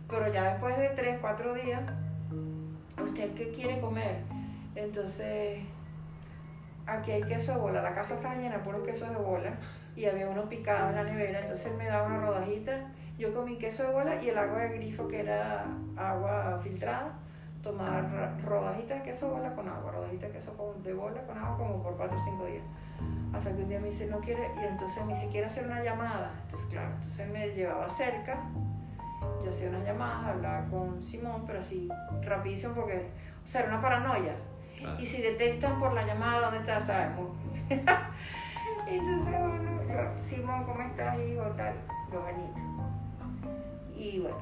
[0.08, 1.80] pero ya después de tres, cuatro días,
[3.02, 4.18] ¿usted qué quiere comer?
[4.74, 5.60] Entonces,
[6.86, 9.52] aquí hay queso de bola, la casa estaba llena de puros quesos de bola
[9.96, 12.72] y había uno picado en la nevera, entonces él me daba una rodajita,
[13.18, 15.64] yo comí queso de bola y el agua de grifo que era
[15.96, 17.12] agua filtrada,
[17.62, 21.38] tomar ra- rodajitas de queso de bola con agua, rodajitas de queso de bola con
[21.38, 22.64] agua como por 4 o 5 días.
[23.32, 26.32] Hasta que un día me dice, no quiere, y entonces ni siquiera hacer una llamada.
[26.44, 28.38] Entonces, claro, entonces me llevaba cerca,
[29.42, 31.88] yo hacía unas llamadas, hablaba con Simón, pero así
[32.22, 33.08] rapidísimo porque,
[33.42, 34.34] o sea, era una paranoia.
[35.00, 37.30] Y si detectan por la llamada dónde está, sabemos.
[38.88, 41.42] Entonces, bueno, yo, Simón, ¿cómo estás, hijo?
[41.56, 41.74] Tal,
[42.10, 42.58] Johanito.
[43.96, 44.36] Y bueno,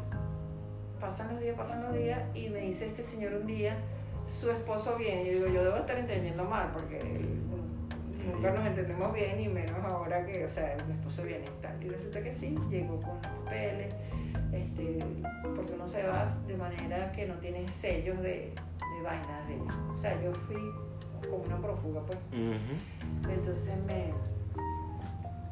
[1.01, 3.77] pasan los días, pasan los días, y me dice este señor un día,
[4.41, 5.27] su esposo viene.
[5.27, 7.39] Yo digo, yo debo estar entendiendo mal, porque él-
[8.33, 11.83] nunca nos entendemos bien, y menos ahora que, o sea, mi esposo viene y tal.
[11.85, 13.95] Y resulta que sí, llegó con los papeles,
[14.53, 14.99] este,
[15.55, 19.47] porque uno se va de manera que no tiene sellos de, de vaina.
[19.47, 19.59] De,
[19.93, 20.57] o sea, yo fui
[21.29, 22.19] como una prófuga, pues.
[23.29, 24.13] Entonces me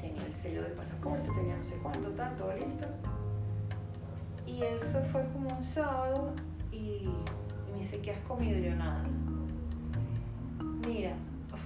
[0.00, 2.88] tenía el sello del pasaporte, tenía no sé cuánto, tal, todo listo.
[4.46, 6.32] Y eso fue como un sábado
[6.72, 8.58] y, y me dice, ¿qué has comido?
[8.58, 9.04] Yo nada.
[10.86, 11.12] Mira,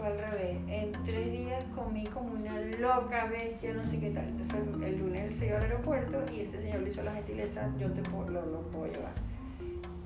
[0.03, 0.57] fue al revés.
[0.67, 4.27] En tres días comí como una loca bestia, no sé qué tal.
[4.29, 7.71] Entonces el, lunes él se iba al aeropuerto y este señor le hizo la gentileza,
[7.79, 9.13] yo te puedo- lo, lo puedo llevar.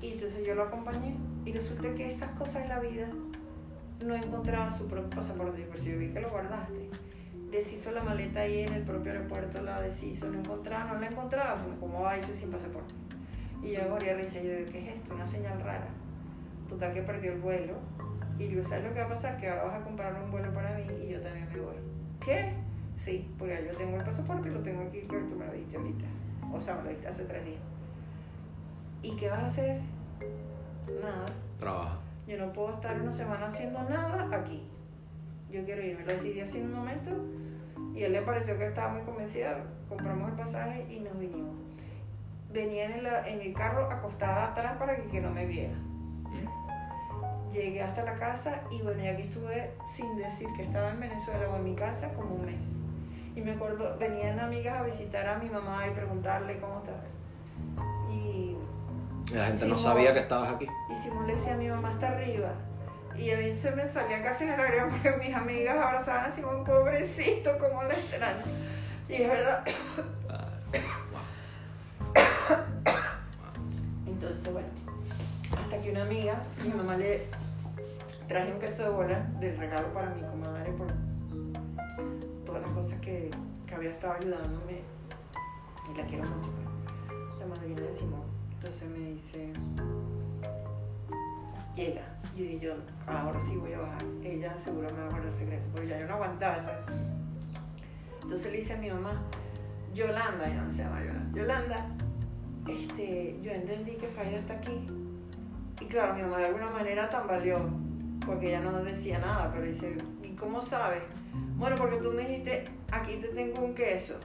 [0.01, 1.15] Y entonces yo lo acompañé
[1.45, 3.07] y resulta que estas cosas en la vida
[4.05, 6.89] no encontraba su propio pasaporte, pero si yo vi que lo guardaste.
[7.49, 11.63] Deshizo la maleta ahí en el propio aeropuerto, la deshizo, no encontraba, no la encontraba,
[11.63, 12.93] pues como va irse sin pasaporte.
[13.63, 15.15] Y yo moría de risa, yo digo, ¿qué es esto?
[15.15, 15.87] Una señal rara.
[16.69, 17.73] Total que perdió el vuelo.
[18.39, 19.37] Y digo, ¿sabes lo que va a pasar?
[19.37, 21.75] Que ahora vas a comprar un vuelo para mí y yo también me voy.
[22.23, 22.53] ¿Qué?
[23.03, 25.77] Sí, porque yo tengo el pasaporte y lo tengo aquí, que tú me lo diste
[25.77, 26.05] ahorita.
[26.53, 27.61] O sea, me lo diste hace tres días.
[29.01, 29.81] ¿Y qué vas a hacer?
[31.01, 31.25] Nada.
[31.59, 31.97] Trabaja.
[32.27, 34.63] Yo no puedo estar una semana haciendo nada aquí.
[35.49, 36.03] Yo quiero irme.
[36.03, 37.11] Lo decidí así en un momento
[37.95, 39.57] y él le pareció que estaba muy convencida.
[39.89, 41.55] Compramos el pasaje y nos vinimos.
[42.51, 45.73] Venía en el, en el carro acostada atrás para que, que no me viera.
[47.57, 51.49] Llegué hasta la casa y bueno, y aquí estuve sin decir que estaba en Venezuela
[51.49, 52.59] o en mi casa como un mes.
[53.35, 57.01] Y me acuerdo, venían amigas a visitar a mi mamá y preguntarle cómo estaba.
[58.11, 58.55] Y
[59.33, 60.67] la gente no sabía que estabas aquí.
[60.91, 62.51] y Simón le decía a mi mamá está arriba.
[63.17, 66.63] Y a mí se me salía casi la lágrima porque mis amigas abrazaban a Simón,
[66.63, 68.43] pobrecito, como la extraño.
[69.09, 69.65] Y es verdad.
[74.05, 74.67] Entonces, bueno,
[75.59, 77.25] hasta que una amiga, mi mamá le
[78.27, 80.87] traje un queso de bola de regalo para mi comadre por
[82.45, 83.29] todas las cosas que,
[83.65, 84.81] que había estado ayudándome.
[85.89, 88.23] Y la quiero mucho, pues, la madrina de Simón.
[88.51, 89.53] Entonces me dice,
[91.75, 92.01] llega.
[92.35, 92.73] Y yo
[93.07, 94.03] ahora sí voy a bajar.
[94.23, 96.85] Ella seguro me va a guardar el secreto, porque ya yo no aguantaba, ¿sabes?
[98.21, 99.23] Entonces le dice a mi mamá,
[99.93, 101.85] Yolanda, ya no se llama Yolanda, Yolanda,
[102.67, 104.85] este, yo entendí que Faida está aquí.
[105.79, 107.86] Y claro, mi mamá de alguna manera tambaleó,
[108.27, 111.01] porque ella no decía nada, pero dice, ¿y cómo sabes?
[111.55, 114.19] Bueno, porque tú me dijiste, aquí te tengo un queso.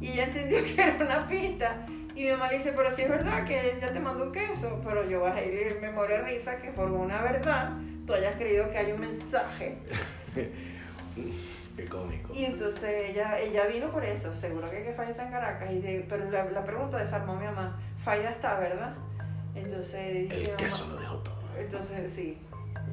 [0.00, 1.84] Y ella entendió que era una pista.
[2.14, 4.80] Y mi mamá le dice, pero si es verdad que ella te mandó un queso.
[4.82, 7.72] Pero yo bajé y le dije, me de risa que por una verdad
[8.06, 9.76] tú hayas creído que hay un mensaje.
[11.76, 12.30] Qué cómico.
[12.34, 15.70] Y entonces ella, ella vino por eso, seguro que, que Faida está en Caracas.
[15.70, 18.94] Y de- pero la, la pregunta desarmó a mi mamá, Faida está, ¿verdad?
[19.54, 19.94] Entonces
[20.32, 21.36] El mamá- queso lo dejó todo.
[21.58, 22.38] entonces, sí.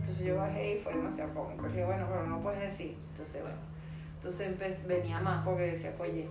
[0.04, 1.64] Entonces yo bajé y fue demasiado cómico.
[1.64, 2.98] Le dije, bueno, pero no puedes decir.
[3.12, 3.56] Entonces, bueno.
[4.18, 6.28] Entonces empe- venía más porque decía, oye,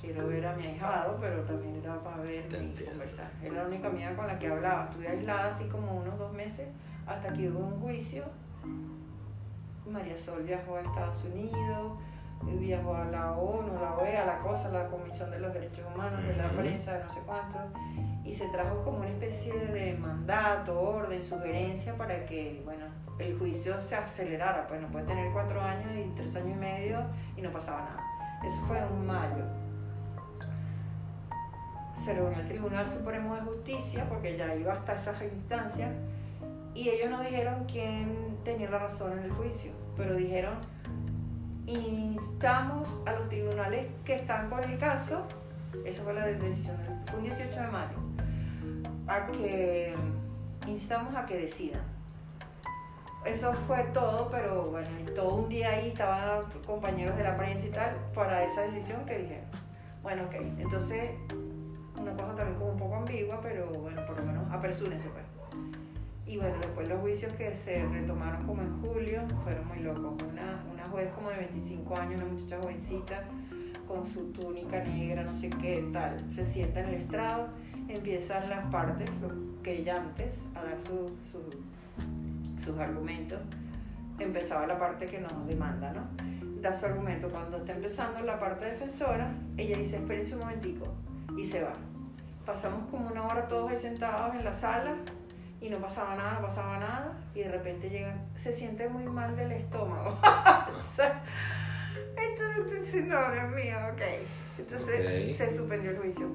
[0.00, 3.30] quiero ver a mi ahijado, pero también era para ver y conversar.
[3.42, 4.84] Era la única amiga con la que hablaba.
[4.88, 6.68] Estuve aislada así como unos dos meses
[7.06, 8.24] hasta que hubo un juicio.
[9.90, 11.92] María Sol viajó a Estados Unidos,
[12.60, 16.36] viajó a la ONU, la OEA, la cosa, la Comisión de los Derechos Humanos, de
[16.36, 17.58] la prensa, de no sé cuánto
[18.24, 22.86] y se trajo como una especie de mandato, orden, sugerencia para que, bueno,
[23.18, 27.02] el juicio se acelerara, pues no puede tener cuatro años y tres años y medio
[27.36, 28.04] y no pasaba nada.
[28.44, 29.44] Eso fue en mayo.
[31.94, 35.90] Se reunió el Tribunal Supremo de Justicia, porque ya iba hasta esas instancias,
[36.74, 40.54] y ellos no dijeron quién tenía la razón en el juicio, pero dijeron,
[41.66, 45.26] instamos a los tribunales que están con el caso,
[45.84, 46.76] esa fue la decisión,
[47.16, 47.98] un 18 de mayo,
[49.06, 49.94] a que
[50.66, 51.82] instamos a que decidan.
[53.24, 57.70] Eso fue todo, pero bueno, todo un día ahí estaban compañeros de la prensa y
[57.70, 59.44] tal para esa decisión que dijeron.
[60.02, 61.10] Bueno, ok, entonces
[62.00, 65.24] una cosa también como un poco ambigua, pero bueno, por lo menos apresúrense pues.
[66.26, 70.14] Y bueno, después los juicios que se retomaron como en julio fueron muy locos.
[70.22, 73.24] Una, una juez como de 25 años, una muchacha jovencita,
[73.90, 77.48] con su túnica negra, no sé qué tal, se sienta en el estrado,
[77.88, 79.32] empiezan las partes, los
[79.64, 83.40] querellantes, a dar su- su- sus argumentos.
[84.20, 86.02] Empezaba la parte que nos demanda, ¿no?
[86.62, 87.28] Da su argumento.
[87.30, 90.86] Cuando está empezando la parte defensora, ella dice, espérense un momentico,
[91.36, 91.72] y se va.
[92.46, 94.94] Pasamos como una hora todos ahí sentados en la sala,
[95.60, 99.34] y no pasaba nada, no pasaba nada, y de repente llegan, se siente muy mal
[99.34, 100.16] del estómago.
[100.78, 101.22] O sea,
[102.16, 104.02] Entonces, entonces, no, Dios mío, ok.
[104.58, 105.36] Entonces Ok.
[105.36, 106.26] se suspendió el juicio.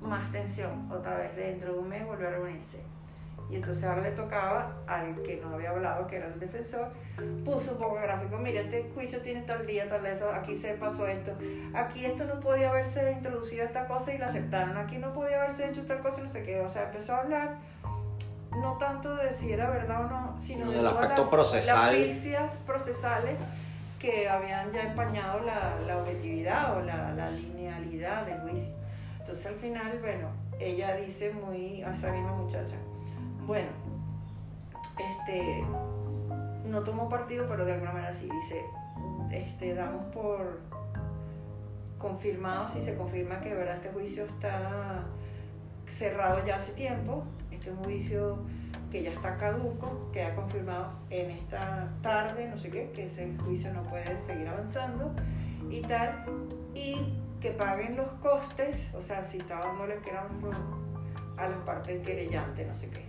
[0.00, 2.78] Más tensión, otra vez dentro de un mes volvió a reunirse.
[3.50, 6.88] Y entonces ahora le tocaba al que no había hablado, que era el defensor,
[7.44, 10.72] puso un poco de gráfico, mira, este juicio tiene tal día, tal esto, aquí se
[10.74, 11.32] pasó esto,
[11.74, 15.68] aquí esto no podía haberse introducido esta cosa y la aceptaron, aquí no podía haberse
[15.68, 16.60] hecho tal cosa y no sé qué.
[16.60, 17.56] O sea, empezó a hablar
[18.52, 22.52] no tanto de si era verdad o no, sino de Del todas las- las pifias
[22.66, 23.36] procesales
[24.02, 28.74] que habían ya empañado la, objetividad o la, linealidad del juicio.
[29.20, 32.74] Entonces al final, bueno, ella dice muy a esa misma muchacha,
[33.46, 33.68] bueno,
[34.98, 35.64] este,
[36.66, 38.64] no tomó partido, pero de alguna manera sí, dice,
[39.30, 40.60] este, damos por
[41.96, 45.04] confirmado, si se confirma que de verdad este juicio está
[45.88, 47.22] cerrado ya hace tiempo,
[47.52, 48.38] este juicio
[48.92, 53.72] que ya está caduco, queda confirmado en esta tarde, no sé qué, que ese juicio
[53.72, 55.10] no puede seguir avanzando
[55.70, 56.26] y tal,
[56.74, 60.54] y que paguen los costes, o sea, si está dándole que eran los-
[61.38, 63.02] a las partes querellantes, no sé qué.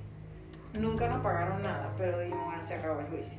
[0.79, 3.37] Nunca nos pagaron nada, pero dijimos, bueno, se acabó el juicio.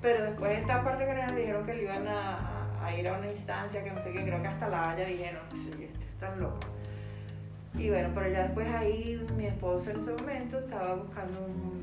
[0.00, 3.84] Pero después de esta parte querellante dijeron que le iban a, ir a una instancia,
[3.84, 6.71] que no sé qué, creo que hasta la Haya dijeron, sí, están locos.
[7.78, 11.82] Y bueno, pero ya después ahí mi esposo en ese momento estaba buscando un-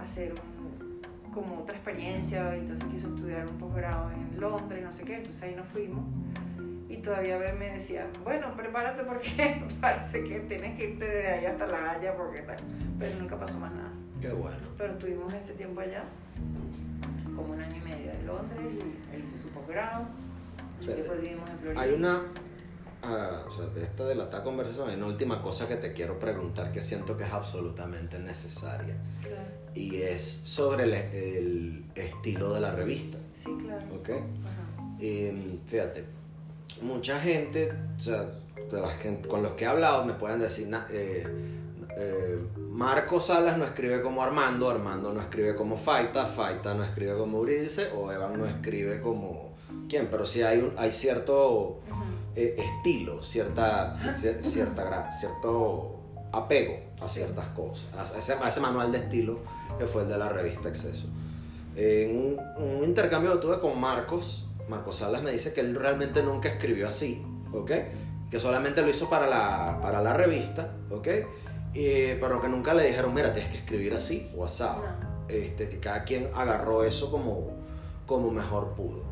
[0.00, 5.16] hacer un- como otra experiencia, entonces quiso estudiar un posgrado en Londres, no sé qué,
[5.16, 6.04] entonces ahí nos fuimos.
[6.88, 9.30] Y todavía me decía, bueno, prepárate porque
[9.80, 12.56] parece que tienes que irte de ahí hasta La Haya, porque tal.
[12.98, 13.90] Pero nunca pasó más nada.
[14.20, 14.56] Qué bueno.
[14.78, 16.04] Pero estuvimos ese tiempo allá,
[17.34, 20.04] como un año y medio en Londres, y él hizo su posgrado.
[20.80, 21.80] O sea, después vivimos en Florida.
[21.80, 22.22] Hay una,
[23.02, 26.72] ah, o sea, de esta delatada conversación, hay una última cosa que te quiero preguntar
[26.72, 28.96] que siento que es absolutamente necesaria.
[29.20, 29.42] Claro.
[29.74, 33.18] Y es sobre el, el estilo de la revista.
[33.44, 33.84] Sí, claro.
[33.94, 34.10] ¿Ok?
[34.10, 34.72] Ajá.
[35.00, 36.04] Eh, fíjate,
[36.80, 38.24] mucha gente, o sea,
[38.70, 41.26] de la gente con los que he hablado me pueden decir, eh,
[41.96, 42.38] eh,
[42.70, 47.40] Marco Salas no escribe como Armando, Armando no escribe como Faita, Faita no escribe como
[47.40, 49.52] Uridice o Evan no escribe como
[49.88, 51.80] quién, pero sí hay, un, hay cierto.
[52.36, 56.00] Eh, estilo, cierta, ci- ci- cierta, cierto
[56.32, 57.84] apego a ciertas cosas,
[58.14, 59.40] a ese, a ese manual de estilo
[59.78, 61.06] que fue el de la revista Exceso.
[61.76, 62.40] En un,
[62.78, 66.86] un intercambio que tuve con Marcos, Marcos Salas me dice que él realmente nunca escribió
[66.88, 67.22] así,
[67.52, 67.70] ¿ok?
[68.30, 71.08] Que solamente lo hizo para la, para la revista, ¿ok?
[71.74, 74.82] Eh, pero que nunca le dijeron, mira, tienes que escribir así o asado.
[74.82, 75.12] No.
[75.28, 77.48] Este, que cada quien agarró eso como,
[78.06, 79.02] como mejor pudo.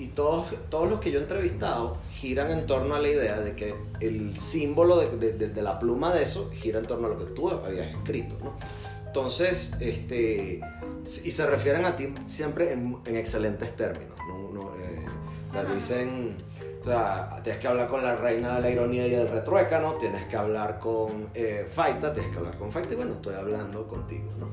[0.00, 3.54] Y todos, todos los que yo he entrevistado giran en torno a la idea de
[3.54, 7.10] que el símbolo de, de- de- de la pluma de eso gira en torno a
[7.10, 8.54] lo que tú habías escrito, ¿no?
[9.06, 10.60] Entonces, este,
[11.24, 14.50] y se refieren a ti siempre en, en excelentes términos, ¿no?
[14.52, 15.04] No, eh,
[15.48, 16.34] o sea, dicen,
[16.80, 20.24] o sea, tienes que hablar con la reina de la ironía y del retruécano, tienes
[20.26, 24.30] que hablar con eh, Faita, tienes que hablar con Faita, y bueno, estoy hablando contigo,
[24.38, 24.48] ¿no?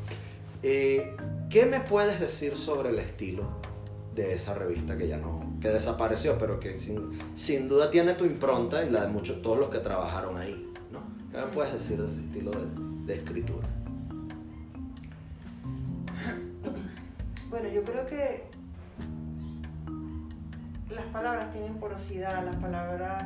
[0.63, 1.15] Eh,
[1.49, 3.43] ¿Qué me puedes decir sobre el estilo
[4.17, 8.25] de esa revista que ya no, que desapareció, pero que sin, sin duda tiene tu
[8.25, 11.01] impronta y la de muchos, todos los que trabajaron ahí, ¿no?
[11.31, 13.67] ¿Qué me puedes decir de ese estilo de, de escritura?
[17.49, 18.45] Bueno, yo creo que
[20.89, 23.23] las palabras tienen porosidad, las palabras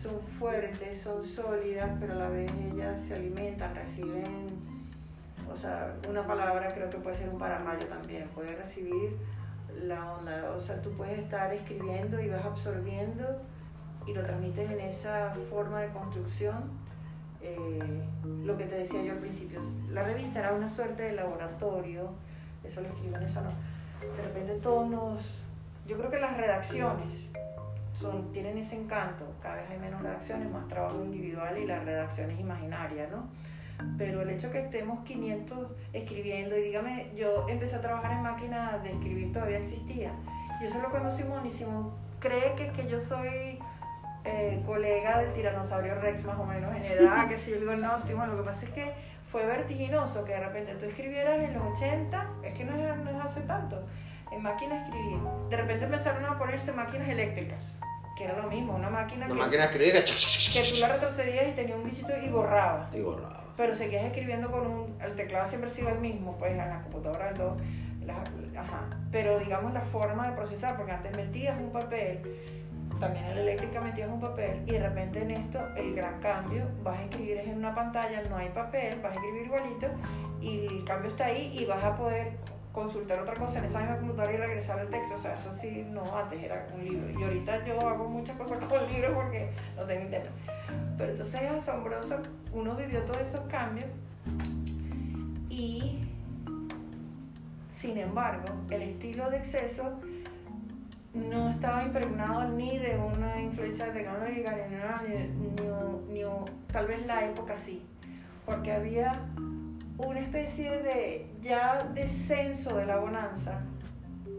[0.00, 4.46] son fuertes, son sólidas, pero a la vez ellas se alimentan, reciben,
[5.52, 9.18] o sea, una palabra creo que puede ser un pararrayo también, puede recibir
[9.82, 13.24] la onda, o sea, tú puedes estar escribiendo y vas absorbiendo
[14.06, 16.70] y lo transmites en esa forma de construcción.
[17.42, 18.02] Eh,
[18.44, 19.60] lo que te decía yo al principio,
[19.90, 22.10] la revista era una suerte de laboratorio,
[22.62, 23.56] eso lo escribo en esa nota.
[24.16, 25.42] De repente todos nos,
[25.86, 27.28] yo creo que las redacciones
[27.98, 32.30] son, tienen ese encanto, cada vez hay menos redacciones, más trabajo individual y la redacción
[32.30, 33.24] es imaginaria, ¿no?
[33.98, 38.78] Pero el hecho que estemos 500 escribiendo, y dígame, yo empecé a trabajar en máquina
[38.82, 40.12] de escribir, todavía existía.
[40.62, 43.58] Yo solo cuando Simón y Simón cree que, que yo soy
[44.24, 47.98] eh, colega del tiranosaurio Rex más o menos en edad, que si yo digo, no,
[48.00, 48.92] Simón, lo que pasa es que
[49.30, 53.10] fue vertiginoso que de repente tú escribieras en los 80, es que no es, no
[53.10, 53.86] es hace tanto,
[54.30, 55.18] en máquina escribir.
[55.48, 57.64] De repente empezaron a ponerse máquinas eléctricas,
[58.16, 60.60] que era lo mismo, una máquina Una que, máquina de escribir que...
[60.60, 62.90] que tú la retrocedías y tenía un bichito y borraba.
[62.92, 63.44] Y borraba.
[63.60, 64.96] Pero seguías escribiendo con un.
[65.02, 67.56] El teclado siempre ha sido el mismo, pues en la computadora, en todo.
[68.06, 68.24] la-
[68.58, 68.86] ajá.
[69.12, 72.22] Pero digamos la forma de procesar, porque antes metías un papel,
[72.98, 76.64] también en la eléctrica metías un papel, y de repente en esto el gran cambio,
[76.82, 79.88] vas a escribir es en una pantalla, no hay papel, vas a escribir igualito,
[80.40, 82.32] y el cambio está ahí y vas a poder
[82.72, 85.14] consultar otra cosa en esa misma computadora y regresar al texto.
[85.14, 87.10] O sea, eso sí, no antes era un libro.
[87.10, 90.32] Y ahorita yo hago muchas cosas con libros porque no tengo internet.
[90.96, 92.20] Pero entonces es asombroso,
[92.52, 93.86] uno vivió todos esos cambios
[95.48, 96.00] y
[97.80, 99.98] sin embargo, el estilo de exceso
[101.14, 104.54] no estaba impregnado ni de una influencia tecnológica
[105.08, 105.16] ni,
[106.12, 106.30] ni, ni,
[106.70, 107.82] tal vez la época sí,
[108.44, 109.12] porque había
[110.06, 113.60] una especie de ya descenso de la bonanza,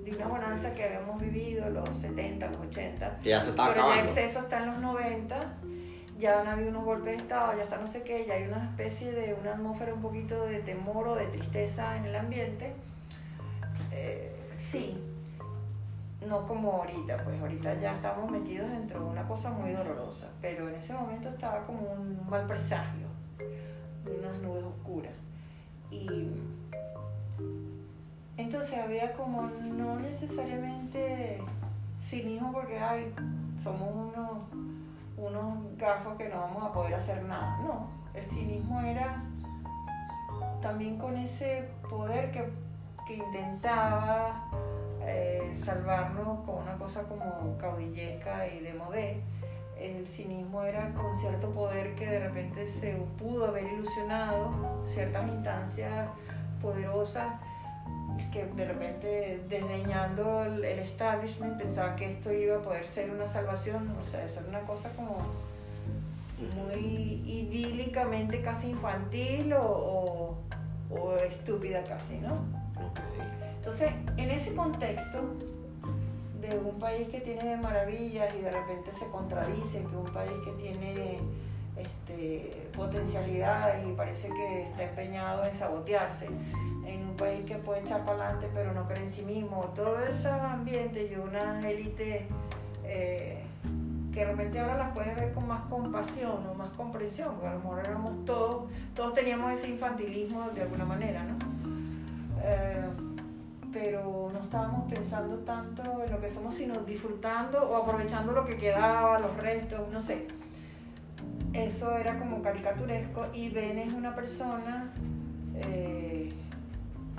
[0.04, 4.04] de una bonanza que habíamos vivido los 70, los 80, ya se está pero ya
[4.04, 5.40] exceso está en los 90,
[6.20, 8.64] ya han habido unos golpes de estado, ya está no sé qué, ya hay una
[8.66, 12.74] especie de una atmósfera un poquito de temor o de tristeza en el ambiente.
[13.92, 14.98] Eh, sí,
[16.28, 20.70] no como ahorita, pues ahorita ya estamos metidos dentro de una cosa muy dolorosa, pero
[20.70, 23.08] en ese momento estaba como un mal presagio,
[24.06, 25.14] unas nubes oscuras.
[25.92, 26.32] Y
[28.38, 31.42] entonces había como no necesariamente
[32.02, 33.14] cinismo porque ay,
[33.62, 34.38] somos unos,
[35.18, 37.60] unos gafos que no vamos a poder hacer nada.
[37.60, 39.22] No, el cinismo era
[40.62, 42.50] también con ese poder que,
[43.06, 44.48] que intentaba
[45.02, 49.22] eh, salvarnos con una cosa como caudillesca y de modé.
[49.82, 56.08] El cinismo era con cierto poder que de repente se pudo haber ilusionado ciertas instancias
[56.62, 57.34] poderosas
[58.32, 63.90] que de repente desdeñando el, establishment pensaba que esto iba a poder ser una salvación,
[64.00, 65.18] o sea, eso era una cosa como
[66.56, 70.38] muy idílicamente casi infantil o,
[70.90, 72.38] o estúpida casi, ¿no?
[73.58, 75.36] Entonces, en ese contexto
[76.42, 80.52] de un país que tiene maravillas y de repente se contradice, que un país que
[80.54, 81.20] tiene
[81.78, 86.28] este, potencialidades y parece que está empeñado en sabotearse,
[86.86, 90.00] en un país que puede echar para adelante pero no cree en sí mismo, todo
[90.04, 92.28] ese ambiente y una élite
[92.84, 93.44] eh,
[94.12, 97.54] que de repente ahora las puedes ver con más compasión o más comprensión, porque a
[97.54, 98.64] lo mejor éramos todos,
[98.94, 101.38] todos teníamos ese infantilismo de alguna manera, ¿no?
[102.44, 103.11] Eh,
[103.72, 108.58] pero no estábamos pensando tanto en lo que somos, sino disfrutando o aprovechando lo que
[108.58, 110.28] quedaba, los restos, no sé.
[111.54, 114.94] Eso era como caricaturesco y Ben es una persona
[115.56, 116.30] eh,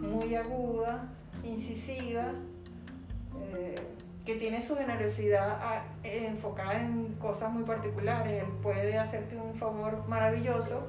[0.00, 1.08] muy aguda,
[1.44, 2.32] incisiva,
[3.54, 3.74] eh,
[4.24, 8.42] que tiene su generosidad enfocada en cosas muy particulares.
[8.42, 10.86] Él puede hacerte un favor maravilloso,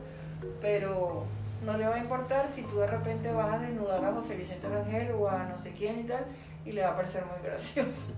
[0.61, 1.25] pero
[1.65, 4.67] no le va a importar si tú de repente vas a desnudar a José Vicente
[4.67, 6.25] Rangel o a no sé quién y tal,
[6.65, 8.05] y le va a parecer muy gracioso.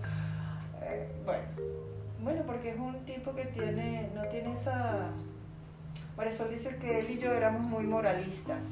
[0.88, 1.42] Eh, bueno,
[2.22, 5.10] bueno, porque es un tipo que tiene, no tiene esa...
[6.16, 8.64] Marisol dice que él y yo éramos muy moralistas.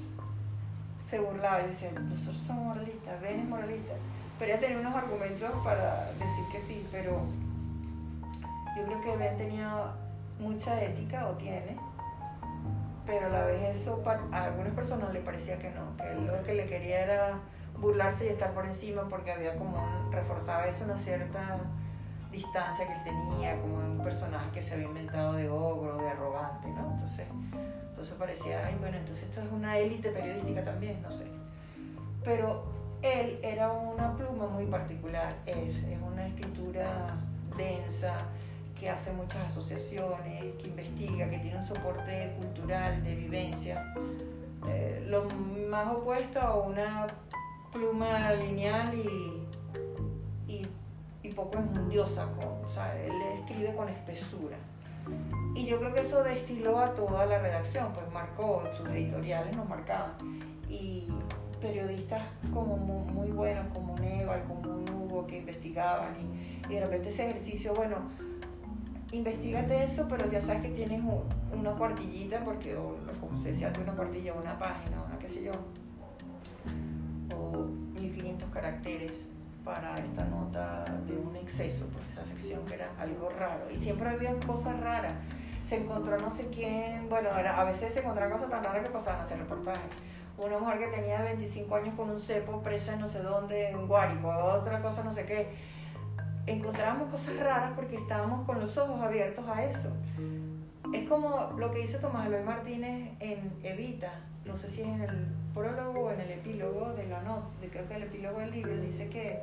[1.09, 3.93] Se burlaba y decía, nosotros somos moralistas, Ben es moralista.
[4.37, 7.21] Pero ella tenía unos argumentos para decir que sí, pero
[8.77, 9.93] yo creo que Ben tenía
[10.39, 11.77] mucha ética, o tiene,
[13.05, 14.01] pero a la vez eso
[14.31, 17.39] a algunas personas le parecía que no, que él lo que le quería era
[17.79, 21.57] burlarse y estar por encima porque había como un, reforzaba eso una cierta
[22.31, 26.67] distancia que él tenía, como un personaje que se había inventado de ogro, de arrogante,
[26.69, 26.91] ¿no?
[26.93, 27.27] Entonces,
[27.89, 31.27] entonces parecía, ay, bueno, entonces esto es una élite periodística también, no sé.
[32.23, 32.65] Pero
[33.03, 37.07] él era una pluma muy particular, es, es una escritura
[37.55, 38.15] densa,
[38.83, 43.93] que hace muchas asociaciones, que investiga, que tiene un soporte cultural, de vivencia.
[44.67, 45.25] Eh, lo
[45.69, 47.07] más opuesto a una
[47.71, 49.47] pluma lineal y,
[50.51, 50.67] y,
[51.21, 54.57] y poco enjundiosa, o sea, él escribe con espesura.
[55.55, 59.67] Y yo creo que eso destiló a toda la redacción, pues marcó, sus editoriales nos
[59.69, 60.11] marcaban.
[60.67, 61.07] Y
[61.61, 62.21] periodistas
[62.53, 67.73] como muy, buenos, como Neval, como Hugo, que investigaban, y, y de repente ese ejercicio,
[67.73, 67.95] bueno,
[69.13, 71.01] investigate eso, pero ya sabes que tienes
[71.53, 75.51] una cuartillita, porque, o, como se decía, una cuartilla, una página, una qué sé yo,
[77.35, 77.65] o
[77.99, 79.11] 1500 caracteres
[79.63, 83.69] para esta nota de un exceso, porque esa sección que era algo raro.
[83.71, 85.13] Y siempre había cosas raras.
[85.65, 89.21] Se encontró no sé quién, bueno, a veces se encontraban cosas tan raras que pasaban
[89.21, 89.81] a hacer reportajes.
[90.37, 93.87] Una mujer que tenía 25 años con un cepo presa en no sé dónde, en
[93.87, 95.73] Guárico, otra cosa no sé qué
[96.45, 99.89] encontrábamos cosas raras porque estábamos con los ojos abiertos a eso.
[100.93, 104.13] Es como lo que dice Tomás Eloy Martínez en Evita,
[104.45, 107.87] no sé si es en el prólogo o en el epílogo de la nota, creo
[107.87, 109.39] que el epílogo del libro, dice que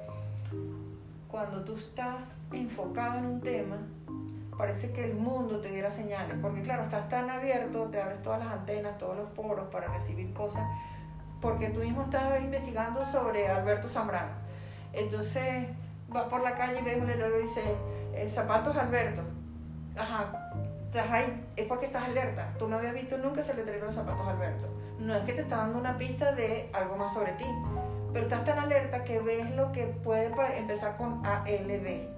[1.29, 2.23] cuando tú estás
[2.53, 3.79] enfocado en un tema,
[4.59, 8.41] parece que el mundo te diera señales, porque claro, estás tan abierto, te abres todas
[8.41, 10.69] las antenas, todos los poros para recibir cosas,
[11.41, 14.33] porque tú mismo estás investigando sobre Alberto Zambrano.
[14.93, 15.69] Entonces
[16.11, 17.63] vas por la calle y ves un letrero y dice,
[18.15, 19.23] eh, zapatos Alberto.
[19.97, 20.53] Ajá,
[20.87, 22.53] estás ahí, es porque estás alerta.
[22.59, 24.67] Tú no habías visto nunca ese letrero de zapatos Alberto.
[24.99, 27.47] No es que te está dando una pista de algo más sobre ti,
[28.13, 32.09] pero estás tan alerta que ves lo que puede empezar con ALB.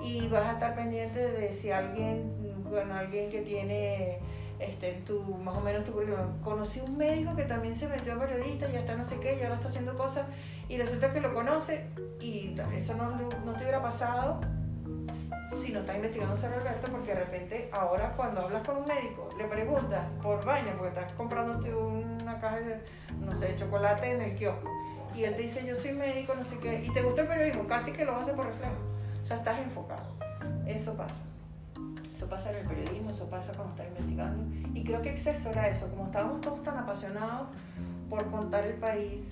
[0.00, 2.32] Y vas a estar pendiente de si alguien,
[2.68, 4.18] bueno, alguien que tiene
[4.64, 6.40] este, tu, más o menos tu currículum.
[6.42, 9.38] Conocí un médico que también se metió a periodista y ya está no sé qué,
[9.38, 10.26] y ahora está haciendo cosas,
[10.68, 11.86] y resulta que lo conoce,
[12.20, 14.40] y eso no, no te hubiera pasado
[15.60, 19.28] si no estás investigando sobre Alberto, porque de repente ahora cuando hablas con un médico,
[19.36, 22.80] le preguntas por vaina, porque estás comprándote una caja de,
[23.20, 24.68] no sé, de chocolate en el kiosco,
[25.14, 27.66] y él te dice, yo soy médico, no sé qué, y te gusta el periodismo,
[27.66, 28.74] casi que lo hace por reflejo.
[29.22, 30.06] O sea, estás enfocado.
[30.66, 31.14] Eso pasa.
[32.22, 34.44] Eso pasa en el periodismo, eso pasa cuando estás investigando.
[34.74, 37.48] Y creo que exceso era eso, como estábamos todos tan apasionados
[38.08, 39.24] por contar el país,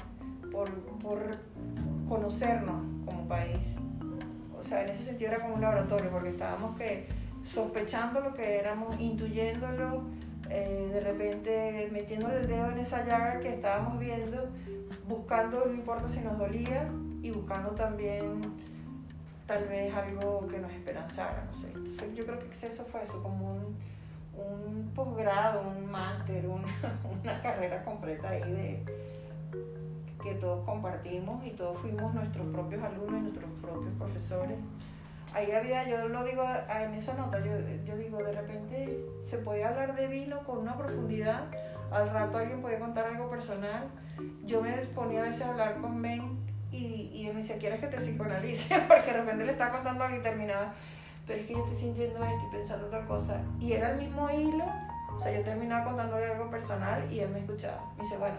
[0.50, 0.68] por,
[0.98, 1.20] por
[2.08, 3.60] conocernos como país.
[4.58, 7.06] O sea, en ese sentido era como un laboratorio, porque estábamos que
[7.44, 10.02] sospechando lo que éramos, intuyéndolo,
[10.48, 14.48] eh, de repente metiéndole el dedo en esa llaga que estábamos viendo,
[15.06, 16.90] buscando, no importa si nos dolía,
[17.22, 18.40] y buscando también
[19.50, 21.72] tal vez algo que nos esperanzara, no sé.
[21.74, 23.76] Entonces yo creo que eso fue eso, como un,
[24.36, 26.68] un posgrado, un máster, una,
[27.20, 28.84] una carrera completa ahí de
[30.22, 34.56] que todos compartimos y todos fuimos nuestros propios alumnos y nuestros propios profesores.
[35.34, 37.52] Ahí había, yo lo digo en esa nota, yo,
[37.84, 41.46] yo digo, de repente se podía hablar de vino con una profundidad,
[41.90, 43.88] al rato alguien podía contar algo personal.
[44.44, 46.39] Yo me ponía a veces a hablar con Ben
[46.72, 48.74] y, y él me decía, ¿quieres que te psicoanalice?
[48.88, 50.72] Porque de repente le estaba contando algo y terminaba,
[51.26, 53.40] pero es que yo estoy sintiendo esto y pensando otra cosa.
[53.60, 54.64] Y era el mismo hilo,
[55.16, 57.92] o sea, yo terminaba contándole algo personal y él me escuchaba.
[57.96, 58.36] Me dice, bueno,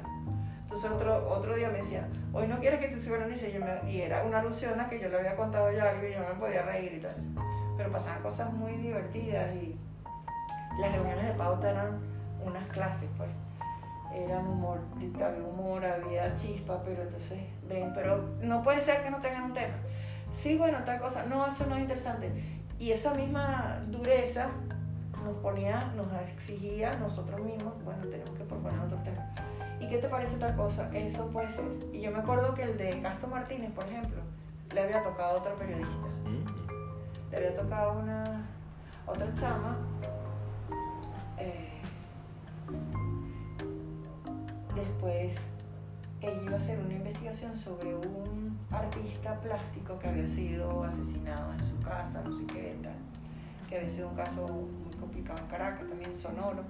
[0.63, 3.49] entonces otro, otro día me decía, hoy no quieres que te psicoanalice.
[3.49, 6.19] Y, y era una alusión a que yo le había contado ya algo y yo
[6.19, 7.15] me podía reír y tal.
[7.77, 9.77] Pero pasaban cosas muy divertidas y
[10.79, 11.99] las reuniones de pauta eran
[12.45, 13.29] unas clases, pues
[14.13, 19.19] eran humor, había humor, había chispa, pero entonces, ven, pero no puede ser que no
[19.19, 19.75] tengan un tema.
[20.41, 22.31] Sí, bueno, tal cosa, no, eso no es interesante.
[22.79, 24.47] Y esa misma dureza
[25.23, 29.29] nos ponía, nos exigía nosotros mismos, bueno, tenemos que proponer otro tema.
[29.79, 30.89] ¿Y qué te parece tal cosa?
[30.93, 31.65] Eso puede ser.
[31.91, 34.21] Y yo me acuerdo que el de Castro Martínez, por ejemplo,
[34.73, 36.07] le había tocado a otra periodista.
[36.25, 37.31] Mm.
[37.31, 38.23] Le había tocado una
[39.07, 39.77] otra chama.
[41.39, 41.70] Eh,
[44.75, 45.33] Después
[46.21, 51.59] ella iba a hacer una investigación sobre un artista plástico que había sido asesinado en
[51.59, 52.93] su casa, no sé qué tal,
[53.67, 56.63] que había sido un caso muy complicado en Caracas, también sonoro.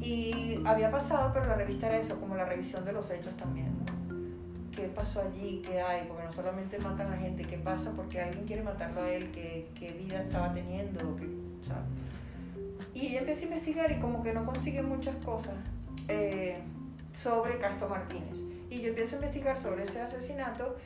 [0.00, 3.68] Y había pasado, pero la revista era eso, como la revisión de los hechos también.
[4.74, 5.62] ¿Qué pasó allí?
[5.64, 6.06] ¿Qué hay?
[6.08, 7.90] Porque no solamente matan a la gente, ¿qué pasa?
[7.94, 11.14] Porque alguien quiere matarlo a él, ¿qué, vida estaba teniendo?
[11.16, 11.28] ¿Qué,
[12.94, 15.54] Y empieza a investigar y como que no consigue muchas cosas.
[16.08, 16.58] Eh,
[17.14, 18.36] sobre Castro Martínez.
[18.70, 20.76] Y yo empiezo a investigar sobre ese asesinato.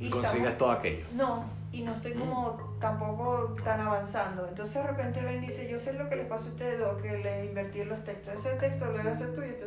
[0.00, 1.04] Y consigues todo aquello.
[1.12, 2.80] No, y no estoy como mm.
[2.80, 4.46] tampoco tan avanzando.
[4.48, 7.18] Entonces de repente ven dice, yo sé lo que le pasó a ustedes dos, que
[7.18, 8.34] le invertí en los textos.
[8.34, 9.66] Ese texto lo hacer tú y este,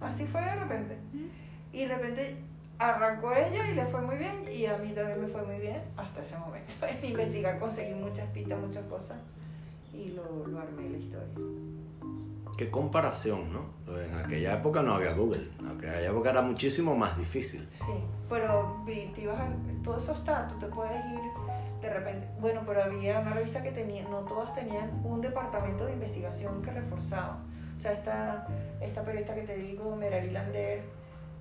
[0.00, 0.96] Así fue de repente.
[1.72, 2.36] Y de repente
[2.78, 5.82] arrancó ella y le fue muy bien y a mí también me fue muy bien
[5.96, 6.72] hasta ese momento.
[6.88, 9.18] En investigar conseguí muchas pistas, muchas cosas
[9.92, 11.28] y lo, lo armé la historia
[12.60, 13.70] qué comparación, ¿no?
[13.98, 17.66] En aquella época no había Google, en aquella época era muchísimo más difícil.
[17.86, 19.48] Sí, pero te ibas a,
[19.82, 21.20] todos esos datos, te puedes ir
[21.80, 25.94] de repente, bueno, pero había una revista que tenía, no todas tenían un departamento de
[25.94, 27.38] investigación que reforzaba.
[27.78, 28.46] O sea, esta,
[28.82, 30.82] esta periodista que te digo, Merari Lander,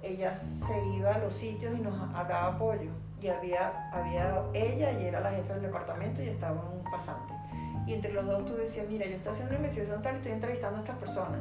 [0.01, 2.91] ella se iba a los sitios y nos daba apoyo.
[3.21, 7.38] Y había, había ella y era la jefa del departamento y estaba un pasante
[7.89, 10.77] y entre los dos tú decías, mira, yo estoy haciendo una investigación tal, estoy entrevistando
[10.77, 11.39] a estas personas,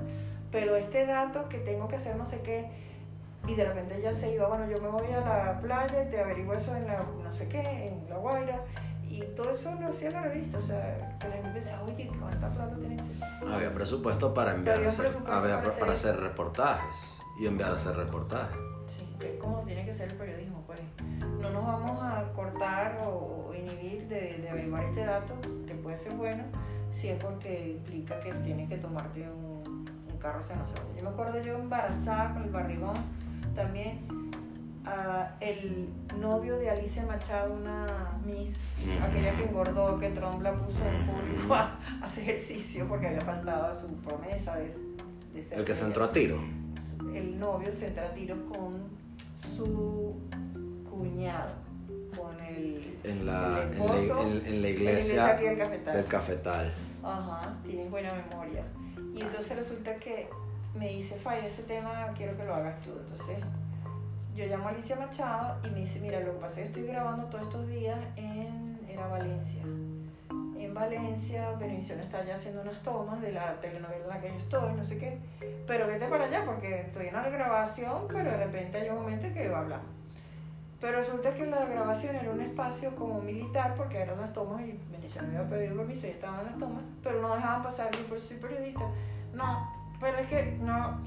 [0.51, 2.70] pero este dato que tengo que hacer no sé qué,
[3.47, 6.19] y de repente ella se iba, bueno, yo me voy a la playa y te
[6.19, 8.65] averiguo eso en la no sé qué, en La Guaira,
[9.07, 12.49] y todo eso lo hacía la revista, o sea, que la gente pensaba, oye, ¿cuánta
[12.49, 13.03] plata tienes?
[13.53, 14.79] Había presupuesto para enviar,
[15.27, 18.59] había para, hacer reportajes y enviar a hacer reportajes.
[18.86, 20.81] Sí, es como tiene que ser el periodismo, pues.
[21.40, 25.35] No nos vamos a cortar o inhibir de, de averiguar este dato,
[25.66, 26.44] que puede ser bueno,
[26.93, 30.86] si es porque implica que tienes que tomarte un, un carro nosotros.
[30.97, 32.97] Yo me acuerdo yo embarazada con el barrigón,
[33.55, 34.19] también
[35.40, 35.89] el
[36.19, 37.86] novio de Alicia Machado, una
[38.24, 38.59] Miss,
[39.02, 43.66] aquella que engordó, que Trump la puso en público a, hacer ejercicio porque había faltado
[43.66, 44.74] a su promesa de,
[45.51, 46.39] El que se entró a tiro
[47.19, 48.89] el novio se entra a tiros con
[49.36, 50.15] su
[50.89, 51.51] cuñado,
[52.16, 55.97] con el, En la, el en la, en- en en iglesia aquí del cafetal.
[55.97, 56.73] del cafetal.
[57.03, 58.65] Ajá, tienes buena memoria.
[59.15, 60.28] Y entonces resulta que
[60.78, 62.90] me dice, Fay, ese tema quiero que lo hagas tú.
[62.90, 63.39] Entonces
[64.36, 66.82] yo llamo a Alicia Machado y me dice, mira, lo que pasa es que estoy
[66.86, 69.62] grabando todos estos días en, era Valencia.
[70.59, 74.39] En Valencia, Benevisión está ya haciendo unas tomas de la telenovela en la que yo
[74.39, 75.18] estoy, no sé qué.
[75.66, 79.32] Pero vete para allá porque estoy en la grabación, pero de repente hay un momento
[79.32, 79.86] que hablamos.
[80.80, 84.78] Pero resulta que la grabación era un espacio como militar porque eran las tomas y
[84.90, 88.20] Venezuela me había pedido permiso y estaban las tomas, pero no dejaban pasar yo por
[88.20, 88.85] ser periodista.
[89.35, 91.01] No, pero es que no.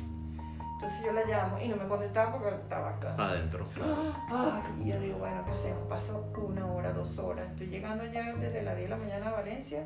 [0.82, 3.14] Entonces yo la llamo y no me contestaba porque estaba acá.
[3.16, 4.16] Adentro, claro.
[4.32, 5.88] Ay, y yo digo, bueno, ¿qué hacemos?
[5.88, 7.52] Paso una hora, dos horas.
[7.52, 9.84] Estoy llegando ya desde las 10 de la mañana a Valencia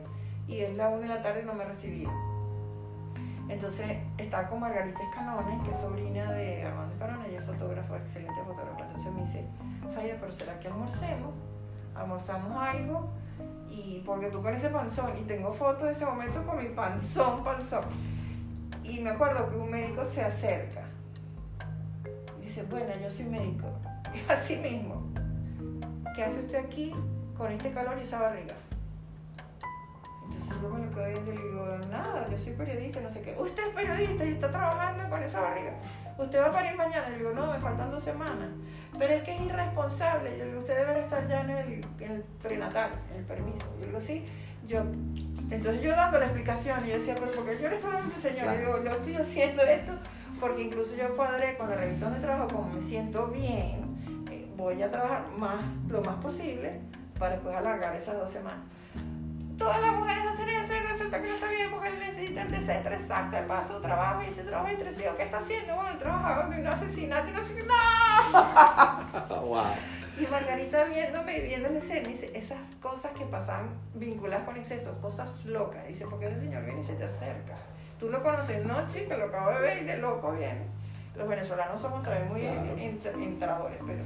[0.47, 2.09] y es la 1 de la tarde y no me recibía.
[3.49, 8.41] Entonces estaba con Margarita Escanones, que es sobrina de Armando Escanones, ella es fotógrafa, excelente
[8.45, 8.85] fotógrafa.
[8.85, 9.45] Entonces me dice,
[9.93, 11.34] Faya, pero ¿será que almorcemos?
[11.93, 13.09] Almorzamos algo
[13.69, 17.43] y porque tú con ese panzón, y tengo fotos de ese momento con mi panzón,
[17.43, 17.84] panzón.
[18.81, 20.85] Y me acuerdo que un médico se acerca.
[22.56, 23.68] Dice, bueno, yo soy médico.
[24.30, 25.11] Así mismo.
[26.15, 26.94] ¿Qué hace usted aquí
[27.36, 28.56] con este calor y esa barriga?
[30.23, 33.23] Entonces yo me lo quedo viendo y le digo, nada, yo soy periodista, no sé
[33.23, 33.36] qué.
[33.38, 35.73] Usted es periodista y está trabajando con esa barriga.
[36.18, 37.10] Usted va a parir mañana.
[37.10, 38.48] Y le digo, no, me faltan dos semanas.
[38.98, 40.32] Pero es que es irresponsable.
[40.38, 43.65] Yo le digo, usted debería estar ya en el, en el prenatal, en el permiso.
[43.73, 44.26] Yo le digo, sí.
[44.65, 44.80] Yo,
[45.52, 48.61] entonces yo dando la explicación y yo decía, pero porque yo le este señor, Claro.
[48.61, 49.91] yo digo, yo estoy haciendo esto
[50.40, 54.82] porque incluso yo cuadré con la revista donde trabajo, como me siento bien, eh, voy
[54.82, 56.82] a trabajar más, lo más posible
[57.18, 58.60] para después alargar esas dos semanas.
[59.57, 63.66] Todas las mujeres hacen eso y resulta que no está bien porque necesitan desestresarse para
[63.66, 65.16] su trabajo y este trabajo estresado.
[65.16, 65.76] ¿Qué está haciendo?
[65.76, 67.64] Bueno, trabajaba en un asesinato y no sé qué.
[67.64, 69.41] ¡No!
[69.45, 69.64] wow.
[70.20, 74.99] Y Margarita viéndome y viendo la escena, dice, esas cosas que pasan vinculadas con exceso,
[75.02, 75.88] cosas locas.
[75.88, 77.56] Dice, porque ese señor viene y se te acerca.
[77.99, 80.61] Tú lo conoces, no, chica, lo acabo de ver y de loco viene.
[81.15, 82.76] Los venezolanos somos también muy Claro.
[82.77, 84.03] ent- entradores, pero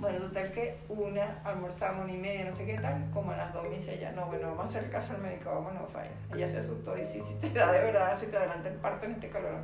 [0.00, 3.52] bueno, total que una, almorzamos una y media, no sé qué tal, como a las
[3.52, 6.10] dos me dice ella, no, bueno, vamos a hacer caso al médico, vamos, no falla.
[6.34, 9.06] Ella se asustó y sí, si te da de verdad, si te adelanta el parto
[9.06, 9.60] en este calor.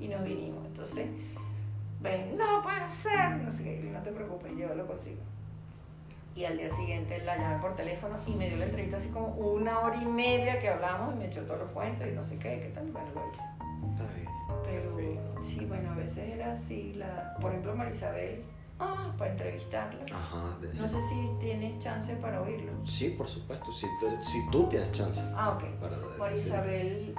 [0.00, 1.06] Y nos vinimos, entonces,
[2.00, 5.20] ven, no puede ser, no sé qué, no te preocupes, yo lo consigo.
[6.36, 9.28] Y al día siguiente la llamé por teléfono y me dio la entrevista así como
[9.28, 12.36] una hora y media que hablamos y me echó todos los cuentos y no sé
[12.38, 13.40] qué, qué tal, bueno, lo hice.
[13.92, 14.28] Está bien.
[14.64, 15.42] Pero Perfecto.
[15.48, 18.44] sí, bueno, a veces era así, la, por ejemplo, Marisabel,
[18.78, 20.04] ah, para entrevistarla.
[20.14, 20.58] Ajá.
[20.60, 22.72] de- No sé si tienes chance para oírlo.
[22.84, 23.72] Sí, por supuesto.
[23.72, 23.86] Si,
[24.22, 25.64] si tú tienes chance Ah, ok.
[25.80, 25.96] para.
[26.18, 27.14] Marisabel,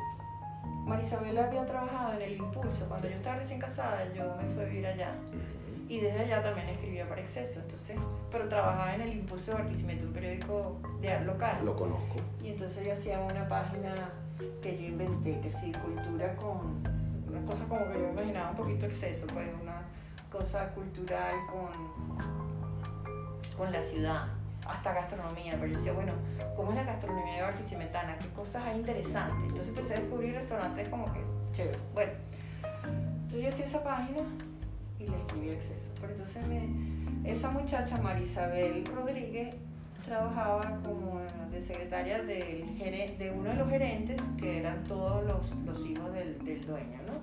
[0.85, 2.85] Marisabel había trabajado en el Impulso.
[2.87, 5.15] Cuando yo estaba recién casada, yo me fui a vivir allá.
[5.89, 7.61] Y desde allá también escribía para Exceso.
[7.61, 7.97] Entonces,
[8.29, 11.63] pero trabajaba en el Impulso de Barquisimeto, un periódico de local.
[11.63, 12.15] Lo conozco.
[12.43, 13.93] Y entonces yo hacía una página
[14.61, 16.83] que yo inventé, que sí, cultura con
[17.27, 19.81] una cosa como que yo imaginaba un poquito exceso, pues una
[20.31, 21.71] cosa cultural con,
[23.57, 24.27] con la ciudad,
[24.67, 25.53] hasta gastronomía.
[25.53, 26.13] Pero yo decía, bueno,
[26.57, 28.17] ¿cómo es la gastronomía de Barquisimetana?
[28.19, 29.37] ¿Qué cosas hay interesantes?
[29.41, 31.21] Entonces empecé a descubrir restaurantes como que
[31.53, 31.79] chévere.
[31.93, 32.11] Bueno,
[32.93, 34.19] entonces yo hacía esa página
[35.07, 35.89] y le escribí exceso.
[36.01, 39.55] Pero entonces me, esa muchacha, Marisabel Rodríguez,
[40.05, 41.19] trabajaba como
[41.51, 42.77] de secretaria del
[43.17, 47.17] de uno de los gerentes, que eran todos los, los hijos del, del dueño, ¿no?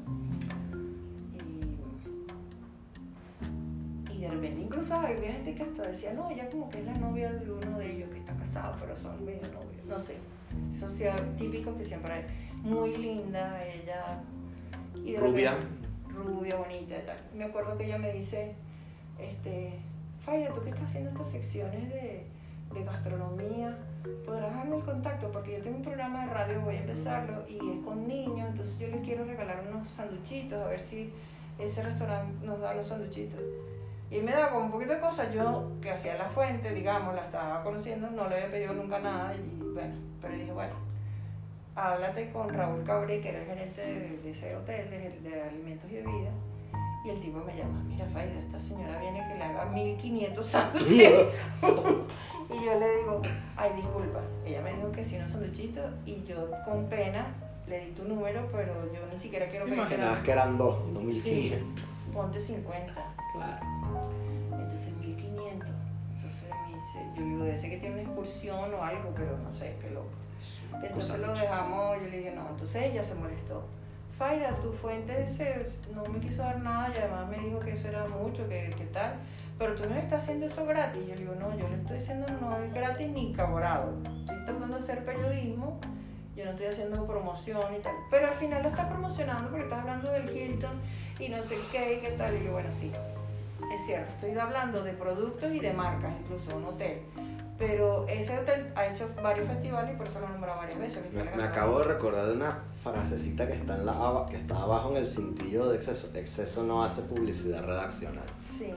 [4.12, 6.86] Y, y de repente incluso había gente que hasta decía, no, ella como que es
[6.86, 10.16] la novia de uno de ellos que está casado, pero son medio novios, no sé.
[10.74, 12.24] Eso sea típico que siempre hay.
[12.62, 14.20] Muy linda ella.
[15.05, 15.52] y de Rubia.
[15.52, 15.84] repente-
[16.15, 17.16] rubia, bonita y tal.
[17.35, 18.55] Me acuerdo que ella me dice,
[19.19, 19.78] este,
[20.24, 22.27] Faya, tú que estás haciendo estas secciones de,
[22.73, 23.77] de gastronomía,
[24.24, 27.57] podrás darme el contacto porque yo tengo un programa de radio, voy a empezarlo y
[27.57, 31.12] es con niños, entonces yo les quiero regalar unos sanduchitos, a ver si
[31.59, 33.41] ese restaurante nos da unos sanduchitos.
[34.11, 37.24] Y me da como un poquito de cosas, yo que hacía la fuente, digamos, la
[37.24, 40.74] estaba conociendo, no le había pedido nunca nada y bueno, pero dije, bueno,
[41.77, 45.91] háblate con Raúl Cabré, que era el gerente de, de ese hotel de, de alimentos
[45.91, 46.35] y bebidas.
[47.05, 51.27] Y el tipo me llama, mira Faida, esta señora viene que le haga 1500 sándwiches.
[51.63, 53.21] y yo le digo,
[53.57, 54.21] ay, disculpa.
[54.47, 57.27] Ella me dijo que si unos sanduchitos y yo con pena
[57.67, 60.87] le di tu número, pero yo ni siquiera quiero Me pedirte imaginabas que eran dos,
[60.89, 61.85] no 1500.
[62.13, 62.95] Ponte 50.
[63.35, 63.67] Claro.
[64.53, 65.69] Entonces 1500.
[66.15, 69.37] Entonces me dice, yo le digo, debe ser que tiene una excursión o algo, pero
[69.37, 70.24] no sé, qué loco.
[70.83, 73.65] Entonces lo dejamos, yo le dije, no, entonces ella se molestó.
[74.19, 77.89] Faida, tu fuente se, no me quiso dar nada y además me dijo que eso
[77.89, 79.15] era mucho, que, que tal,
[79.59, 81.03] pero tú no le estás haciendo eso gratis.
[81.07, 83.93] Yo le digo, no, yo le estoy diciendo no es gratis ni caborado.
[84.21, 85.79] Estoy tratando de hacer periodismo,
[86.37, 87.95] yo no estoy haciendo promoción y tal.
[88.11, 90.81] Pero al final lo estás promocionando porque estás hablando del Hilton
[91.19, 92.37] y no sé qué y qué tal.
[92.37, 92.91] Y yo, bueno, sí,
[93.73, 97.01] es cierto, estoy hablando de productos y de marcas, incluso un hotel.
[97.57, 101.13] Pero ese hotel ha hecho varios festivales y por eso lo he nombrado varias veces.
[101.13, 104.91] Me, me acabo de recordar de una frasecita que está, en la, que está abajo
[104.91, 106.11] en el cintillo de exceso.
[106.15, 108.25] Exceso no hace publicidad redaccional.
[108.59, 108.73] Sí,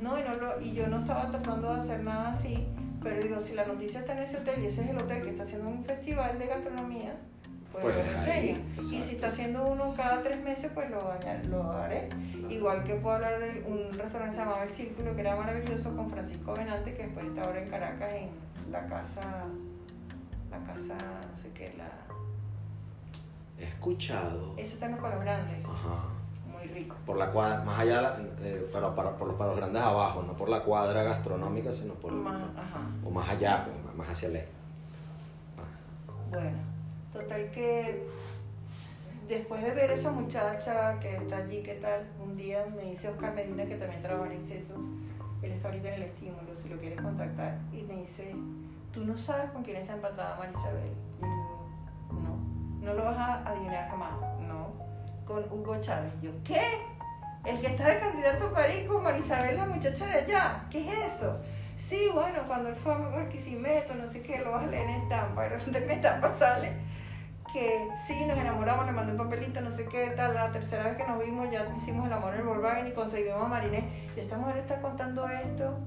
[0.00, 2.66] no y, no lo- y yo no estaba tratando de hacer nada así,
[3.02, 5.30] pero digo, si la noticia está en ese hotel y ese es el hotel que
[5.30, 7.16] está haciendo un festival de gastronomía,
[7.80, 8.82] pues, Pues lo.
[8.96, 12.08] Y si está haciendo uno cada tres meses, pues lo, haré.
[12.48, 16.54] Igual que puedo hablar de un restaurante llamaba El Círculo, que era maravilloso, con Francisco
[16.54, 19.20] Venante, que después está ahora en Caracas, en la casa,
[20.50, 20.96] la casa,
[21.32, 21.88] no sé qué, la...
[23.58, 24.54] He escuchado.
[24.56, 26.04] Eso está en los Palos Grandes, Ajá.
[26.52, 26.94] muy rico.
[27.06, 30.48] Por la cuadra, más allá, eh, pero para, por los palos grandes abajo, no por
[30.50, 32.80] la cuadra gastronómica, sino por el- Más, ajá.
[33.04, 34.52] o más allá, pues, más hacia el este.
[36.30, 36.58] Bueno,
[37.16, 38.06] total que
[39.28, 42.06] después de ver a esa muchacha que está allí, ¿qué tal?
[42.22, 44.74] Un día me dice Oscar Medina, que también trabaja en exceso,
[45.42, 48.34] él está ahorita en el estímulo, si lo quieres contactar, y me dice,
[48.92, 50.92] tú no sabes con quién está empatada Marisabel.
[51.18, 54.12] Y yo no, no lo vas a adivinar jamás,
[54.46, 54.72] no,
[55.26, 56.12] con Hugo Chávez.
[56.22, 56.62] Yo, ¿qué?
[57.44, 61.14] El que está de candidato a París con Marisabel, la muchacha de allá, ¿qué es
[61.14, 61.40] eso?
[61.76, 65.02] Sí, bueno, cuando él fue a Barquisimeto, no sé qué, lo vas a leer en
[65.02, 66.95] estampa, y resulta que en estampa sale
[67.56, 70.96] que sí, nos enamoramos, le mandé un papelito, no sé qué tal, la tercera vez
[70.98, 73.84] que nos vimos ya hicimos el amor en el Volkswagen y conseguimos a Marinés.
[74.14, 75.78] Y esta mujer está contando esto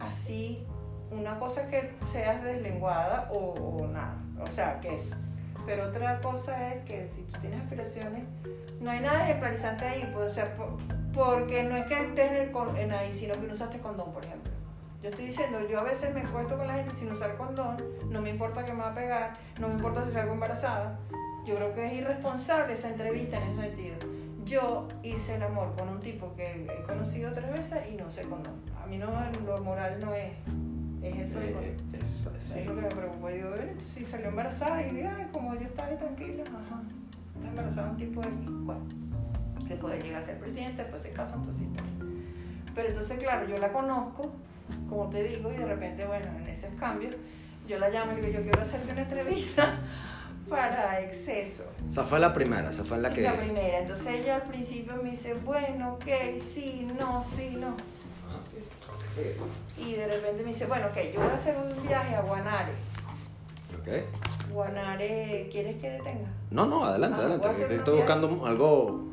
[0.00, 0.66] así,
[1.12, 5.14] una cosa que seas deslenguada o, nada, o sea, que eso.
[5.64, 8.24] Pero otra cosa es que si tú tienes aspiraciones,
[8.80, 10.76] no hay nada ejemplarizante ahí, pues, o sea, por-
[11.14, 14.24] porque no es que estés en, el en ahí, sino que no usaste condón, por
[14.24, 14.47] ejemplo.
[15.02, 17.76] Yo estoy diciendo, yo a veces me acuesto con la gente sin usar condón,
[18.10, 20.98] no me importa que me va a pegar, no me importa si salgo embarazada.
[21.46, 23.96] Yo creo que es irresponsable esa entrevista en ese sentido.
[24.44, 28.22] Yo hice el amor con un tipo que he conocido tres veces y no sé
[28.22, 28.54] condón.
[28.82, 29.06] A mí no,
[29.46, 30.32] lo moral no es,
[31.02, 32.58] es eso Eh, eh, es- sí.
[32.60, 33.30] Es lo que me preocupa.
[33.30, 36.82] Yo digo, "Bueno, si salió embarazada y ay, como yo estaba ahí tranquila, ajá.
[37.36, 38.80] Está embarazada un tipo de bueno,
[39.68, 41.62] que puede llegar a ser presidente, después se casa, entonces.
[42.74, 44.32] Pero entonces, claro, yo la conozco,
[44.88, 47.10] como te digo, y de repente, bueno, en ese cambio,
[47.66, 49.78] yo la llamo y le digo, yo quiero hacerte una entrevista
[50.48, 51.64] para exceso.
[51.88, 53.22] Esa fue la primera, esa fue la que.
[53.22, 53.80] La primera.
[53.80, 57.76] Entonces ella al principio me dice, bueno, ok, sí, no, sí, no.
[58.50, 58.58] Sí,
[59.14, 59.82] sí.
[59.82, 62.72] Y de repente me dice, bueno, ok, yo voy a hacer un viaje a Guanare.
[63.80, 64.50] Ok.
[64.52, 66.28] Guanare, ¿quieres que detenga?
[66.50, 67.74] No, no, adelante, Ah, adelante.
[67.74, 69.04] Estoy buscando algo.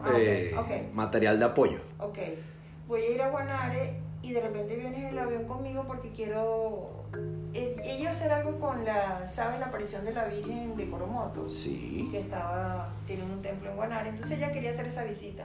[0.00, 0.90] Ah, eh.
[0.92, 1.78] Material de apoyo.
[1.98, 2.18] Ok,
[2.86, 7.04] voy a ir a Guanare y de repente vienes en el avión conmigo porque quiero...
[7.52, 9.60] Ella hacer algo con la, ¿sabes?
[9.60, 11.46] La aparición de la Virgen de Coromoto.
[11.48, 12.08] Sí.
[12.10, 15.44] que estaba, tiene un templo en Guanare, entonces ella quería hacer esa visita.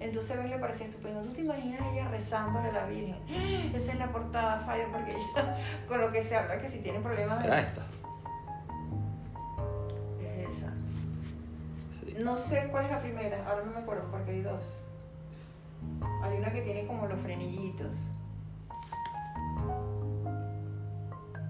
[0.00, 1.20] Entonces a Ben le parecía estupendo.
[1.20, 3.16] ¿Tú te imaginas ella rezándole a la Virgen?
[3.74, 7.00] Esa es la portada, Fabio, porque ella, con lo que se habla, que si tiene
[7.00, 7.46] problemas de...
[7.46, 7.82] Era esta.
[10.20, 10.72] Es esa.
[12.00, 12.16] Sí.
[12.24, 14.72] No sé cuál es la primera, ahora no me acuerdo porque hay dos.
[16.22, 17.92] Hay una que tiene como los frenillitos.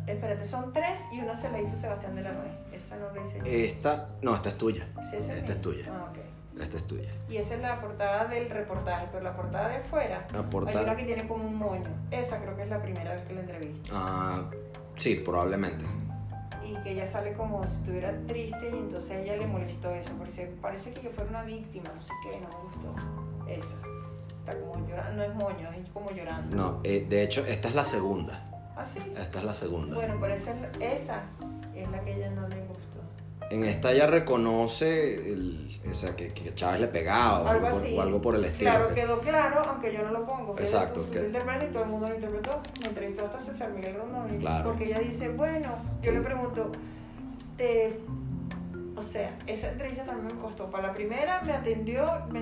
[0.07, 2.53] Espérate, son tres y una se la hizo Sebastián de la Nuez.
[2.73, 3.45] Esa no la hice yo.
[3.45, 4.09] Esta.
[4.23, 4.87] No, esta es tuya.
[5.11, 5.85] ¿Sí, esa Esta es tuya.
[5.89, 6.61] Ah, ok.
[6.61, 7.11] Esta es tuya.
[7.29, 10.97] Y esa es la portada del reportaje, pero la portada de afuera La hay una
[10.97, 11.91] que tiene como un moño.
[12.11, 13.91] Esa creo que es la primera vez que la entrevisto.
[13.93, 14.45] Ah,
[14.97, 15.85] sí, probablemente.
[16.65, 20.13] Y que ella sale como si estuviera triste y entonces a ella le molestó eso.
[20.17, 23.51] Porque parece que yo fuera una víctima, no sé qué, no me gustó.
[23.51, 23.77] Esa.
[24.41, 26.57] Está como llorando, no es moño, es como llorando.
[26.57, 28.54] No, eh, de hecho, esta es la segunda.
[28.77, 28.99] ¿Ah, sí?
[29.17, 29.95] Esta es la segunda.
[29.95, 31.23] Bueno, pero esa esa
[31.75, 32.81] es la que ella no le gustó.
[33.51, 37.79] En esta ella reconoce el, o sea, que, que Chávez le pegaba o Algo algo,
[37.79, 37.97] por, así.
[37.99, 38.71] o algo por el estilo.
[38.71, 40.57] Claro, que- quedó claro, aunque yo no lo pongo.
[40.59, 42.61] Exacto, que- y todo el mundo lo interpretó.
[42.83, 44.39] Me entrevistó hasta César Miguel Rondón.
[44.39, 44.65] Claro.
[44.71, 46.73] Porque ella dice, bueno, yo le pregunto,
[47.57, 48.01] te...
[48.97, 50.71] O sea, esa entrevista también me costó.
[50.71, 52.41] Para la primera me atendió, me,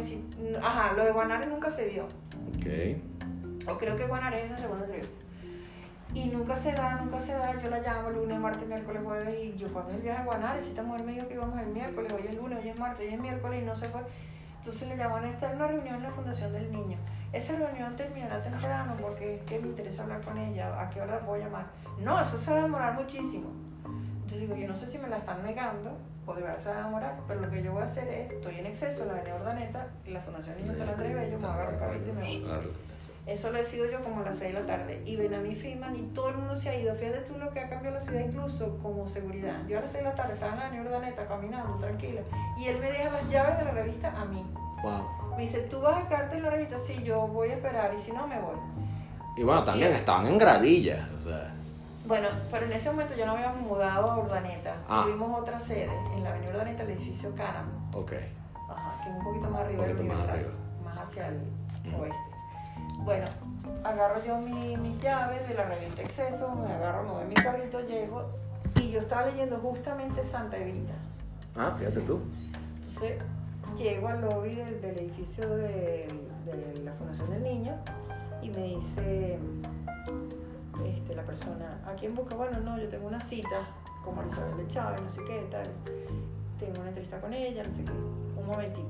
[0.63, 2.05] ajá, lo de Guanare nunca se dio.
[2.05, 3.69] Ok.
[3.69, 5.15] O creo que Guanare es esa segunda entrevista.
[6.15, 7.61] Y nunca se da, nunca se da.
[7.61, 9.39] Yo la llamo lunes, martes, miércoles, jueves.
[9.43, 10.63] Y yo, cuando el viaje a Guanare?
[10.63, 13.09] Si esta mujer me dijo que íbamos el miércoles, hoy es lunes, hoy es martes,
[13.09, 14.03] hoy es miércoles y no se fue.
[14.59, 16.99] Entonces le llaman a estar en una reunión en la Fundación del Niño.
[17.33, 20.81] Esa reunión terminará temprano porque es que me interesa hablar con ella.
[20.81, 21.67] ¿A qué hora la puedo llamar?
[21.99, 23.51] No, eso se va a demorar muchísimo.
[23.85, 26.77] Entonces digo, yo no sé si me la están negando o de verdad se va
[26.77, 29.35] a demorar, pero lo que yo voy a hacer es, estoy en exceso, la avenida
[29.35, 32.73] Ordaneta, y la Fundación Niños de Andrés Bello, me voy a agarrar y me voy.
[33.25, 35.03] Eso lo decido yo como a las 6 de la tarde.
[35.07, 36.93] Y ven a mi firman y todo el mundo se ha ido.
[36.97, 39.59] Fíjate tú lo que ha cambiado la ciudad, incluso como seguridad.
[39.69, 42.21] Yo a las 6 de la tarde estaba en la avenida Ordaneta caminando, tranquila.
[42.59, 44.45] Y él me deja las llaves de la revista a mí.
[44.83, 45.37] Wow.
[45.37, 46.77] Me dice, ¿tú vas a quedarte en la revista?
[46.85, 47.95] Sí, yo voy a esperar.
[47.97, 48.57] Y si no, me voy.
[49.37, 51.09] Y bueno, también estaban en gradilla.
[51.19, 51.55] O sea,
[52.05, 54.75] Bueno, pero en ese momento yo no había mudado a Urdaneta.
[54.89, 55.03] Ah.
[55.05, 57.71] Tuvimos otra sede en la avenida Urdaneta, el edificio Canam.
[57.95, 58.13] ok.
[58.69, 60.51] Ajá, que es un poquito más arriba Un del poquito más arriba.
[60.85, 61.41] más hacia el
[62.01, 62.17] oeste.
[63.05, 63.25] Bueno,
[63.85, 67.81] agarro yo mi- mis llaves de la revista Exceso, me agarro, me voy mi carrito,
[67.81, 68.27] llego
[68.81, 70.95] y yo estaba leyendo justamente Santa Evita.
[71.57, 72.21] Ah, fíjate tú.
[72.87, 73.23] Entonces
[73.77, 76.07] llego al lobby del, del edificio de,
[76.47, 77.75] de la Fundación del Niño
[78.41, 79.39] y me dice
[80.85, 82.37] este, la persona, ¿a quién busca?
[82.37, 83.67] Bueno, no, yo tengo una cita
[84.05, 85.63] con Marisabel de Chávez, no sé qué, tal.
[86.59, 87.93] Tengo una entrevista con ella, no sé qué.
[87.93, 88.89] Un momentito.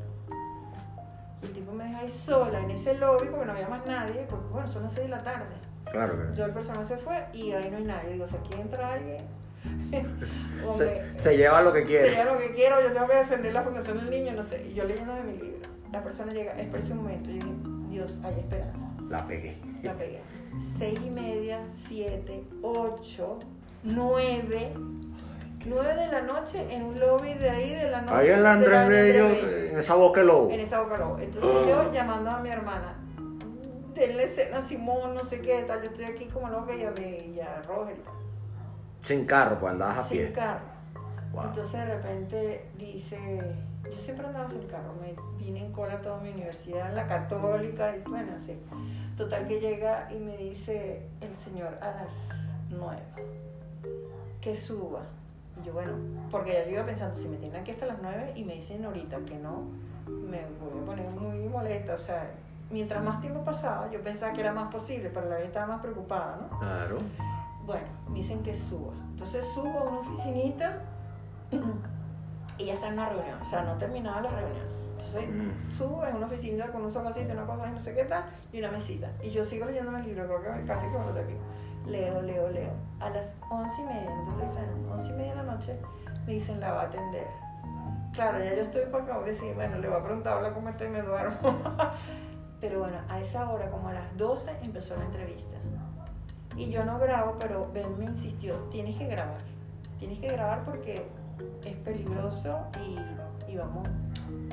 [1.42, 4.46] El tipo me deja ahí sola en ese lobby porque no había más nadie, porque
[4.52, 5.54] bueno, son las 6 de la tarde.
[5.90, 8.12] Claro Yo el personal se fue y ahí no hay nadie.
[8.12, 9.18] Digo, si aquí entra alguien,
[10.72, 12.08] Se, se lleva lo que quiere.
[12.08, 14.64] sería lo que quiero, yo tengo que defender la fundación del niño, no sé.
[14.68, 17.52] Y yo leyendo de mi libro, la persona llega, espera un momento, yo dije,
[17.88, 18.88] Dios, hay esperanza.
[19.08, 19.56] La pegué.
[19.82, 20.20] La pegué.
[20.78, 23.38] Seis y media, siete, ocho,
[23.84, 24.72] nueve,
[25.66, 28.14] nueve de la noche en un lobby de ahí de la noche.
[28.14, 29.26] Ahí en la Andrés Bello,
[29.70, 30.50] en esa boca lobo.
[30.50, 31.18] En esa boca lobo.
[31.18, 32.94] Entonces yo llamando a mi hermana,
[33.94, 37.58] denle escena a Simón, no sé qué tal, yo estoy aquí como loca y a,
[37.58, 37.96] a Roger.
[39.00, 40.32] Sin carro, pues andabas a sin pie.
[40.32, 40.72] carro.
[41.32, 41.44] Wow.
[41.44, 43.18] Entonces de repente dice,
[43.84, 47.96] yo siempre andaba sin carro, me vine en cola a toda mi universidad, la católica,
[47.96, 48.58] y bueno, así.
[49.16, 52.12] Total que llega y me dice el señor a las
[52.70, 53.02] nueve,
[54.40, 55.00] que suba.
[55.60, 55.92] Y yo, bueno,
[56.30, 58.84] porque ya yo iba pensando, si me tienen aquí hasta las nueve y me dicen
[58.84, 59.62] ahorita que no,
[60.06, 61.94] me voy a poner muy molesta.
[61.94, 62.30] O sea,
[62.70, 65.80] mientras más tiempo pasaba, yo pensaba que era más posible, pero la vez estaba más
[65.82, 66.58] preocupada, ¿no?
[66.58, 66.98] Claro.
[67.66, 68.92] Bueno, me dicen que suba.
[69.12, 70.80] Entonces subo a una oficinita
[72.58, 73.40] y ya está en una reunión.
[73.40, 74.66] O sea, no terminaba la reunión.
[74.96, 75.76] Entonces Mm.
[75.76, 78.58] subo en una oficina con un sofacito, una cosa y no sé qué tal, y
[78.60, 79.10] una mesita.
[79.22, 81.40] Y yo sigo leyéndome el libro, creo que casi que me lo termino.
[81.86, 82.72] Leo, leo, leo.
[83.00, 85.76] A las once y media, entonces dicen, once y media de la noche,
[86.26, 87.26] me dicen, la va a atender.
[88.12, 90.84] Claro, ya yo estoy para a decir, bueno, le voy a preguntar, hola, ¿cómo está?
[90.84, 91.36] Y me duermo.
[92.60, 95.56] Pero bueno, a esa hora, como a las 12, empezó la entrevista.
[96.56, 99.38] Y yo no grabo, pero Ben me insistió, tienes que grabar.
[99.98, 101.06] Tienes que grabar porque
[101.64, 103.88] es peligroso y, y vamos,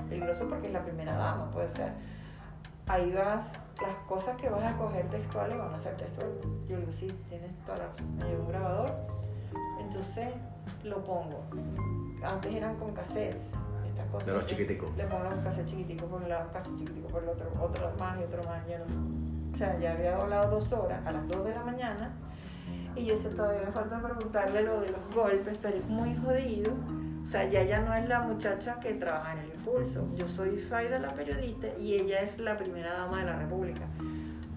[0.07, 1.91] peligroso porque es la primera dama, puede ser.
[2.90, 3.52] Ahí vas,
[3.82, 6.36] las cosas que vas a coger textuales van a ser textuales.
[6.68, 8.16] Yo le digo, sí, tienes toda la razón.
[8.18, 8.91] Me llevo un grabador,
[9.80, 10.30] entonces
[10.84, 11.44] lo pongo.
[12.24, 13.44] Antes eran con cassettes,
[13.88, 14.28] estas cosas.
[14.28, 14.90] De los chiquiticos.
[14.98, 17.91] Le pongo un cassette chiquitico por un lado, un cassette chiquitico por el otro, otro
[17.99, 18.68] más y otro más.
[18.68, 22.11] Yo no- o sea, ya había hablado dos horas, a las dos de la mañana,
[22.95, 26.74] y yo sé, todavía me falta preguntarle lo de los golpes, pero es muy jodido.
[27.30, 30.03] O sea, ya ella no es la muchacha que trabaja en el impulso.
[30.15, 33.81] Yo soy Faida la periodista y ella es la primera dama de la República.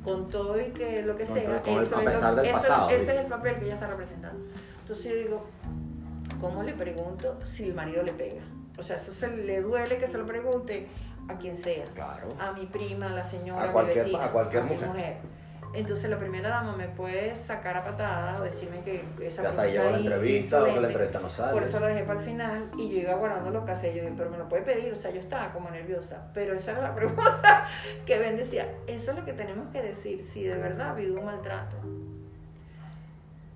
[0.02, 2.46] Con todo y que lo que Con sea, todo- el- a es lo- pesar del
[2.46, 4.42] eso- pasado, ese es el papel que ella está representando.
[4.80, 5.46] Entonces yo digo,
[6.40, 8.40] ¿cómo le pregunto si el marido le pega?
[8.78, 10.88] O sea, eso se le duele que se lo pregunte
[11.28, 12.28] a quien sea Claro.
[12.40, 15.16] a mi prima, a la señora, A mi cualquier- vecina, a cualquier mujer.
[15.74, 19.62] Entonces la primera dama me puede sacar a patadas o decirme que esa Ya está
[19.62, 21.52] ahí llegó la entrevista o que la entrevista no sale.
[21.52, 23.96] Por eso lo dejé para el final y yo iba guardando los cassettes.
[23.96, 24.92] Yo dije, pero me lo puede pedir.
[24.92, 26.30] O sea, yo estaba como nerviosa.
[26.34, 27.68] Pero esa era la pregunta
[28.04, 28.68] que Ben decía.
[28.86, 30.26] Eso es lo que tenemos que decir.
[30.28, 31.76] Si de verdad ha habido un maltrato.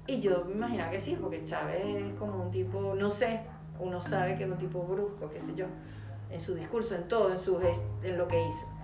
[0.07, 3.41] Y yo me imaginaba que sí, porque Chávez es como un tipo, no sé,
[3.81, 5.67] uno sabe que es un tipo brusco, qué sé yo,
[6.31, 7.61] en su discurso, en todo, en, su
[8.05, 8.76] en lo que hizo.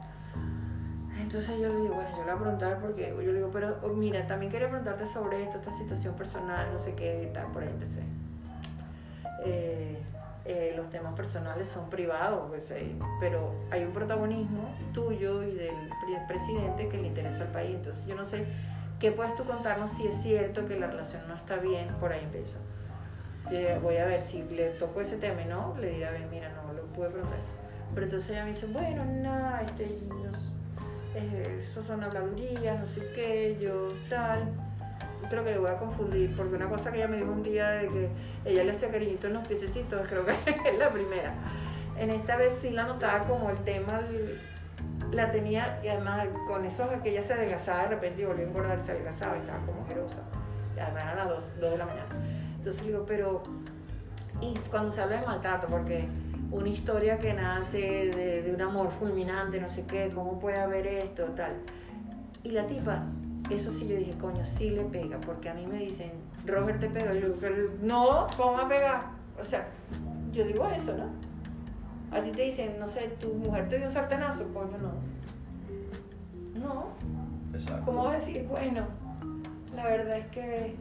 [1.20, 3.76] Entonces yo le digo, bueno, yo le voy a preguntar porque yo le digo, pero
[3.82, 7.62] oh, mira, también quería preguntarte sobre esto, esta situación personal, no sé qué, tal, por
[7.62, 8.02] ahí empecé.
[9.44, 9.98] Eh,
[10.44, 15.74] eh, los temas personales son privados, pues, eh, pero hay un protagonismo tuyo y del
[16.04, 17.76] pre- presidente que le interesa al país.
[17.76, 18.46] Entonces yo no sé
[18.98, 22.24] qué puedes tú contarnos si es cierto que la relación no está bien, por ahí
[23.58, 26.50] digo, voy a ver si le toco ese tema no, le diré, a ver, mira,
[26.50, 27.38] no lo pude preguntar.
[27.94, 30.32] Pero entonces ella me dice, bueno, no, este, eh,
[31.14, 34.52] eso son habladurías, no sé qué, yo tal.
[35.28, 37.70] Creo que le voy a confundir, porque una cosa que ella me dijo un día
[37.70, 38.08] de que
[38.44, 41.34] ella le hacía cariñito en los piececitos, creo que es la primera.
[41.96, 44.00] En esta vez sí la notaba como el tema,
[45.12, 48.48] la tenía, y además con eso que ella se adelgazaba de repente y volvió a
[48.48, 50.22] engordar, se adelgazaba y estaba como jerosa.
[50.80, 52.08] Además eran las 2 de la mañana.
[52.56, 53.42] Entonces le digo, pero
[54.40, 56.08] Y cuando se habla de maltrato, porque
[56.52, 60.86] una historia que nace de, de un amor fulminante, no sé qué, cómo puede haber
[60.86, 61.54] esto, tal.
[62.44, 63.04] Y la tipa,
[63.50, 66.12] eso sí yo dije, coño, sí le pega, porque a mí me dicen,
[66.46, 67.14] Robert te pega.
[67.14, 69.12] Y yo, "Pero no, ¿cómo me pega?
[69.40, 69.66] O sea,
[70.30, 71.06] yo digo eso, ¿no?
[72.16, 74.92] A ti te dicen, no sé, tu mujer te dio un sartenazo, coño, no.
[76.60, 76.88] No,
[77.54, 77.82] Exacto.
[77.86, 78.46] ¿cómo vas a decir?
[78.46, 78.82] Bueno,
[79.74, 80.76] la verdad es que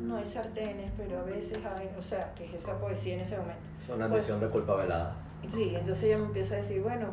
[0.00, 3.36] no hay sartenes, pero a veces hay, o sea, que es esa poesía en ese
[3.36, 3.60] momento.
[3.88, 5.14] Una Pues- admisión de culpa velada.
[5.48, 7.08] Sí, entonces ella me empieza a decir, bueno,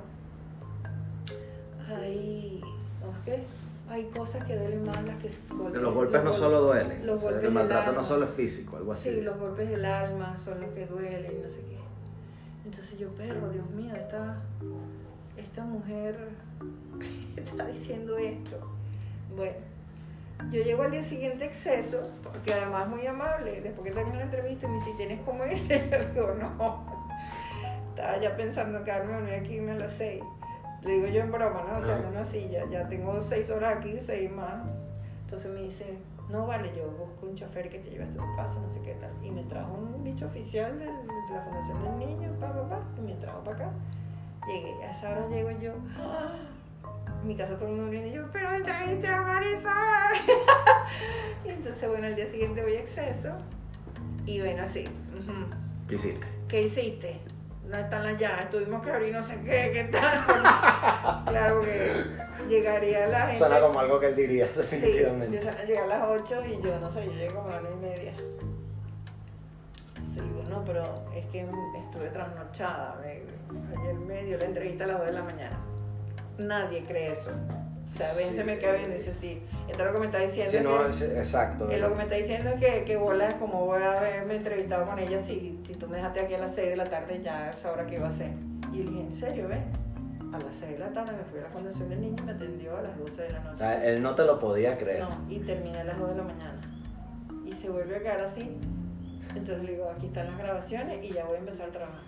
[1.88, 2.62] hay,
[3.00, 3.44] ¿cómo es que?
[3.90, 5.82] Hay cosas que duelen más las que golpes.
[5.82, 7.06] Los golpes no solo duelen.
[7.06, 9.10] los o sea, el maltrato no solo es físico, algo así.
[9.10, 11.78] Sí, los golpes del alma son los que duelen, no sé qué.
[12.66, 14.38] Entonces yo, perro, Dios mío, esta,
[15.38, 16.30] esta mujer
[17.36, 18.58] está diciendo esto.
[19.36, 19.58] Bueno,
[20.52, 24.68] yo llego al día siguiente exceso, porque además muy amable, después que terminé la entrevista,
[24.68, 25.90] me dice, ¿tienes cómo irte?
[26.16, 26.86] Yo digo, no.
[27.90, 30.24] Estaba ya pensando en quedarme a dormir aquí a las seis.
[30.82, 31.78] Le digo yo en broma, ¿no?
[31.78, 34.66] O sea, en una silla, ya tengo seis horas aquí, seis más.
[35.26, 35.98] Entonces me dice,
[36.30, 38.94] no vale, yo busco un chofer que te lleve hasta tu casa, no sé qué
[38.96, 39.12] tal.
[39.24, 43.02] Y me trajo un bicho oficial de la Fundación del Niño, pa, pa, pa, y
[43.02, 43.72] me trajo para acá.
[44.48, 46.53] Llegué, a esa hora llego yo, ¡ah!
[47.24, 49.64] En mi casa todo el mundo viene y yo, pero entrevisté a Marisol.
[51.46, 53.30] y entonces, bueno, al día siguiente voy a exceso
[54.26, 54.86] y ven así,
[55.88, 56.28] ¿Qué hiciste?
[56.48, 57.20] ¿qué hiciste?
[57.66, 61.24] No están las llaves, tuvimos que abrir no sé qué, qué tal.
[61.26, 61.92] claro que
[62.50, 63.38] llegaría la gente.
[63.40, 65.40] Suena como algo que él diría, Sí, definitivamente.
[65.42, 67.76] yo llegué a las 8 y yo no sé, yo llegué como a las 9
[67.78, 68.14] y media.
[70.14, 70.84] Sí, bueno, pero
[71.16, 73.00] es que estuve trasnochada.
[73.02, 73.24] me-
[73.80, 75.60] ayer me dio la entrevista a las 2 de la mañana.
[76.38, 77.32] Nadie cree eso.
[77.32, 78.36] O sea, Ben Sí.
[78.38, 79.42] se me queda viendo y dice, sí.
[79.70, 80.52] Esto es lo que me está diciendo.
[80.52, 81.68] Sí, es no, que- es- exacto.
[81.70, 84.36] que lo que me está diciendo es que, que bola es como voy a haberme
[84.38, 87.22] entrevistado con ella si, si tú me dejaste aquí a las 6 de la tarde
[87.24, 88.32] ya a esa hora que iba a ser.
[88.72, 89.64] Y le dije, ¿en serio, ven?
[90.34, 92.32] A las 6 de la tarde me fui a la Fundación del Niño y me
[92.32, 93.54] atendió a las 12 de la noche.
[93.54, 95.02] O sea, él no te lo podía creer.
[95.04, 96.60] No, y terminé a las 2 de la mañana.
[97.46, 98.58] Y se vuelve a quedar así.
[99.36, 102.02] Entonces le digo, aquí están las grabaciones y ya voy a empezar a trabajar.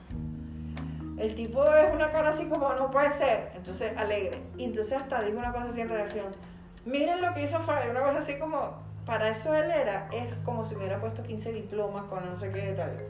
[1.17, 3.51] El tipo es una cara así como, no puede ser.
[3.55, 4.41] Entonces, alegre.
[4.57, 6.27] Y entonces hasta dijo una cosa así en redacción.
[6.85, 7.91] Miren lo que hizo Fabio.
[7.91, 11.53] Una cosa así como, para eso él era, es como si me hubiera puesto 15
[11.53, 13.05] diplomas con no sé qué detalle.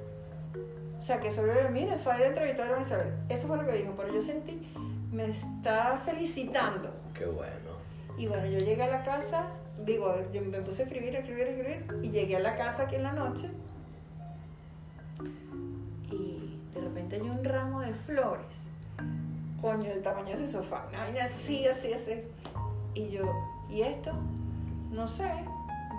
[0.98, 3.14] O sea, que solo le miren, Fabio entrevistó a Isabel.
[3.30, 4.72] Eso fue lo que dijo, pero yo sentí,
[5.12, 6.92] me está felicitando.
[7.14, 7.76] Qué bueno.
[8.18, 9.48] Y bueno, yo llegué a la casa,
[9.86, 12.84] digo, yo me puse a escribir, a escribir, a escribir, y llegué a la casa
[12.84, 13.50] aquí en la noche.
[17.06, 18.46] Repente hay un ramo de flores,
[19.62, 22.24] coño, del tamaño de ese sofá, una vaina así, así, así.
[22.94, 23.24] Y yo,
[23.70, 24.12] ¿y esto?
[24.92, 25.32] No sé,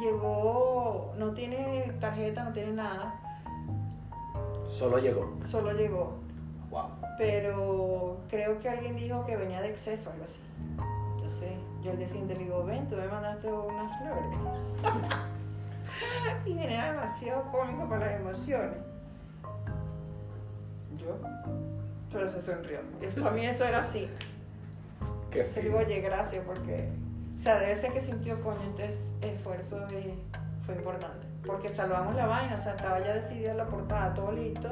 [0.01, 3.15] llegó, no tiene tarjeta, no tiene nada,
[4.69, 5.33] Solo llegó.
[5.47, 6.15] solo llegó.
[6.71, 6.89] Wow.
[7.17, 10.41] pero creo que alguien dijo que venía de exceso, algo así.
[11.15, 14.25] Entonces yo al día siguiente le digo, ven, tú me mandaste unas flores.
[16.45, 18.96] y venía demasiado cómico para las emociones.
[22.13, 22.79] Pero se sonrió.
[23.01, 24.09] Es, para mí eso era así.
[25.31, 26.89] Qué Se le digo, oye, gracias, porque,
[27.39, 30.15] o sea, debe ser que sintió coño, este esfuerzo de-
[30.65, 31.27] fue importante.
[31.45, 34.69] Porque salvamos la vaina, o sea, estaba ya decidida la portada, todo listo,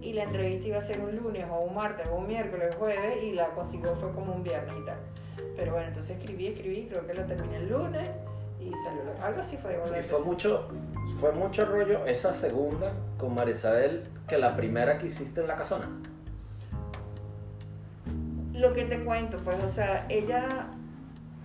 [0.00, 2.78] y la entrevista iba a ser un lunes, o un martes, o un miércoles, o
[2.78, 4.98] jueves, y la consiguió fue como un viernes y tal.
[5.56, 8.08] Pero bueno, entonces escribí, escribí, creo que la terminé el lunes,
[8.60, 9.80] y salió, la- algo así fue.
[9.98, 10.68] Y fue mucho,
[11.20, 15.88] fue mucho rollo esa segunda con Marisabel que la primera que hiciste en la casona.
[18.52, 20.46] Lo que te cuento, pues, o sea, ella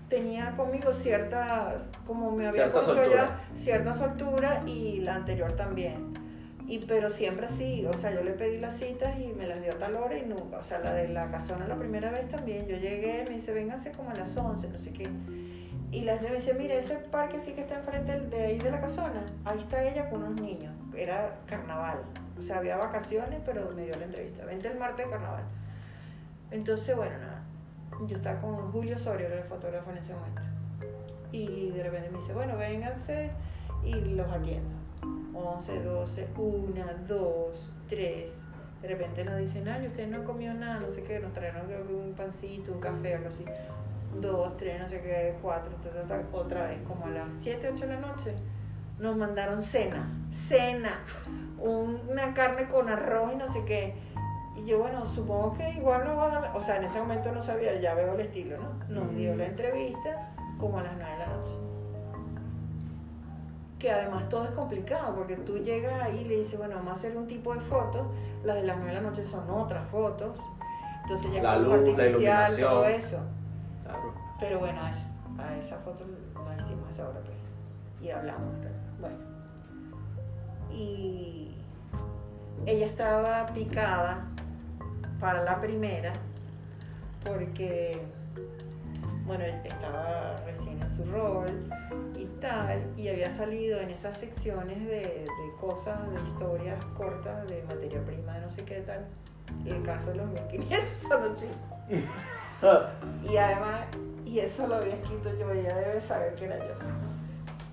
[0.10, 3.24] tenía conmigo cierta, como me había Cierta puesto soltura.
[3.24, 6.14] ella, cierta soltura y la anterior también.
[6.68, 9.72] Y pero siempre sí, o sea, yo le pedí las citas y me las dio
[9.74, 12.66] a tal hora y nunca, o sea, la de la casona la primera vez también,
[12.68, 15.10] yo llegué, me dice, véngase como a las 11, no sé qué.
[15.92, 18.72] Y la gente me dice, mire, ese parque sí que está enfrente de ahí de
[18.72, 22.00] la casona, ahí está ella con unos niños, era carnaval,
[22.40, 25.44] o sea, había vacaciones, pero me dio la entrevista, vente el martes de carnaval.
[26.50, 27.44] Entonces, bueno, nada,
[28.08, 30.42] yo estaba con Julio Sorio, era el fotógrafo en ese momento.
[31.34, 33.32] Y de repente me dice, bueno, vénganse
[33.84, 34.76] y los atiendo.
[35.34, 38.34] 11, 12, 1, 2, 3.
[38.82, 41.86] De repente nos dicen, ay, ustedes no comido nada, no sé qué, nos trajeron creo
[41.86, 43.46] que un pancito, un café, algo así.
[44.20, 45.70] 2, 3, no sé qué, 4,
[46.34, 48.34] otra vez, como a las 7, 8 de la noche,
[49.00, 51.00] nos mandaron cena, cena,
[51.60, 53.96] un- una carne con arroz y no sé qué.
[54.58, 57.32] Y yo, bueno, supongo que igual nos va a dar, o sea, en ese momento
[57.32, 58.94] no sabía, ya veo el estilo, ¿no?
[59.04, 60.30] Nos dio la entrevista
[60.60, 61.54] como a las 9 de la noche.
[63.80, 66.96] que además todo es complicado, porque tú llegas ahí y le dices, bueno, vamos a
[66.98, 68.06] hacer un tipo de fotos,
[68.44, 70.38] las de las 9 de la noche son otras fotos,
[71.02, 72.70] entonces ya La luz, la iluminación.
[72.70, 73.18] todo eso.
[74.42, 76.04] Pero bueno, a, es- a esa foto
[76.46, 77.38] la hicimos a esa hora, pues.
[78.02, 78.54] Y hablamos.
[78.62, 79.18] pero Bueno.
[80.74, 81.56] Y
[82.66, 84.26] ella estaba picada
[85.20, 86.12] para la primera
[87.26, 88.02] porque,
[89.26, 91.46] bueno, estaba recién en su rol
[92.18, 97.62] y tal, y había salido en esas secciones de, de cosas, de historias cortas, de
[97.64, 99.06] materia prima, de no sé qué tal.
[99.66, 101.48] El caso de los 1500 anoche.
[103.28, 103.88] Y además,
[104.32, 106.74] y eso lo había escrito yo, ella debe saber que era yo.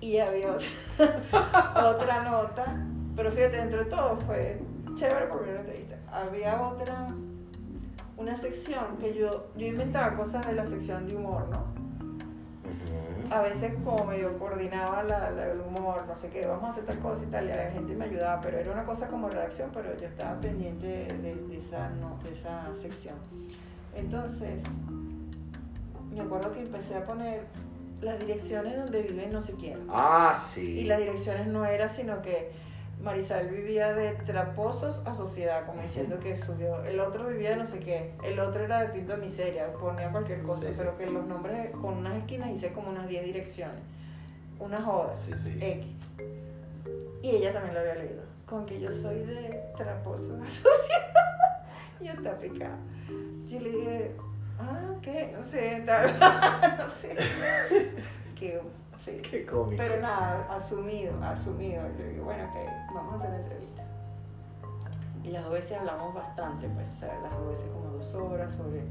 [0.01, 2.65] Y había otra, otra nota,
[3.15, 4.61] pero fíjate, dentro de todo fue
[4.95, 5.95] chévere porque era una entrevista.
[6.11, 7.07] Había otra,
[8.17, 11.79] una sección que yo, yo inventaba cosas de la sección de humor, ¿no?
[13.31, 16.85] A veces como medio coordinaba la, la- el humor, no sé qué, vamos a hacer
[16.85, 19.69] tal cosa y tal, y la gente me ayudaba, pero era una cosa como redacción,
[19.73, 23.15] pero yo estaba pendiente de, de esa, no, de esa sección.
[23.95, 24.59] Entonces,
[26.11, 27.43] me acuerdo que empecé a poner
[28.01, 29.79] las direcciones donde vive no sé quién.
[29.89, 30.79] Ah, sí.
[30.79, 32.51] Y las direcciones no era, sino que
[33.01, 36.83] Marisabel vivía de Traposos a Sociedad, como diciendo que subió.
[36.83, 38.13] El otro vivía de no sé qué.
[38.23, 40.73] El otro era de Pinto de Miseria, ponía cualquier cosa, sí.
[40.77, 43.79] pero que los nombres con unas esquinas hice como unas 10 direcciones.
[44.59, 45.15] Una joda.
[45.17, 45.57] Sí, sí.
[45.61, 45.87] X.
[47.21, 48.23] Y ella también lo había leído.
[48.45, 51.65] Con que yo soy de Traposos a Sociedad.
[52.01, 52.77] yo estaba picada.
[53.47, 54.11] Yo le dije,
[54.59, 55.35] ah, ¿qué?
[55.37, 56.19] No sé, tal,
[56.77, 57.15] no sé.
[58.35, 58.61] que,
[58.97, 59.21] sí.
[59.29, 59.81] Qué cómico.
[59.81, 61.83] Pero nada, asumido, asumido.
[61.97, 63.83] Yo digo, bueno, ok, vamos a hacer la entrevista.
[65.23, 68.53] Y las dos veces hablamos bastante, pues, o sea, las dos veces como dos horas
[68.55, 68.83] sobre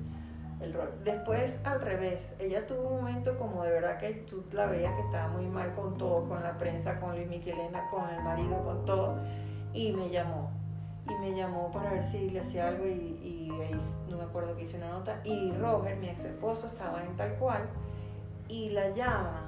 [0.60, 0.92] el rol.
[1.04, 5.02] Después, al revés, ella tuvo un momento como de verdad que tú la veías que
[5.02, 8.84] estaba muy mal con todo, con la prensa, con Luis Miquelena, con el marido, con
[8.84, 9.18] todo,
[9.72, 10.50] y me llamó.
[11.08, 12.90] Y me llamó para ver si le hacía algo y,
[13.22, 13.80] y ahí
[14.10, 15.20] no me acuerdo que hice una nota.
[15.24, 17.62] Y Roger, mi ex esposo, estaba en tal cual
[18.48, 19.42] y la llama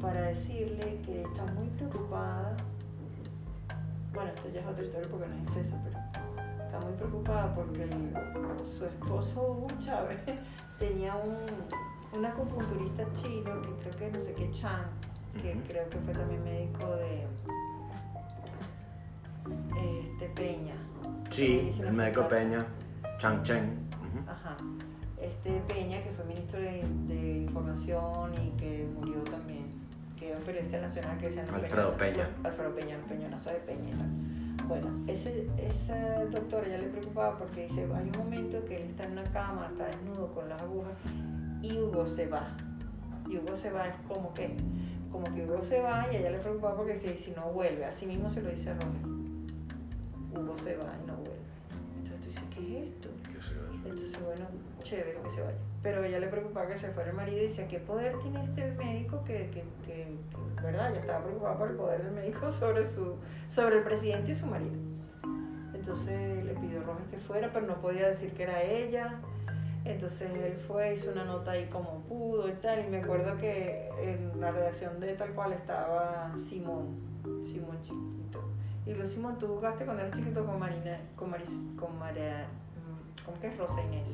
[0.00, 2.54] para decirle que está muy preocupada.
[4.12, 5.98] Bueno, esto ya es otra historia porque no es eso, pero
[6.64, 8.14] está muy preocupada porque el-
[8.78, 10.18] su esposo Hugo Chávez
[10.78, 11.36] tenía un,
[12.16, 14.86] un acupunturista chino que creo que no sé qué Chan,
[15.42, 17.26] que creo que fue también médico de
[19.76, 20.74] este, Peña.
[21.30, 22.66] Sí, el médico Peña,
[23.18, 23.88] Chang Chen.
[24.00, 24.30] Ujú.
[24.30, 24.56] Ajá.
[25.20, 29.66] Este Peña, que fue ministro de, de Información y que murió también,
[30.16, 32.28] que era un periodista nacional que decían el Alfredo Peña.
[32.44, 33.96] Alfredo Peña, el peñonazo de Peña.
[34.66, 39.04] Bueno, ese, esa doctora ya le preocupaba porque dice, hay un momento que él está
[39.04, 40.92] en una cama, está desnudo con las agujas
[41.62, 42.54] y Hugo se va.
[43.28, 44.56] Y Hugo se va, es como que,
[45.10, 47.84] como que Hugo se va y a ella le preocupaba porque si, si no vuelve,
[47.86, 49.17] así mismo se lo dice a Roger.
[50.38, 51.36] Hugo se va y no vuelve.
[51.96, 53.08] Entonces tú dices, ¿qué es esto?
[53.84, 54.46] Entonces, bueno,
[54.82, 55.58] chévere que se vaya.
[55.82, 58.72] Pero ella le preocupaba que se fuera el marido y decía, ¿qué poder tiene este
[58.72, 60.16] médico que, que, que,
[60.56, 60.92] que, verdad?
[60.92, 63.14] Ya estaba preocupada por el poder del médico sobre, su,
[63.48, 64.76] sobre el presidente y su marido.
[65.74, 69.20] Entonces le pidió a Roger que fuera, pero no podía decir que era ella.
[69.84, 72.84] Entonces él fue, hizo una nota ahí como pudo y tal.
[72.84, 76.98] Y me acuerdo que en la redacción de tal cual estaba Simón,
[77.46, 78.42] Simón chiquito.
[78.88, 83.22] Y luego Simón, tú jugaste cuando eras chiquito con Marina, con Maris, con María, mm,
[83.26, 84.06] ¿cómo que es Rosa Inés?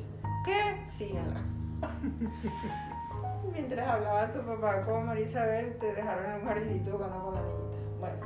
[0.43, 0.85] ¿Qué?
[0.97, 1.39] Síguenla.
[3.53, 7.41] Mientras hablaba tu papá con María Isabel, te dejaron en un jardinito jugando con la
[7.41, 7.77] niñita.
[8.01, 8.17] Bueno,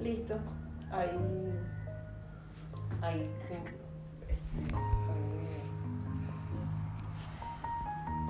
[0.00, 0.34] listo.
[0.90, 1.52] Ahí.
[3.00, 3.30] Ahí.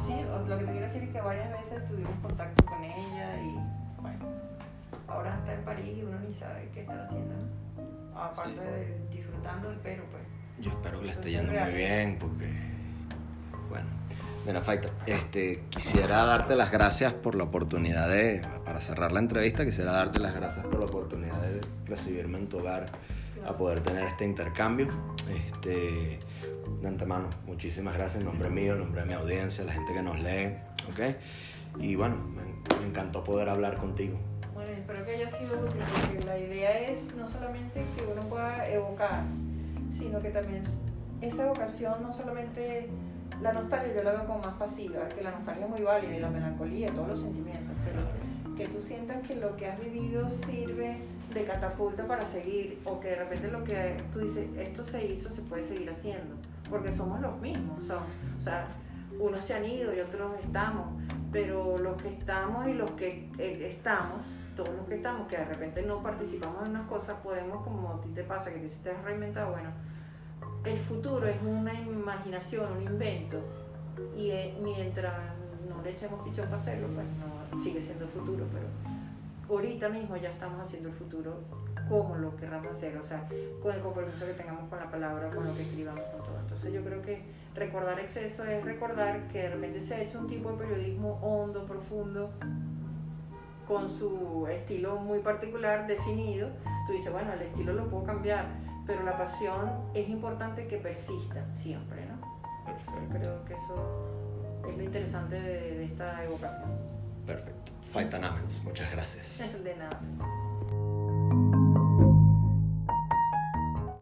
[0.06, 3.58] Sí, lo que te quiero decir es que varias veces tuvimos contacto con ella y
[4.02, 4.26] bueno,
[5.10, 7.34] ahora está en París y uno ni sabe qué está haciendo.
[8.14, 8.70] Aparte Sí.
[8.70, 10.22] de disfrutando, espero pues.
[10.60, 12.50] Yo espero que le esté yendo muy bien porque,
[13.70, 13.86] bueno,
[14.46, 19.64] mira, Faita, este, quisiera darte las gracias por la oportunidad de, para cerrar la entrevista,
[19.64, 22.86] quisiera darte las gracias por la oportunidad de recibirme en tu hogar,
[23.46, 24.88] a poder tener este intercambio.
[25.46, 26.18] Este,
[26.82, 30.02] de antemano, muchísimas gracias en nombre mío, en nombre de mi audiencia, la gente que
[30.02, 30.56] nos lee,
[30.90, 31.16] ¿ok?
[31.78, 32.42] Y bueno, me,
[32.80, 34.18] me encantó poder hablar contigo.
[34.90, 39.22] Espero que haya sido útil, porque la idea es no solamente que uno pueda evocar,
[39.96, 40.64] sino que también
[41.20, 42.88] esa evocación, no solamente
[43.40, 46.18] la nostalgia, yo la veo como más pasiva, que la nostalgia es muy válida y
[46.18, 50.98] la melancolía, todos los sentimientos, pero que tú sientas que lo que has vivido sirve
[51.32, 55.30] de catapulta para seguir, o que de repente lo que tú dices, esto se hizo,
[55.30, 56.34] se puede seguir haciendo,
[56.68, 58.02] porque somos los mismos, son,
[58.36, 58.66] o sea,
[59.20, 60.88] unos se han ido y otros estamos,
[61.30, 64.26] pero los que estamos y los que eh, estamos,
[64.62, 68.00] todos los que estamos, que de repente no participamos en unas cosas, podemos, como a
[68.00, 69.70] ti te pasa, que te hiciste reinventado, bueno,
[70.64, 73.38] el futuro es una imaginación, un invento,
[74.16, 75.14] y eh, mientras
[75.66, 78.66] no le echemos pichón para hacerlo, pues no sigue siendo el futuro, pero
[79.48, 81.38] ahorita mismo ya estamos haciendo el futuro
[81.88, 83.26] como lo querramos hacer, o sea,
[83.62, 86.38] con el compromiso que tengamos con la palabra, con lo que escribamos, con todo.
[86.38, 87.24] Entonces yo creo que
[87.54, 91.64] recordar exceso es recordar que de repente se ha hecho un tipo de periodismo hondo,
[91.64, 92.30] profundo,
[93.70, 96.48] con su estilo muy particular, definido.
[96.88, 98.46] Tú dices, bueno, el estilo lo puedo cambiar,
[98.84, 102.20] pero la pasión es importante que persista siempre, ¿no?
[102.66, 103.16] Perfecto.
[103.16, 106.68] Creo que eso es lo interesante de, de esta evocación.
[107.24, 107.72] Perfecto.
[107.92, 109.38] Fight Amens, muchas gracias.
[109.64, 110.00] De nada.